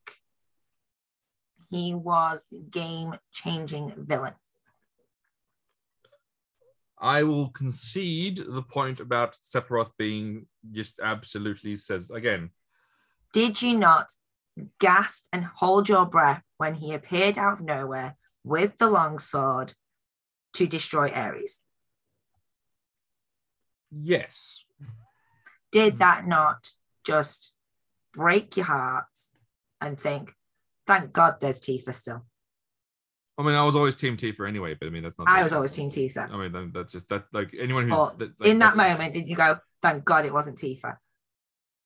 [1.71, 4.35] he was the game-changing villain.
[7.01, 12.51] I will concede the point about Sephiroth being just absolutely says again
[13.33, 14.11] Did you not
[14.81, 19.75] gasp and hold your breath when he appeared out of nowhere with the longsword
[20.55, 21.61] to destroy Aeris?
[23.91, 24.65] yes
[25.71, 26.73] Did that not
[27.05, 27.55] just
[28.13, 29.07] break your heart
[29.81, 30.35] and think,
[30.89, 32.27] thank God there's Tifa still?
[33.39, 35.53] I mean I was always Team Tifa anyway but I mean that's not I was
[35.53, 36.29] always Team Tifa.
[36.29, 39.29] I mean that- that's just that like anyone But that, like, In that moment, did
[39.29, 40.97] you go, thank God it wasn't Tifa?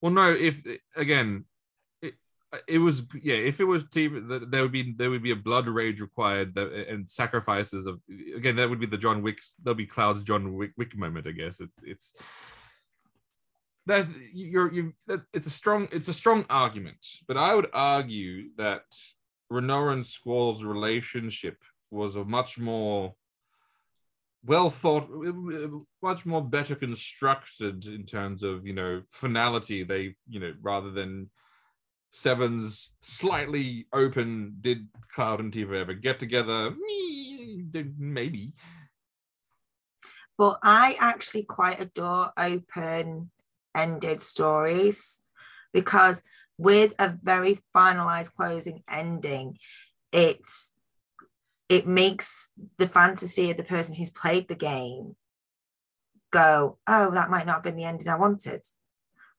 [0.03, 0.33] Well, no.
[0.33, 0.61] If
[0.97, 1.45] again,
[2.03, 2.15] it,
[2.66, 3.37] it was yeah.
[3.37, 4.12] If it was th-
[4.51, 8.01] there would be there would be a blood rage required that, and sacrifices of
[8.37, 8.57] again.
[8.57, 9.39] That would be the John Wick.
[9.62, 11.29] There'll be Cloud's John Wick, Wick moment.
[11.29, 12.12] I guess it's it's
[13.87, 14.93] that's you're you.
[15.33, 18.85] It's a strong it's a strong argument, but I would argue that
[19.53, 21.59] Rinoa and Squall's relationship
[21.91, 23.15] was a much more
[24.45, 25.09] well thought,
[26.03, 29.83] much more better constructed in terms of you know finality.
[29.83, 31.31] They you know rather than
[32.13, 34.59] Seven's slightly open.
[34.61, 36.73] Did Cloud and Tifa ever get together?
[37.99, 38.53] Maybe.
[40.39, 43.32] But I actually quite adore open
[43.74, 45.23] ended stories
[45.73, 46.23] because
[46.59, 49.59] with a very finalized closing ending,
[50.12, 50.73] it's
[51.69, 55.16] it makes the fantasy of the person who's played the game
[56.31, 58.62] go, oh, that might not have been the ending I wanted.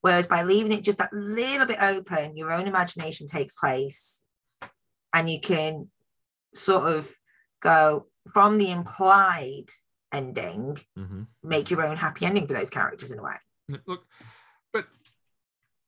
[0.01, 4.21] Whereas by leaving it just a little bit open, your own imagination takes place
[5.13, 5.89] and you can
[6.53, 7.15] sort of
[7.61, 9.67] go from the implied
[10.11, 11.27] ending, Mhm.
[11.41, 13.37] make your own happy ending for those characters in a way.
[13.87, 14.03] Look,
[14.71, 14.85] but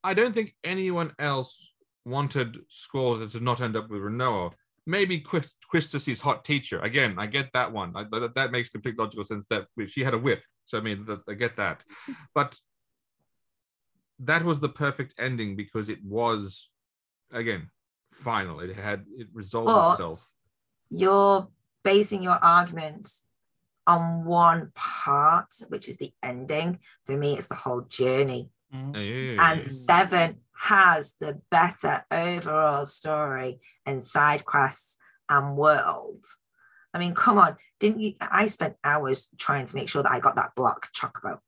[0.04, 1.74] I don't think anyone else
[2.06, 4.52] wanted Squall to not end up with Rinoa.
[4.88, 6.80] Maybe Quist- Quistis, hot teacher.
[6.80, 7.94] Again, I get that one.
[7.96, 9.46] I, that, that makes complete logical sense.
[9.50, 11.84] That she had a whip, so I mean, I get that.
[12.36, 12.56] But
[14.20, 16.70] that was the perfect ending because it was,
[17.32, 17.70] again,
[18.14, 18.60] final.
[18.60, 20.28] It had it resolved But itself.
[20.90, 21.48] you're
[21.84, 23.10] basing your argument
[23.88, 26.80] on one part, which is the ending.
[27.06, 28.50] For me, it's the whole journey.
[28.72, 29.64] Yeah, yeah, yeah, And.
[29.64, 34.98] Seven has the better overall story and side quests
[35.30, 36.26] and world.
[36.94, 38.14] I mean, come on, didn't you?
[38.22, 41.40] I spent hours trying to make sure that I got that block chocobo.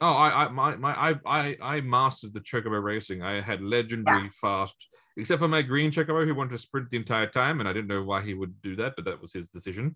[0.00, 3.22] Oh, I, I, my, my, I, I, I mastered the chocobo racing.
[3.22, 4.74] I had legendary fast,
[5.16, 7.88] except for my green chocobo who wanted to sprint the entire time, and I didn't
[7.88, 9.94] know why he would do that, but that was his decision.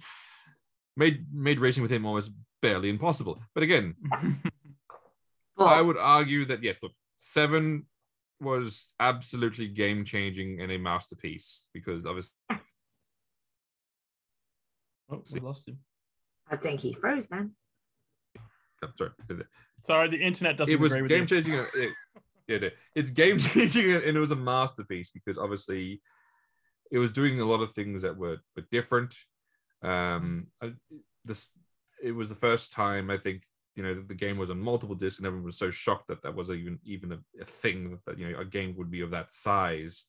[0.99, 2.31] Made made racing with him almost
[2.61, 3.41] barely impossible.
[3.55, 3.95] But again,
[5.57, 7.87] But I would argue that yes, look, seven
[8.41, 12.35] was absolutely game changing and a masterpiece because obviously
[15.11, 15.79] Oh, we lost him.
[16.51, 17.53] I think he froze then.
[18.83, 19.11] I'm sorry,
[19.85, 21.27] Sorry, the internet doesn't it was agree with game you.
[21.27, 21.55] changing.
[21.55, 21.67] It,
[22.49, 26.01] it, it- it's game changing, and it was a masterpiece because obviously
[26.91, 29.15] it was doing a lot of things that were, were different.
[29.83, 30.75] Um, I-
[31.25, 31.51] this
[32.03, 33.43] it was the first time I think
[33.75, 36.23] you know that the game was on multiple discs, and everyone was so shocked that
[36.23, 39.11] that was even even a, a thing that you know a game would be of
[39.11, 40.05] that size.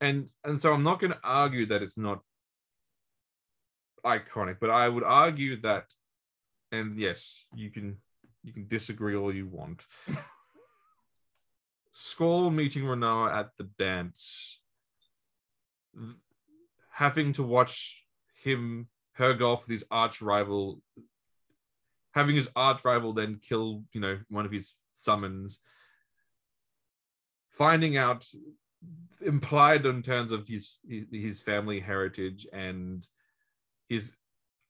[0.00, 2.20] And and so I'm not going to argue that it's not
[4.04, 5.92] iconic, but I would argue that,
[6.72, 7.98] and yes, you can
[8.42, 9.82] you can disagree all you want.
[11.92, 14.60] Squall meeting Rinoa at the dance,
[16.94, 18.04] having to watch
[18.44, 20.80] him her golf with his arch rival,
[22.12, 25.58] having his arch rival then kill you know one of his summons,
[27.50, 28.24] finding out
[29.24, 30.76] implied in terms of his
[31.10, 33.06] his family heritage and
[33.88, 34.12] his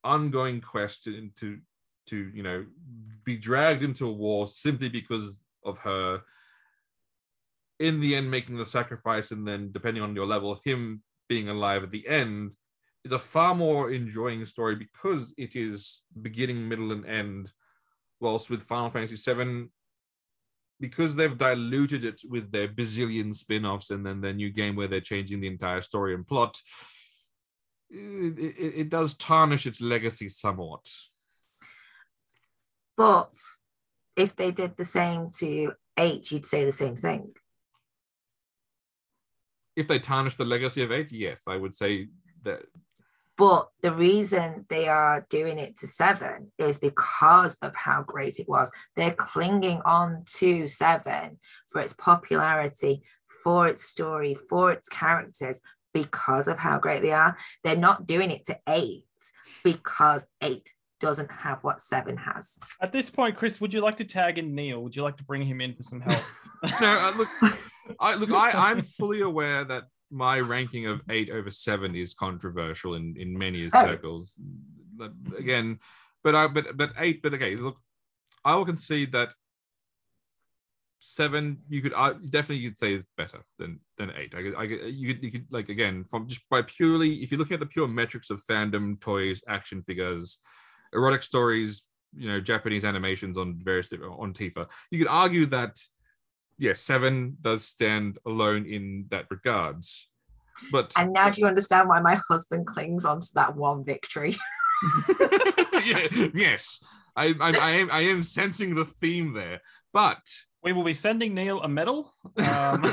[0.02, 1.58] ongoing quest to to,
[2.06, 2.64] to you know
[3.24, 6.22] be dragged into a war simply because of her
[7.80, 11.02] in the end making the sacrifice and then depending on your level him
[11.34, 12.54] being alive at the end
[13.04, 17.52] is a far more enjoying story because it is beginning middle and end
[18.20, 19.68] whilst with final fantasy 7
[20.78, 25.00] because they've diluted it with their bazillion spin-offs and then their new game where they're
[25.12, 26.56] changing the entire story and plot
[27.90, 30.84] it, it, it does tarnish its legacy somewhat
[32.96, 33.34] But
[34.16, 37.32] if they did the same to eight, you'd say the same thing.
[39.76, 42.08] If they tarnish the legacy of 8 yes i would say
[42.44, 42.62] that
[43.36, 48.48] But the reason they are doing it to seven is because of how great it
[48.48, 48.70] was.
[48.94, 53.02] They're clinging on to seven for its popularity,
[53.42, 55.60] for its story, for its characters,
[55.92, 57.36] because of how great they are.
[57.62, 59.04] They're not doing it to eight
[59.64, 60.68] because eight
[61.00, 62.58] doesn't have what seven has.
[62.80, 64.82] At this point, Chris, would you like to tag in Neil?
[64.82, 66.22] Would you like to bring him in for some help?
[66.80, 67.28] no uh, look
[68.00, 72.94] i look i i'm fully aware that my ranking of eight over seven is controversial
[72.94, 73.84] in in many Oh.
[73.86, 74.32] circles
[74.96, 75.78] but again
[76.22, 77.76] but i but but eight but okay look
[78.46, 79.28] i will concede that
[81.00, 84.66] seven you could uh, definitely you'd say is better than than eight I, could- I
[84.66, 87.60] could- you could you could like again from just by purely if you're looking at
[87.60, 90.38] the pure metrics of fandom toys action figures
[90.94, 91.82] erotic stories
[92.16, 95.76] you know japanese animations on various on tifa you could argue that
[96.58, 100.08] yes seven does stand alone in that regards
[100.70, 104.36] but And now do you understand why my husband clings onto that one victory?
[105.84, 106.78] yeah, yes
[107.16, 109.60] I, I, I am I am sensing the theme there,
[109.92, 110.18] but
[110.62, 112.12] we will be sending Neil a medal.
[112.36, 112.92] Um,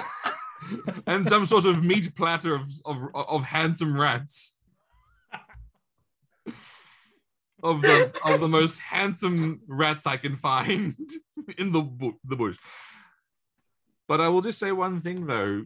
[1.08, 4.58] and some sort of meat platter of of, of handsome rats.
[7.64, 10.96] Of the of the most handsome rats I can find
[11.58, 12.58] in the bu- the bush.
[14.08, 15.64] But I will just say one thing though.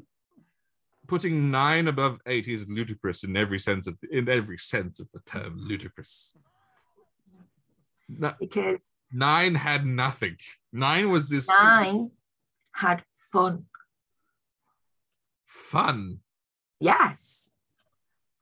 [1.07, 5.19] Putting nine above eight is ludicrous in every sense of in every sense of the
[5.19, 6.33] term ludicrous.
[8.39, 8.79] Because
[9.11, 10.37] Nine had nothing.
[10.73, 12.11] Nine was this nine
[12.73, 13.65] had fun.
[15.45, 16.19] fun.
[16.79, 17.53] Yes.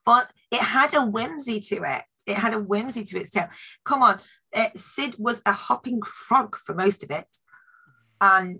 [0.03, 0.25] Fun.
[0.51, 2.03] It had a whimsy to it.
[2.27, 3.49] It had a whimsy to its tale.
[3.85, 4.19] Come on.
[4.53, 7.37] Uh, Cid was a hopping frog for most of it.
[8.21, 8.59] And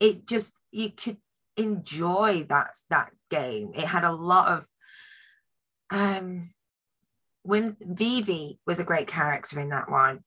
[0.00, 1.18] it just, you could
[1.56, 3.72] enjoy that that game.
[3.74, 4.66] It had a lot of
[5.90, 6.50] um
[7.42, 10.20] when Vivi was a great character in that one.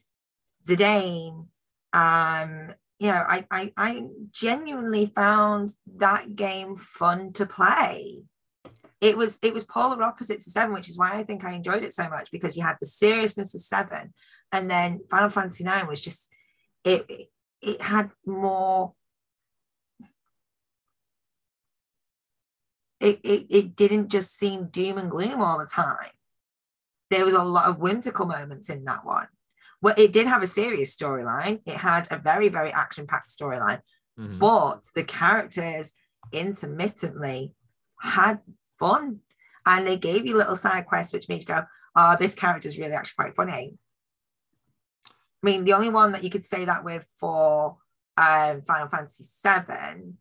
[0.68, 1.48] Zidane,
[1.94, 2.70] um,
[3.00, 8.24] you know, I, I I genuinely found that game fun to play.
[9.02, 11.84] It was it was polar opposites to seven, which is why I think I enjoyed
[11.84, 14.14] it so much because you had the seriousness of seven,
[14.52, 16.30] and then Final Fantasy Nine was just
[16.84, 17.06] it
[17.62, 18.94] it, had more.
[23.00, 26.12] It, it, it didn't just seem doom and gloom all the time.
[27.10, 29.28] There was a lot of whimsical moments in that one.
[29.82, 31.62] Well, it did have a serious storyline.
[31.66, 33.82] It had a very, very action-packed storyline,
[34.20, 34.40] Mhm.
[34.40, 35.94] but the characters
[36.34, 37.54] intermittently
[38.02, 38.42] had
[38.80, 39.20] fun.
[39.66, 41.66] And they gave you little side quests which made you go
[41.96, 43.78] oh this character's really actually quite funny.
[45.42, 47.78] I mean the only one that you could say that with for
[48.18, 50.18] um, final fantasy 7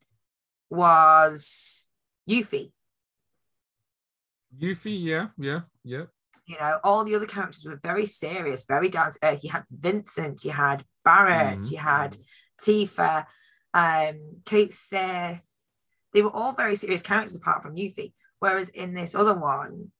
[0.71, 1.89] was
[2.31, 2.73] yuffie.
[4.57, 6.05] Yuffie, yeah, yeah, yeah.
[6.47, 9.45] you know all the other characters were very serious very down to earth.
[9.45, 11.71] You had vincent you had Barret Mhm.
[11.73, 12.17] you had
[12.63, 13.27] tifa
[13.75, 15.45] um Cait Sith
[16.15, 19.91] they were all very serious characters apart from yuffie whereas in this other one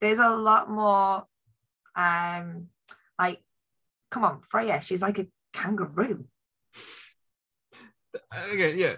[0.00, 1.24] there's a lot more
[1.96, 2.68] um
[3.18, 3.42] like
[4.10, 6.26] come on freya she's like a kangaroo.
[8.50, 8.96] Again yeah.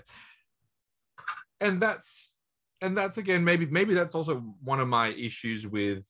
[1.60, 2.32] And that's
[2.80, 6.06] and that's again maybe maybe that's also one of my issues with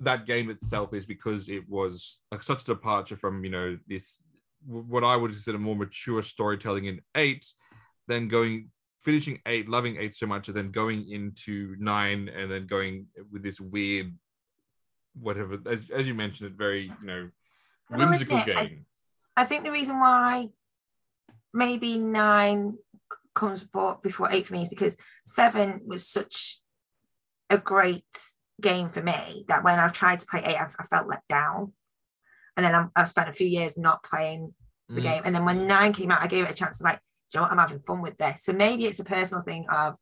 [0.00, 4.18] that game itself is because it was like such a departure from you know this
[4.66, 7.46] what i would consider more mature storytelling in eight
[8.06, 8.68] then going
[9.02, 13.42] finishing eight loving eight so much and then going into nine and then going with
[13.42, 14.12] this weird
[15.20, 17.28] whatever as, as you mentioned it very you know
[17.90, 18.86] whimsical admit, game
[19.36, 20.48] I think the reason why
[21.52, 22.78] maybe nine
[23.34, 24.96] comes before, eight for me is because
[25.26, 26.60] seven was such
[27.50, 28.02] a great
[28.60, 31.74] game for me that when I tried to play eight, I, I felt let down.
[32.56, 34.54] And then I, I spent a few years not playing
[34.88, 35.02] the Mm.
[35.02, 35.22] game.
[35.26, 36.80] And then when nine came out, I gave it a chance.
[36.82, 37.02] I like, "Do
[37.34, 37.52] you know what?
[37.52, 38.44] I'm having fun with this.
[38.44, 39.96] So maybe it's a personal thing of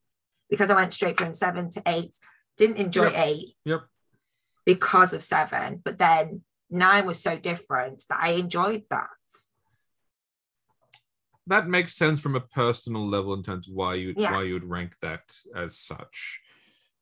[0.50, 2.16] because I went straight from seven to eight,
[2.56, 3.12] didn't enjoy Yep.
[3.16, 3.80] eight Yep.
[4.66, 9.08] because of seven, but then nine was so different that I enjoyed that.
[11.46, 14.32] that makes sense from a personal level in terms of why you Yeah.
[14.32, 16.40] why you would rank that as such.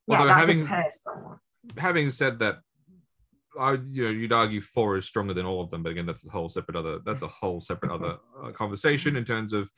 [0.09, 1.41] Yeah, Although that's having a personal
[1.79, 2.59] having said that,
[3.57, 6.27] I you know you'd argue four is stronger than all of them, but again that's
[6.27, 9.71] a whole separate other that's a whole separate other uh, conversation in terms of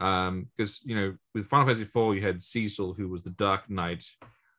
[0.00, 3.68] um because you know with Final Fantasy four you had Cecil who was the Dark
[3.68, 4.04] Knight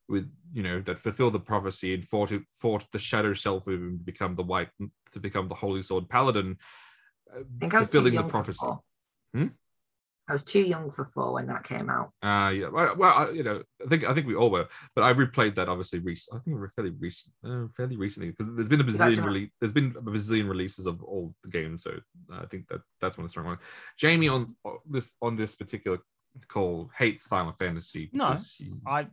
[0.07, 3.97] with you know that fulfilled the prophecy and fought fought the shadow self of him
[3.97, 4.69] to become the white
[5.13, 6.57] to become the holy sword paladin
[7.33, 8.65] uh, I think I was too fulfilling the prophecy.
[9.33, 9.47] Hmm?
[10.31, 12.11] I was too young for four when that came out.
[12.23, 12.69] Uh yeah.
[12.69, 15.55] Well, well I, you know, I think I think we all were, but I replayed
[15.55, 15.99] that obviously.
[15.99, 19.27] Recent, I think we're fairly recent, uh, fairly recently because there's been a bazillion are-
[19.27, 19.49] release.
[19.59, 21.91] There's been a bazillion releases of all the games, so
[22.31, 23.57] I think that that's one strong one.
[23.97, 24.55] Jamie on
[24.89, 25.99] this on this particular
[26.47, 28.09] call hates Final Fantasy.
[28.13, 28.29] No.
[28.29, 29.07] because he- I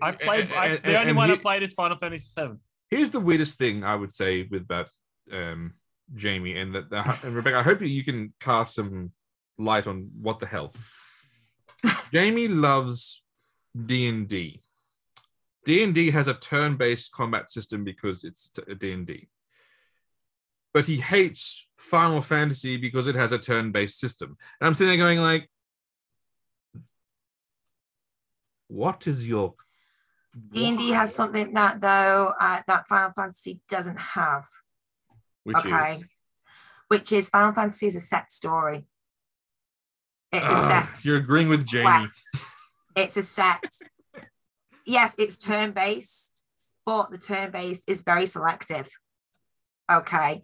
[0.00, 0.50] I played.
[0.52, 2.60] I, And- the only and one I he- played is Final Fantasy Seven.
[2.88, 4.88] Here's the weirdest thing I would say with that,
[5.30, 5.74] um,
[6.14, 6.86] Jamie, and that
[7.22, 7.58] and Rebecca.
[7.58, 9.12] I hope that you can cast some
[9.60, 10.72] light on what the hell.
[12.12, 13.22] Jamie loves
[13.86, 14.60] D and D.
[15.64, 19.28] D and D has a turn-based combat system because it's D and D.
[20.72, 24.36] But he hates Final Fantasy because it has a turn-based system.
[24.60, 25.48] And I'm sitting there going like,
[28.68, 29.54] what is your
[30.52, 34.46] D&D has something that though uh, that Final Fantasy doesn't have,
[35.42, 36.04] which okay, is
[36.88, 38.86] which is Final Fantasy is a set story.
[40.32, 41.84] It's a Ugh, set you're agreeing with Jamie.
[41.84, 42.36] quest.
[42.96, 43.64] It's a set.
[44.86, 46.44] yes, it's turn based,
[46.86, 48.88] but the turn based is very selective.
[49.90, 50.42] Okay.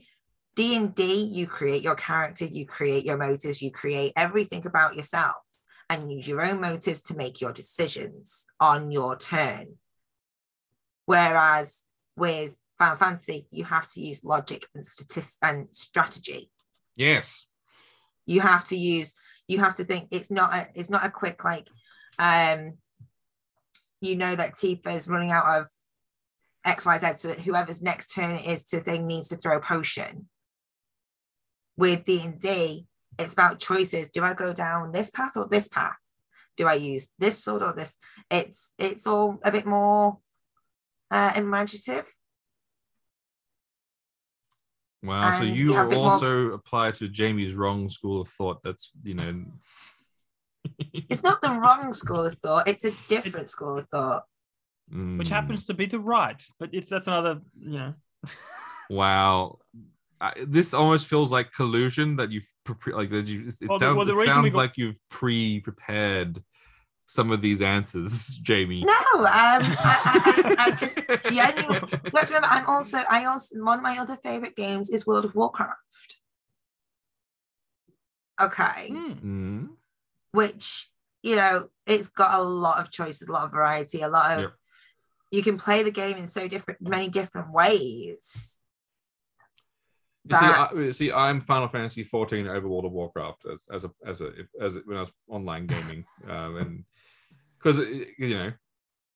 [0.56, 4.96] D and D, you create your character, you create your motives, you create everything about
[4.96, 5.36] yourself,
[5.90, 9.74] and use your own motives to make your decisions on your turn.
[11.04, 11.82] Whereas
[12.16, 16.50] with Final Fantasy, you have to use logic and statist and strategy.
[16.96, 17.46] Yes.
[18.24, 19.14] You have to use.
[19.48, 20.08] You have to think.
[20.10, 20.54] It's not.
[20.54, 21.68] A, it's not a quick like.
[22.18, 22.74] Um.
[24.02, 25.68] You know that Tifa is running out of
[26.64, 29.60] X Y Z, so that whoever's next turn is to thing needs to throw a
[29.60, 30.28] potion.
[31.78, 32.86] With D and D,
[33.18, 34.10] it's about choices.
[34.10, 35.96] Do I go down this path or this path?
[36.56, 37.96] Do I use this sword or this?
[38.30, 40.18] It's it's all a bit more
[41.10, 42.06] uh, imaginative.
[45.06, 45.38] Wow.
[45.38, 48.60] so you you have are more- also apply to Jamie's wrong school of thought.
[48.64, 49.44] That's you know.
[50.92, 52.66] It's not the wrong school of thought.
[52.66, 54.24] It's a different school of thought.
[54.90, 57.92] which Mm, happens to be the right, but it's that's another, you know.
[58.90, 59.58] Wow.
[60.20, 63.48] I, this almost feels like collusion that you've pre- like that you.
[63.48, 66.42] It, Well, sounds, well, the it sounds got- like you've pre-prepared
[67.06, 68.82] some of these answers, Jamie.
[68.82, 69.64] No, um, I,
[70.04, 71.00] I, I, I just
[71.30, 72.00] genuinely.
[72.12, 75.34] Let's remember, I'm also, I also, one of my other favorite games is World of
[75.34, 75.76] Warcraft.
[78.40, 79.12] Okay, Hmm.
[79.12, 79.68] Mm,
[80.32, 80.90] which
[81.26, 84.40] you know, it's got a lot of choices, a lot of variety, a lot of.
[84.42, 84.52] Yep.
[85.32, 88.60] You can play the game in so different, many different ways.
[90.24, 93.90] You see, I, see, I'm Final Fantasy 14 over World of Warcraft as, as a
[94.06, 94.30] as a
[94.60, 96.84] as a, when I was online gaming, um, and
[97.58, 98.52] because eh, you know,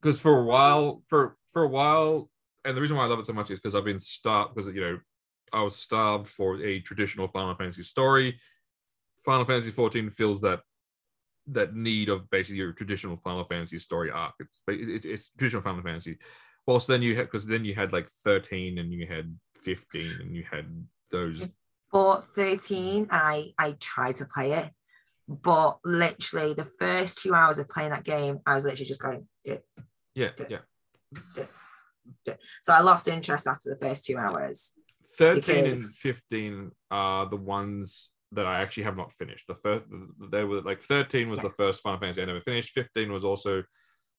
[0.01, 2.31] because for a while, for for a while,
[2.65, 4.75] and the reason why I love it so much is because I've been starved because
[4.75, 4.99] you know,
[5.53, 8.41] I was starved for a traditional Final Fantasy story.
[9.25, 10.61] Final Fantasy 14 feels that
[11.49, 14.35] that need of basically your traditional Final Fantasy story arc.
[14.39, 16.19] It's it, it's traditional Final Fantasy.
[16.67, 20.35] Whilst then you had because then you had like 13 and you had 15 and
[20.35, 20.67] you had
[21.11, 21.47] those
[21.91, 24.71] For 13, I I tried to play it,
[25.31, 29.29] but literally the first two hours of playing that game, I was literally just going,
[29.45, 29.57] "Yeah."
[30.15, 30.59] yeah yeah
[32.63, 34.73] so I lost interest after the first two hours.
[35.19, 39.47] 13 and 15 are the ones that I actually have not finished.
[39.49, 39.87] The first
[40.31, 42.73] they were like 13 was the first Final Fantasy I never finished.
[42.73, 43.65] 15 was also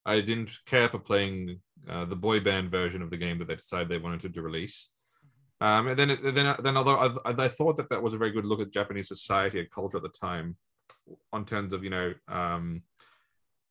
[0.04, 3.56] I didn't care for playing uh, the boy band version of the game that they
[3.56, 4.90] decided they wanted to release.
[5.60, 8.32] Um, and then, it, then, then, although I, I thought that that was a very
[8.32, 10.56] good look at Japanese society and culture at the time,
[11.32, 12.82] on terms of you know um,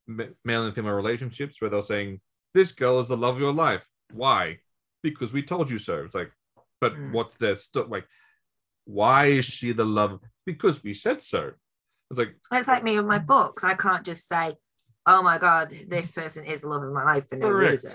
[0.06, 2.20] male and female relationships, where they're saying
[2.54, 3.86] this girl is the love of your life.
[4.12, 4.58] Why?
[5.02, 6.04] Because we told you so.
[6.04, 6.30] It's like,
[6.80, 7.12] but Mm.
[7.12, 8.06] what's their stuff like?
[8.84, 10.20] Why is she the love?
[10.44, 11.52] Because we said so.
[12.10, 13.64] It's like, It's like me with my books.
[13.64, 14.56] I can't just say,
[15.06, 17.70] oh my God, this person is the love of my life for no correct.
[17.72, 17.92] reason.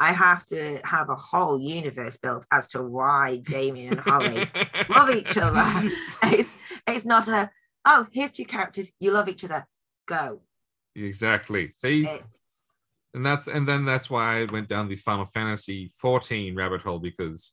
[0.00, 4.48] I have to have a whole universe built as to why Damien and Holly
[4.88, 5.90] love each other.
[6.22, 6.56] It's,
[6.86, 7.50] it's not a,
[7.84, 9.66] oh, here's two characters, you love each other,
[10.06, 10.40] go.
[10.94, 11.72] Exactly.
[11.78, 12.42] See, It's,
[13.14, 16.98] and that's and then that's why I went down the Final Fantasy 14 rabbit hole
[16.98, 17.52] because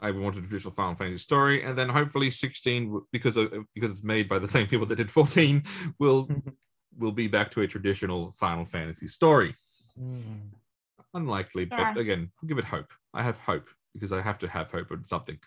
[0.00, 4.02] I wanted a traditional Final Fantasy story, and then hopefully 16 because of, because it's
[4.02, 5.62] made by the same people that did 14
[5.98, 6.28] will
[6.98, 9.54] will be back to a traditional Final Fantasy story.
[10.00, 10.50] Mm.
[11.14, 11.92] Unlikely, Yeah.
[11.94, 12.90] but again, give it hope.
[13.14, 15.38] I have hope because I have to have hope in something.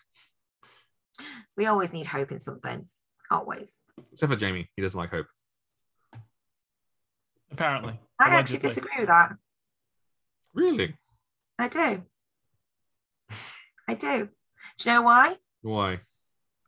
[1.56, 2.88] we always need hope in something,
[3.30, 3.80] always.
[4.12, 5.26] Except for Jamie, he doesn't like hope.
[7.50, 7.98] Apparently.
[8.20, 9.36] I actually disagree with that.
[10.54, 10.96] Really?
[11.58, 12.02] I do.
[13.88, 14.28] I do.
[14.78, 15.36] Do you know why?
[15.62, 16.00] Why?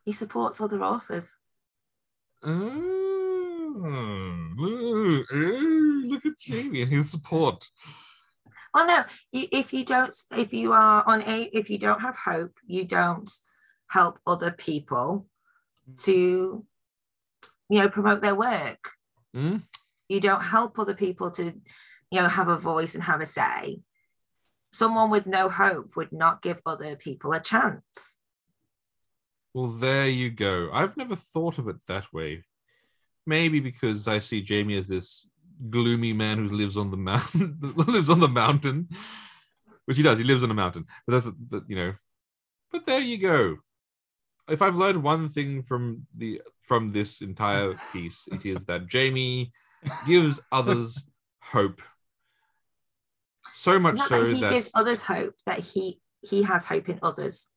[0.04, 1.36] He supports other authors.
[2.42, 2.50] Oh,
[4.60, 7.68] ooh, ooh, look at Jamie and his support.
[8.72, 9.04] Well, no.
[9.32, 13.30] If you don't, if you are on a, if you don't have hope, you don't
[13.88, 15.26] help other people
[15.96, 16.64] to,
[17.68, 18.90] you know, promote their work.
[19.34, 19.58] Hmm?
[20.08, 23.80] You don't help other people to, you know, have a voice and have a say.
[24.72, 28.18] Someone with no hope would not give other people a chance.
[29.54, 30.70] Well, there you go.
[30.72, 32.44] I've never thought of it that way.
[33.26, 35.26] Maybe because I see Jamie as this
[35.70, 38.88] gloomy man who lives on the mountain, lives on the mountain,
[39.86, 40.18] which he does.
[40.18, 40.86] He lives on a mountain.
[41.06, 41.94] But that's but, you know.
[42.70, 43.56] But there you go.
[44.48, 49.52] If I've learned one thing from the from this entire piece, it is that Jamie
[50.06, 51.04] gives others
[51.40, 51.80] hope.
[53.52, 56.88] So much Not so that he that gives others hope, that he he has hope
[56.88, 57.50] in others.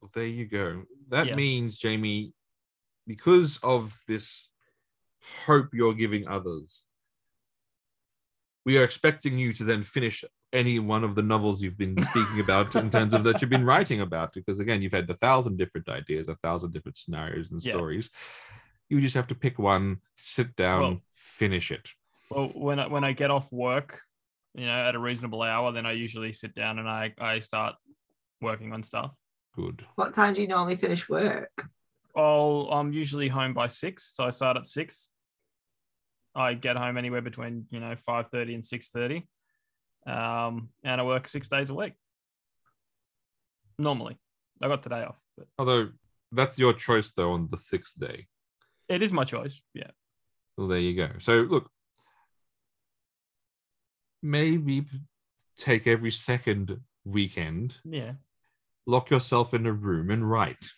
[0.00, 0.84] Well, there you go.
[1.08, 1.34] That Yeah.
[1.34, 2.32] means, Jamie,
[3.06, 4.48] because of this
[5.46, 6.83] hope you're giving others,
[8.64, 12.40] we are expecting you to then finish any one of the novels you've been speaking
[12.40, 14.32] about in terms of that you've been writing about.
[14.32, 17.72] Because again, you've had a thousand different ideas, a thousand different scenarios and Yeah.
[17.72, 18.08] stories.
[18.88, 21.90] You just have to pick one, sit down, Well- finish it.
[22.30, 24.00] Well, when I, when I get off work,
[24.54, 27.74] you know, at a reasonable hour, then I usually sit down and I I start
[28.40, 29.12] working on stuff.
[29.54, 29.84] Good.
[29.96, 31.68] What time do you normally finish work?
[32.16, 35.10] Oh, I'm usually home by six, so I start at six.
[36.34, 39.26] I get home anywhere between you know five thirty and six thirty,
[40.06, 41.94] um, and I work six days a week.
[43.78, 44.18] Normally,
[44.62, 45.90] I got today off, but Although
[46.32, 48.26] that's your choice though on the sixth day.
[48.88, 49.62] it is my choice.
[49.74, 49.90] Yeah,
[50.56, 51.10] Well, there you go.
[51.20, 51.70] So look,
[54.22, 54.86] maybe
[55.58, 58.12] take every second weekend, yeah.
[58.86, 60.70] lock yourself in a room and write.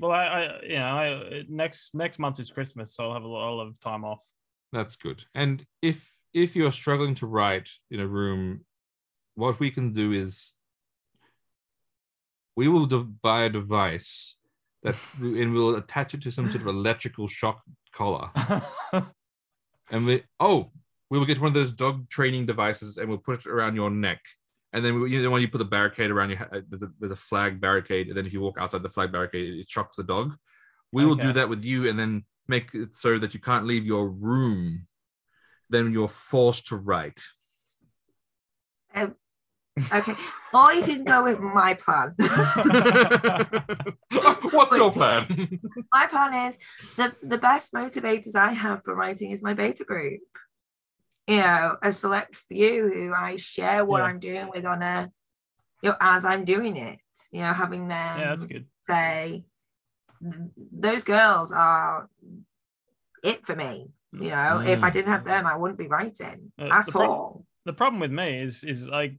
[0.00, 3.28] Well, I, I you know, I next next month is Christmas, so I'll have a
[3.28, 4.22] lot of time off.
[4.72, 5.24] That's good.
[5.34, 8.64] And if if you're struggling to write in a room,
[9.34, 10.52] what we can do is
[12.56, 14.36] we will de- buy a device
[14.82, 17.62] that and we'll attach it to some sort of electrical shock
[17.92, 18.30] collar.
[19.92, 20.72] And we oh,
[21.10, 23.90] we will get one of those dog training devices and we'll put it around your
[23.90, 24.20] neck.
[24.72, 26.90] And then we, you know when you put the barricade around your head, there's a
[26.98, 29.96] there's a flag barricade, and then if you walk outside the flag barricade, it shocks
[29.96, 30.34] the dog.
[30.92, 33.84] We will do that with you, and then make it so that you can't leave
[33.84, 34.86] your room.
[35.68, 37.20] Then you're forced to write.
[38.94, 39.14] Um,
[39.92, 40.14] okay.
[40.54, 42.14] or you can go with my plan.
[44.52, 45.58] What's your plan?
[45.92, 46.58] my plan is
[46.96, 50.20] the the best motivators I have for writing is my beta group.
[51.26, 54.04] You know, a select few who I share what Yeah.
[54.06, 55.10] I'm doing with on a
[55.82, 57.00] you know as I'm doing it.
[57.32, 58.66] You know, having them yeah, that's good.
[58.88, 59.44] say "Th-
[60.72, 62.08] those girls are
[63.22, 63.88] it for me.
[64.12, 67.10] You know, if I didn't have them, I wouldn't be writing Uh, at the prob-
[67.10, 67.46] all.
[67.66, 69.18] The problem with me is is I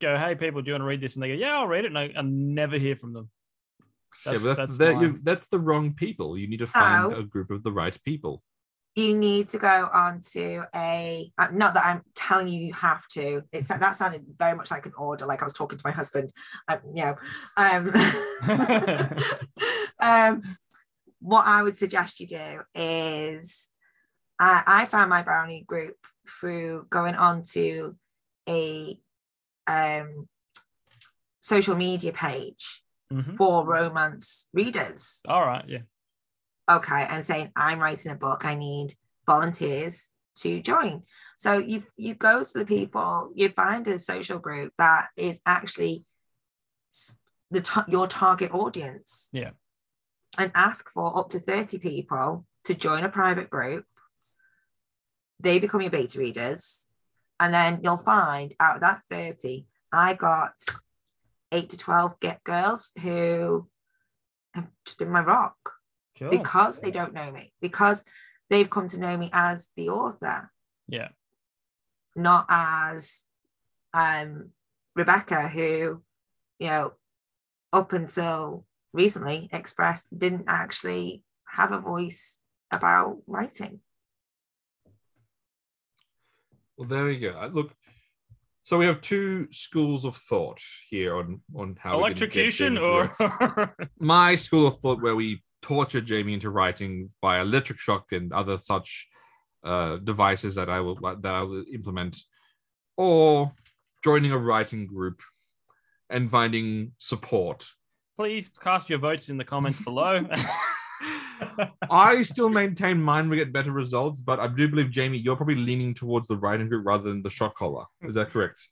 [0.00, 1.14] go, hey people, do you want to read this?
[1.14, 3.30] And they go, yeah, I'll read it, and I, I never hear from them.
[4.26, 6.36] yeah, but that's, that's that, you, that's the wrong people.
[6.36, 8.42] You need to find a group of the right people.
[8.98, 13.06] You need to go on to a uh, not that i'm telling you you have
[13.08, 15.92] to it's that sounded very much like an order like i was talking to my
[15.92, 16.32] husband
[16.68, 17.14] um, you know
[17.56, 17.90] um,
[20.00, 20.42] um
[21.20, 23.68] what i would suggest you do is
[24.40, 25.96] I, I found my brownie group
[26.40, 27.96] through going on to
[28.48, 28.98] a
[29.66, 30.28] um
[31.40, 33.36] social media page Mhm.
[33.38, 35.78] for romance readers All right, yeah.
[36.68, 38.44] Okay and saying i'm writing a book.
[38.44, 38.94] I need
[39.26, 41.02] volunteers to join.
[41.38, 46.04] So you you go to the people you find a social group that is actually
[47.50, 49.30] the ta- your target audience.
[49.32, 49.50] Yeah.
[50.38, 53.84] and ask for up to 30 people to join a private group.
[55.40, 56.86] They become your beta readers.
[57.40, 60.52] And then you'll find out of that 30 i got
[61.50, 63.68] 8 to 12 get girls who
[64.54, 65.77] have just been my rock
[66.18, 66.30] Cool.
[66.30, 68.04] because they don't know me, because
[68.50, 70.50] they've come to know me as the author,
[70.88, 71.08] yeah.
[72.16, 73.24] not as
[73.94, 74.50] um,
[74.96, 76.02] Rebecca, who,
[76.58, 76.92] you know,
[77.72, 82.40] up until recently expressed didn't actually have a voice
[82.72, 83.80] about writing.
[86.76, 87.50] Well, there we go.
[87.52, 87.72] Look,
[88.62, 93.16] so we have two schools of thought here on on how we Electrocution or
[93.98, 98.58] my school of thought where we torture Jamie into writing by electric shock and other
[98.58, 99.08] such
[99.64, 102.16] uh, devices that I will that I will implement,
[102.96, 103.52] or
[104.04, 105.20] joining a writing group
[106.10, 107.66] and finding support.
[108.16, 110.26] please cast your votes in the comments below.
[111.90, 115.56] I still maintain mine will get better results, but I do believe Jamie, you're probably
[115.56, 117.84] leaning towards the writing group rather than the shock collar.
[118.02, 118.68] Is that correct?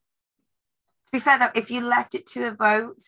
[1.07, 3.03] To be fair, though, if you left it to a vote,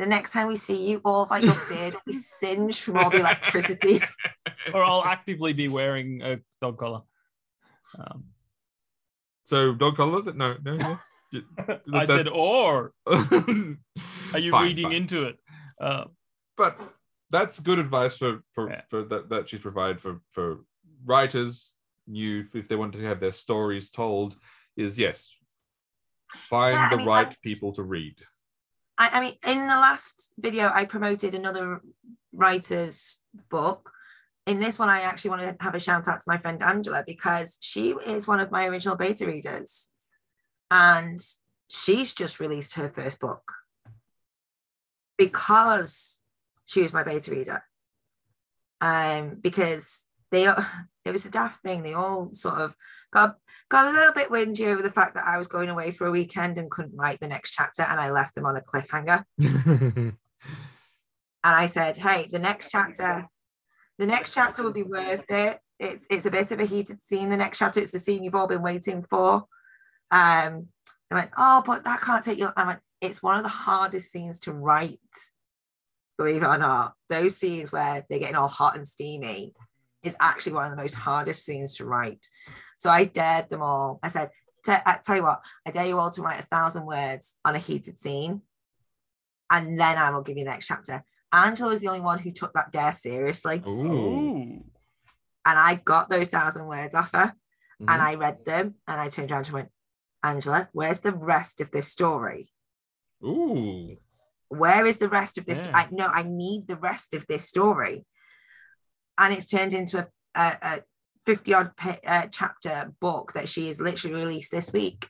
[0.00, 2.96] the next time we see you, all of like your beard will be singed from
[2.96, 4.00] all the electricity.
[4.74, 7.02] or I'll actively be wearing a dog collar.
[7.98, 8.24] Um,
[9.44, 10.22] So dog collar?
[10.32, 11.00] No, no, yes.
[11.32, 11.42] Y-
[11.92, 14.92] I said, or are you Fine, reading fine.
[14.94, 15.36] into it?
[15.80, 16.04] Uh,
[16.56, 16.80] but
[17.30, 18.82] that's good advice for for, Yeah.
[18.88, 20.60] for that, that she's provided for for
[21.04, 21.74] writers
[22.06, 24.36] new if they want to have their stories told
[24.76, 25.30] is yes
[26.48, 28.16] find Yeah, I the mean, right I- people to read
[29.00, 31.80] I, I mean, in the last video, I promoted another
[32.32, 33.18] writer's
[33.48, 33.90] book.
[34.46, 37.02] In this one, I actually want to have a shout out to my friend Angela
[37.04, 39.88] because she is one of my original beta readers.
[40.70, 41.18] And
[41.68, 43.52] she's just released her first book
[45.16, 46.20] because
[46.66, 47.64] she was my beta reader.
[48.82, 50.46] Um, because they
[51.04, 51.82] it was a daft thing.
[51.82, 52.76] They all sort of
[53.12, 53.36] got
[53.70, 56.10] got a little bit whingy over the fact that I was going away for a
[56.10, 59.24] weekend and couldn't write the next chapter, and I left them on a cliffhanger.
[61.42, 63.26] And I said, "Hey, the next chapter,
[63.98, 65.58] the next chapter will be worth it.
[65.78, 67.30] It's it's a bit of a heated scene.
[67.30, 69.46] The next chapter, it's the scene you've all been waiting for."
[70.10, 70.68] Um,
[71.08, 72.50] they went, oh, but that can't take you.
[72.56, 74.98] I went, it's one of the hardest scenes to write.
[76.18, 79.54] Believe it or not, those scenes where they're getting all hot and steamy
[80.02, 82.26] is actually one of the most hardest scenes to write.
[82.80, 84.00] So I dared them all.
[84.02, 84.30] I said,
[84.66, 87.58] I tell you what, I dare you all to write a thousand words on a
[87.58, 88.40] heated scene,
[89.50, 91.04] and then I will give you the next chapter.
[91.30, 94.64] Angela was the only one who took that dare seriously, Ooh.
[95.46, 97.34] And I got those thousand words off her.
[97.80, 97.86] Mhm.
[97.88, 99.72] and I read them and I turned around and went,
[100.22, 102.50] Angela, where's the rest of this story?
[103.24, 103.96] Ooh.
[104.48, 105.62] Where is the rest of this?
[105.64, 105.76] Yeah.
[105.76, 108.06] I no, I need the rest of this story.
[109.16, 110.82] And it's turned into a, a, a
[111.26, 115.08] 50 odd pa- uh, chapter book that she has literally released this week.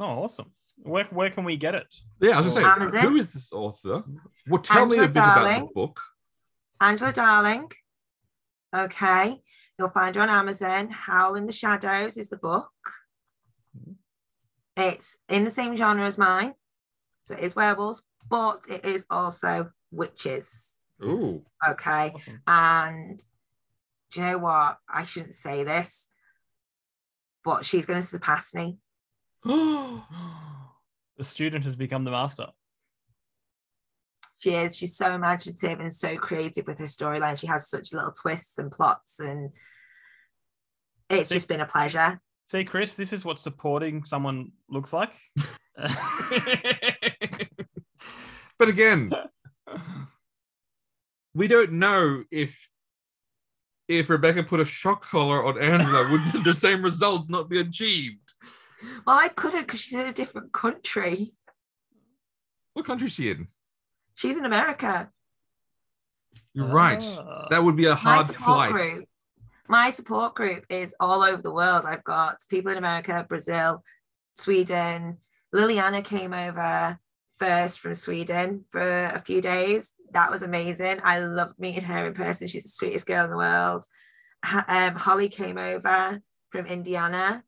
[0.00, 0.52] Oh, awesome.
[0.76, 1.86] Where, where can we get it?
[2.20, 3.02] Yeah, I was gonna say, Amazon.
[3.02, 4.02] who is this author?
[4.48, 5.60] Well, tell me a bit about Darling.
[5.60, 6.00] the book.
[6.80, 7.70] Angela Darling.
[8.74, 9.40] Okay.
[9.78, 10.90] You'll find her on Amazon.
[10.90, 12.70] Howl in the Shadows is the book.
[14.76, 16.54] It's in the same genre as mine.
[17.22, 20.76] So it is werewolves, but it is also witches.
[21.02, 21.42] Ooh.
[21.68, 22.12] Okay.
[22.14, 22.40] Awesome.
[22.46, 23.20] And
[24.12, 24.78] do you know what?
[24.88, 26.06] I shouldn't say this,
[27.44, 28.78] but she's going to surpass me.
[29.44, 30.02] the
[31.22, 32.46] student has become the master.
[34.38, 34.76] She is.
[34.76, 37.38] She's so imaginative and so creative with her storyline.
[37.38, 39.50] She has such little twists and plots, and
[41.08, 42.20] it's See- just been a pleasure.
[42.48, 45.10] See, Chris, this is what supporting someone looks like.
[48.62, 49.10] But again,
[51.34, 52.68] we don't know if
[53.98, 58.32] if Rebecca put a shock collar on Angela, would the same results not be achieved?
[59.06, 61.34] Well, I couldn't because she's in a different country.
[62.74, 63.48] What country is she in?
[64.14, 65.10] She's in America.
[66.54, 67.02] You're right.
[67.18, 67.46] Ah.
[67.50, 68.72] That would be a hard support flight.
[68.72, 69.08] group.
[69.68, 71.86] My support group is all over the world.
[71.86, 73.82] I've got people in America, Brazil,
[74.34, 75.18] Sweden.
[75.54, 76.98] Liliana came over
[77.38, 79.92] first from Sweden for a few days.
[80.12, 81.00] That was amazing.
[81.02, 82.46] I loved meeting her in person.
[82.46, 83.84] She's the sweetest girl in the world.
[84.42, 87.44] Um, Holly came over from Indiana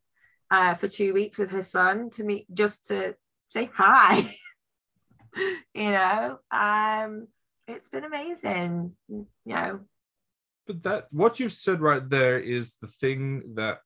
[0.49, 3.15] uh, for two weeks with her son to meet, just to
[3.49, 4.21] say hi.
[5.73, 7.27] you know, um,
[7.67, 8.93] it's been amazing.
[9.09, 9.79] You know,
[10.67, 13.81] But that what you've said right there is the thing that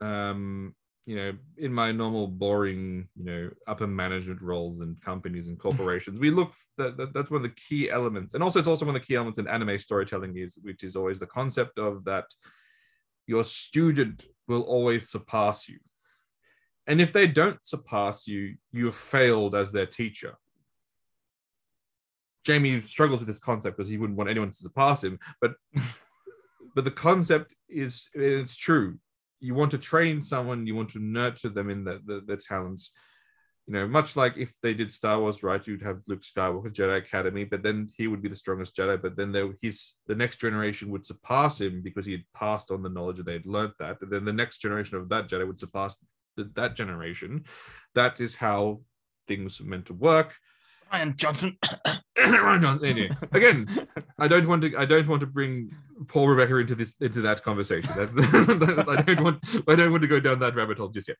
[0.00, 0.74] um
[1.06, 6.18] you know in my normal boring you know upper management roles and companies and corporations
[6.18, 8.94] we look that, that that's one of the key elements and also it's also one
[8.94, 12.26] of the key elements in anime storytelling is which is always the concept of that
[13.26, 15.78] your student will always surpass you
[16.86, 20.36] and if they don't surpass you you have failed as their teacher
[22.46, 25.18] Jamie struggles with this concept because he wouldn't want anyone to surpass him.
[25.40, 25.54] But
[26.76, 28.98] but the concept is it's true.
[29.40, 32.92] You want to train someone, you want to nurture them in the, the, their talents.
[33.66, 36.98] You know, much like if they did Star Wars right, you'd have Luke Skywalker Jedi
[36.98, 39.00] Academy, but then he would be the strongest Jedi.
[39.00, 42.82] But then there, his the next generation would surpass him because he had passed on
[42.82, 44.00] the knowledge and they had learned that.
[44.00, 45.96] And then the next generation of that Jedi would surpass
[46.36, 47.44] the, that generation.
[47.94, 48.82] That is how
[49.26, 50.34] things are meant to work.
[50.92, 51.56] Rian Johnson.
[52.18, 53.10] Rian Johnson, anyway.
[53.32, 53.88] Again,
[54.18, 54.76] I don't want to.
[54.76, 55.70] I don't want to bring
[56.08, 57.90] Paul Rebecca into this into that conversation.
[57.96, 59.44] That- I don't want.
[59.68, 61.16] I don't want to go down that rabbit hole just yet.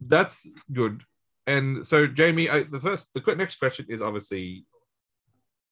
[0.00, 1.02] That's good.
[1.46, 4.64] And so, Jamie, I, the first, the next question is obviously,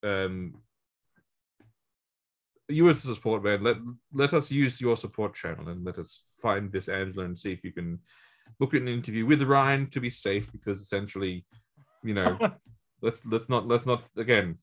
[0.03, 0.55] um,
[2.69, 3.77] you as a support man, let
[4.13, 7.65] let us use your support channel and let us find this Angela and see if
[7.65, 7.99] you can
[8.59, 11.45] book an interview with Ryan to be safe because essentially,
[12.05, 12.39] you know,
[13.03, 14.59] let's let's not let's not again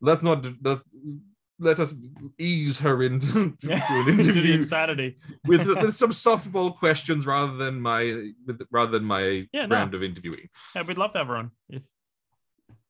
[0.00, 0.82] let's not let's
[1.60, 1.94] let us
[2.38, 3.26] ease her into
[3.60, 5.18] to an Into the interview insanity.
[5.46, 9.68] with, with some softball questions rather than my with rather than my Yeah, no.
[9.68, 10.48] brand of interviewing.
[10.74, 11.50] Yeah, we'd love to have her on.
[11.68, 11.82] If-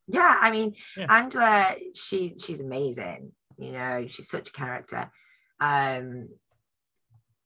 [0.07, 1.07] yeah i mean Yeah.
[1.09, 5.11] angela she she's amazing you know she's such a character
[5.61, 6.29] um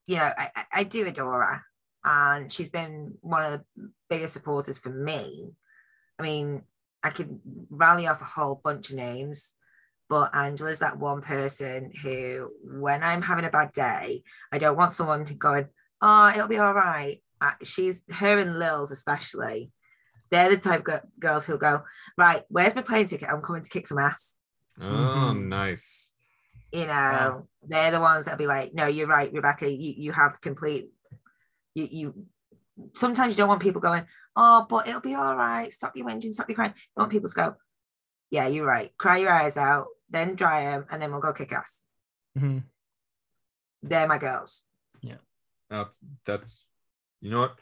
[0.09, 1.62] you know I, I- I do adore her
[2.05, 5.52] and she's been one of the biggest supporters for me
[6.19, 6.62] i mean
[7.03, 7.40] i could
[7.70, 9.55] rally off a whole bunch of names
[10.09, 14.23] but angela's that one person who when i'm having a bad day
[14.53, 15.66] i don't want someone going
[16.03, 17.23] oh it'll be all right
[17.62, 19.70] she's her and lils especially
[20.31, 21.82] they're the type of girls who'll go
[22.19, 23.31] right, where's my plane ticket?
[23.31, 24.35] I'm coming to kick some ass.
[24.78, 25.47] Oh, Mhm.
[25.49, 26.12] nice.
[26.70, 27.49] You know, Wow.
[27.66, 29.70] they're the ones that'll be like, no, you're right, Rebecca.
[29.70, 30.90] You you have complete.
[31.74, 32.27] You you.
[32.93, 34.05] Sometimes you don't want people going,
[34.40, 35.73] oh, but it'll be all right.
[35.73, 36.74] Stop your whinging, stop your crying.
[36.77, 37.56] You want people to go,
[38.31, 38.90] yeah, you're right.
[38.98, 41.82] Cry your eyes out, then dry them, and then we'll go kick ass.
[42.39, 42.62] Mhm.
[43.82, 44.62] They're my girls.
[45.70, 45.85] Uh,
[46.24, 46.65] that's
[47.20, 47.55] you know what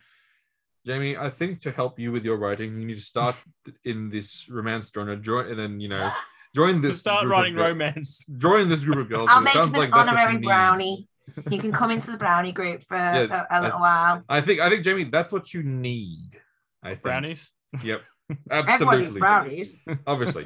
[0.86, 3.35] Jamie, I think to help you with your writing, you need to start
[3.85, 6.09] in this romance genre, join, and then you know,
[6.55, 7.01] join To this.
[7.01, 8.24] start group writing girl- romance.
[8.39, 9.28] Join this group of girls.
[9.32, 10.44] I'll make him an like that's what you honorary need.
[10.47, 11.09] brownie.
[11.51, 14.23] He can come into the brownie group for Yeah, a, a little while.
[14.28, 16.31] I think, I think, Jamie, that's what you need.
[16.87, 17.03] I think.
[17.03, 17.51] Brownies.
[17.83, 18.03] Yep.
[18.51, 19.05] Everyone Absolutely.
[19.07, 19.83] needs brownies.
[20.07, 20.45] Obviously,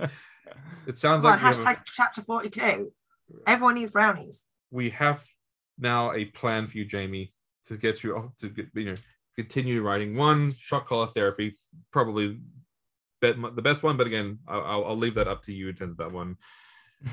[0.86, 2.92] it sounds Come like we have, hashtag chapter 42.
[3.46, 4.44] Everyone needs brownies.
[4.70, 5.22] we have
[5.78, 7.32] now a plan for you, Jamie,
[7.68, 8.96] to get you off to get you know
[9.36, 11.56] continue writing one shot collar therapy,
[11.92, 12.38] probably
[13.22, 15.74] bet the best one, but again, I'll, I'll- I'll leave that up to you in
[15.76, 16.36] terms of that one.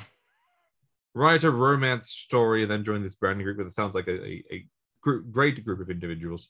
[1.13, 3.57] Write a romance story and then join this branding group.
[3.57, 4.67] That sounds like a, a, a
[5.01, 6.49] group, great group of individuals,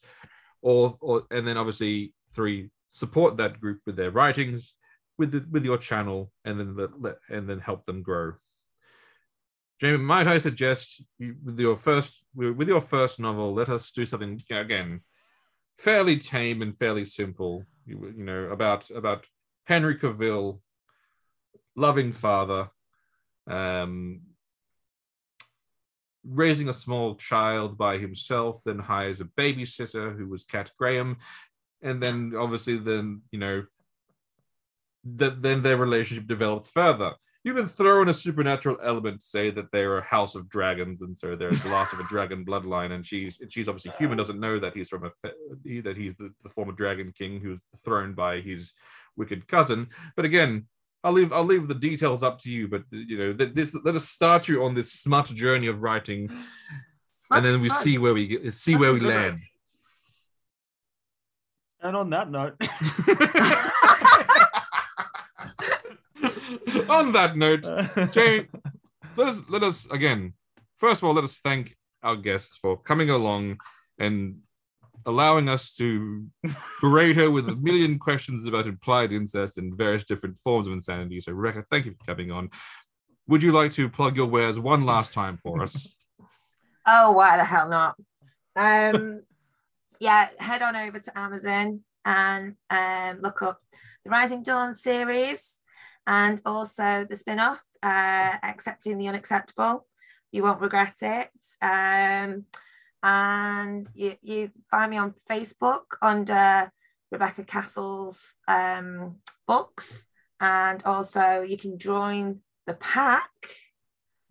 [0.62, 4.74] or or and then obviously three support that group with their writings,
[5.18, 8.34] with the, with your channel, and then let, and then help them grow.
[9.82, 14.06] Jamie, might I suggest you, with your first with your first novel, let us do
[14.06, 15.02] something again
[15.78, 17.64] fairly tame and fairly simple.
[17.86, 19.28] You, you know about about
[19.66, 20.60] Henry Cavill,
[21.76, 22.70] loving father,
[23.48, 24.22] um,
[26.24, 31.18] raising a small child by himself, then hires a babysitter who was Kat Graham,
[31.82, 33.66] and then obviously then you know
[35.16, 37.14] that then their relationship develops further.
[37.44, 41.18] You can throw in a supernatural element, say that they're a house of dragons, and
[41.18, 44.60] so they're the last of a dragon bloodline, and she's she's obviously human, doesn't know
[44.60, 45.12] that he's from a
[45.64, 48.74] he- that he's the, the former dragon king who's thrown by his
[49.16, 49.88] wicked cousin.
[50.18, 50.68] But again,
[51.06, 52.68] I'll leave I'll leave the details up to you.
[52.68, 56.28] But you know, th- this let us start you on this smart journey of writing,
[57.32, 59.40] and then we see where we see where we land.
[61.82, 62.56] And on that note,
[66.90, 67.64] on that note,
[68.14, 68.48] Jamie,
[69.16, 70.34] let us let us again.
[70.78, 73.60] First of all, let us thank our guests for coming along
[74.00, 74.40] and
[75.06, 76.26] allowing us to
[76.82, 81.22] berate her with a million questions about implied incest and various different forms of insanity.
[81.22, 82.50] So, Rebecca, thank you for coming on.
[83.28, 85.88] Would you like to plug your wares one last time for us?
[86.90, 87.96] Oh, why the hell not?
[88.56, 89.22] Um,
[90.00, 93.62] yeah, head on over to Amazon and um, look up
[94.04, 95.60] the Rising Dawn series
[96.06, 99.86] and also the spin off, uh, Accepting the Unacceptable.
[100.32, 101.30] You won't regret it.
[101.62, 102.46] Um,
[103.04, 106.72] and you, you find me on Facebook under
[107.12, 109.18] Rebecca Castle's um,
[109.48, 110.08] books.
[110.40, 113.30] And also, you can join the pack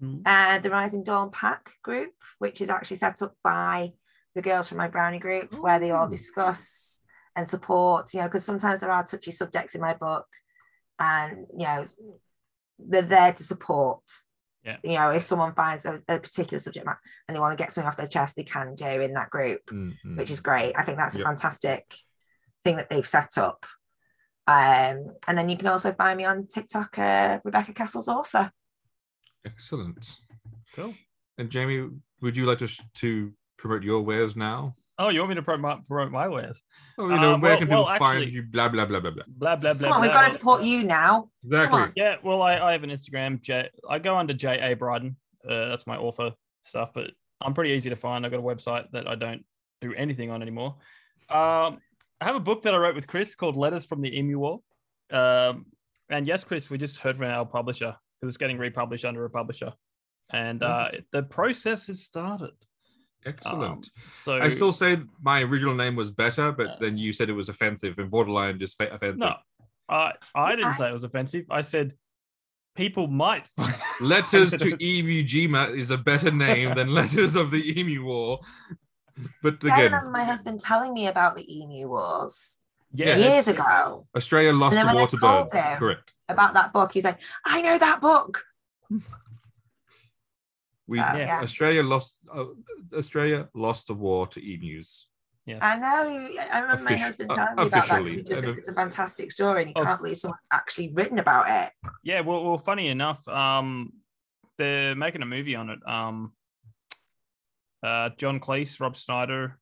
[0.02, 0.22] Mhm.
[0.26, 3.94] uh, the Rising Dawn Pack group, which is actually set up by
[4.36, 7.00] the girls from my brownie group, where they all discuss
[7.34, 10.26] and support, you know, because sometimes there are touchy subjects in my book,
[11.00, 11.84] and you know,
[12.78, 14.02] they're there to support.
[14.64, 14.76] Yeah.
[14.82, 16.98] You know, if someone finds a, a particular subject matter
[17.28, 19.60] and they want to get something off their chest, they can do in that group,
[19.66, 20.16] Mm, mm.
[20.18, 20.74] which is great.
[20.76, 21.26] I think that's a Yep.
[21.26, 21.94] fantastic
[22.64, 23.64] thing that they've set up.
[24.48, 28.50] Um, and then you can also find me on TikTok, uh, Rebecca Castle's author.
[29.44, 30.18] excellent.
[30.74, 30.94] Cool.
[31.38, 31.88] And Jamie,
[32.20, 34.74] would you like to sh- to promote your wares now?
[34.98, 36.62] Oh, you want me to promote my, promote my wares?
[36.96, 38.42] Oh, you know, Uh, where well- can people well, find actually- you?
[38.42, 39.24] Blah blah blah blah blah.
[39.28, 39.88] Blah blah blah.
[39.88, 41.30] Come on, we've got to support you now.
[41.44, 41.92] Exactly.
[41.96, 43.40] Yeah, well, I, I have an Instagram.
[43.42, 45.16] J, I go under J A Bryden.
[45.48, 47.10] Uh, that's my author stuff, but
[47.40, 48.24] I'm pretty easy to find.
[48.24, 49.44] I've got a website that I don't
[49.82, 50.76] do anything on anymore.
[51.28, 51.78] Um,
[52.20, 54.60] I have a book that I wrote with Chris called Letters from the Emu War.
[55.10, 55.66] Um,
[56.08, 59.30] and yes, Chris, we just heard from our publisher because it's getting republished under a
[59.30, 59.74] publisher,
[60.30, 62.52] and uh, the process has started.
[63.26, 63.62] Excellent.
[63.64, 63.82] Um,
[64.12, 67.32] so I still say my original name was better, but Uh, then you said it
[67.32, 69.18] was offensive and borderline just fa- offensive.
[69.20, 69.34] no,
[69.88, 71.44] I I didn't I- say it was offensive.
[71.50, 71.94] I said
[72.76, 73.46] people might
[74.00, 78.40] Letters to Emu Gma is a better name than Letters of the Emu War.
[79.42, 82.58] But I again, remember my husband telling me about the emu wars
[82.92, 85.52] yeah, years ago Australia lost the when I war to birds.
[85.78, 86.12] Correct.
[86.28, 86.92] about that book.
[86.92, 88.44] He's like, I know that book.
[90.88, 91.16] We So, Yeah.
[91.16, 91.40] yeah.
[91.40, 92.18] Australia lost.
[92.32, 92.46] Uh,
[92.94, 95.08] Australia lost the war to emus.
[95.44, 95.58] Yeah.
[95.62, 96.28] I know.
[96.52, 98.06] I remember my Offici- husband uh, telling me about that.
[98.06, 101.18] He just thinks it's a fantastic story, and he Of- can't believe someone's actually written
[101.18, 101.72] about it.
[102.02, 103.92] Yeah, well, well, funny enough, um,
[104.58, 105.78] they're making a movie on it.
[105.88, 106.32] Um,
[107.82, 109.58] uh, John Cleese, Rob Snyder.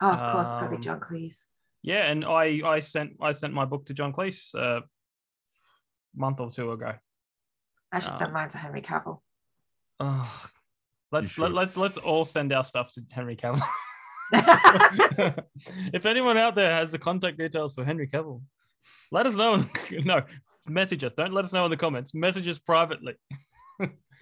[0.00, 1.48] Oh, of course, it's got to be Um, John Cleese.
[1.82, 4.84] Yeah, and I, I sent, I sent my book to John Cleese uh, a
[6.14, 6.92] month or two ago.
[7.90, 9.20] I should send um, mine to Henry Cavill.
[10.00, 10.48] Oh,
[11.12, 11.42] let's should.
[11.42, 13.62] let, let's let's all send our stuff to Henry Cavill.
[14.32, 18.42] if anyone out there has the contact details for Henry Cavill,
[19.10, 19.66] let us know.
[20.04, 20.22] no,
[20.68, 21.12] message us.
[21.16, 22.14] Don't let us know in the comments.
[22.14, 23.14] Message us privately.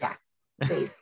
[0.00, 0.14] Yeah,
[0.62, 0.94] please.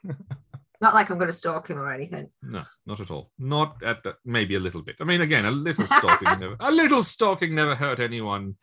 [0.81, 2.31] Not like I'm going to stalk him or anything.
[2.43, 3.31] No, not at all.
[3.39, 4.97] Not at the maybe a little bit.
[5.01, 8.57] I mean, again, a little stalking never a little stalking never hurt anyone.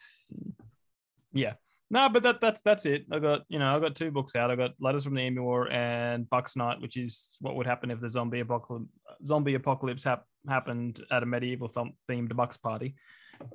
[1.33, 1.53] Yeah.
[1.93, 3.05] No, but that that's that's it.
[3.11, 4.49] I got you know I got two books out.
[4.49, 7.91] I got Letters from the Emu War and Buck's Night, which is what would happen
[7.91, 8.87] if the zombie apocalypse
[9.25, 12.95] zombie apocalypse hap- happened at a medieval th- themed Bucks party.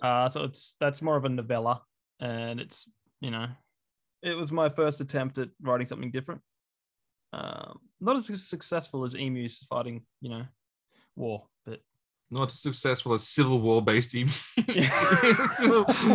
[0.02, 1.80] Uh, so it's that's more of a novella,
[2.20, 2.86] and it's
[3.22, 3.46] you know
[4.22, 6.42] it was my first attempt at writing something different.
[7.32, 10.44] Um, not as successful as emus fighting you know
[11.14, 11.80] war, but
[12.30, 14.30] Not as successful as Civil War based emu.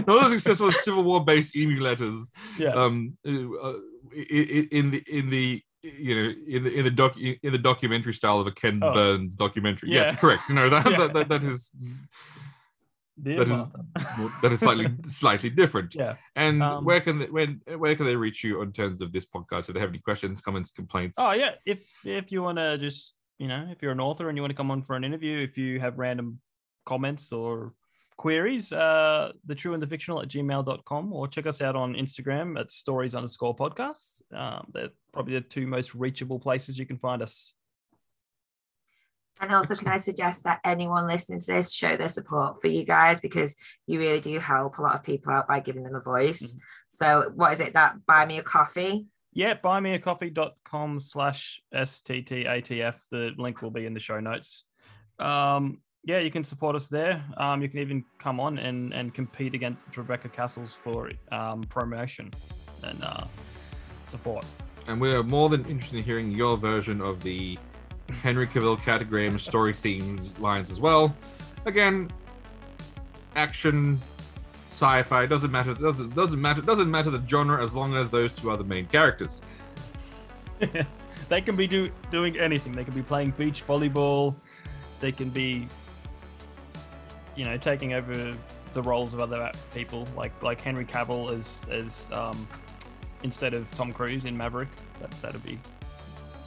[0.08, 2.30] not as successful as Civil War based emu letters.
[2.58, 3.74] yeah, Um, uh,
[4.16, 8.14] i- in the in the you know in the in the doc in the documentary
[8.14, 8.94] style of a Ken Oh.
[8.94, 9.90] Burns documentary.
[9.92, 10.44] Yes, correct.
[10.50, 10.98] You know that, Yeah.
[10.98, 11.70] that, that that is
[13.22, 15.96] Dear that is- that is slightly slightly different.
[15.96, 16.16] yeah.
[16.36, 19.26] And Um, where can they, when where can they reach you in terms of this
[19.26, 19.70] podcast?
[19.70, 21.18] If they have any questions, comments, complaints?
[21.20, 24.38] Oh yeah, if if you want to just you know if you're an author and
[24.38, 26.40] you want to come on for an interview, if you have random
[26.86, 27.74] comments or
[28.16, 32.60] queries, uh, the true and the fictional at gmail.com or check us out on Instagram
[32.60, 34.22] at stories underscore podcasts.
[34.32, 37.54] Um, they're probably the two most reachable places you can find us.
[39.40, 42.86] And also, can I suggest that anyone listening to this show their support for you
[42.86, 43.56] guys because
[43.88, 46.56] you really do help a lot of people out by giving them a voice.
[46.90, 49.08] So, what is it that buy me a coffee?
[49.34, 52.96] Yeah, buymeacoffee.com slash STTATF.
[53.12, 54.66] The link will be in the show notes.
[55.20, 57.24] Um, yeah, you can support us there.
[57.38, 62.32] Um, you can even come on and, and compete against Rebecca Castles for um, promotion
[62.84, 63.26] and uh,
[64.06, 64.46] support.
[64.88, 67.58] And we're more than interested in hearing your version of the
[68.24, 71.16] Henry Cavill Kat Graham story themed lines as well.
[71.66, 72.10] Again,
[73.36, 74.02] action,
[74.72, 75.74] sci-fi doesn't matter.
[75.74, 76.62] Doesn't doesn't matter.
[76.62, 79.42] Doesn't matter the genre as long as those two are the main characters.
[81.30, 82.74] they can be do, doing anything.
[82.74, 84.36] They can be playing beach volleyball.
[85.00, 85.68] They can be,
[87.36, 88.36] you know, taking over
[88.74, 92.48] the roles of other people, like like Henry Cavill as as um,
[93.24, 94.70] instead of Tom Cruise in Maverick.
[95.00, 95.60] That that'd be.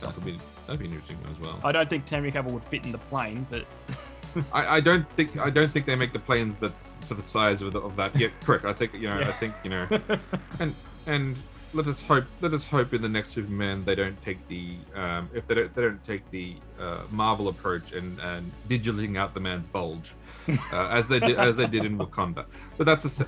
[0.00, 1.60] That'd be that'd be interesting as well.
[1.62, 3.64] I don't think Henry Cavill would fit in the plane, but
[4.52, 7.62] I, I don't think I don't think they make the planes that's for the size
[7.62, 8.18] of, the, of that.
[8.18, 8.64] Yeah, correct.
[8.64, 9.18] I think you know.
[9.18, 9.28] Yeah.
[9.28, 9.88] I think you know.
[10.60, 10.74] and
[11.06, 11.36] and
[11.74, 15.28] let us hope let us hope in the next Superman they don't take the um,
[15.34, 19.40] if they don't they don't take the uh, Marvel approach and and digitaling out the
[19.40, 20.14] man's bulge
[20.72, 22.46] uh, as they did as they did in Wakanda.
[22.76, 23.26] But that's a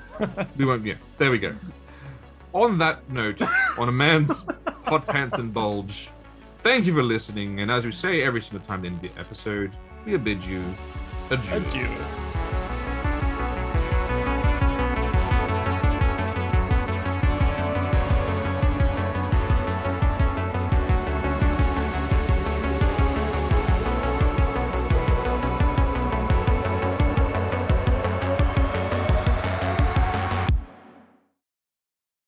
[0.57, 0.85] we won't.
[0.85, 1.55] Yeah, there we go.
[2.53, 3.43] On that note,
[3.77, 4.47] on a man's
[4.85, 6.11] hot pants and bulge.
[6.63, 9.77] Thank you for listening, and as we say every single time in the episode,
[10.07, 10.63] we bid you
[11.31, 11.57] adieu.
[11.57, 12.26] adieu.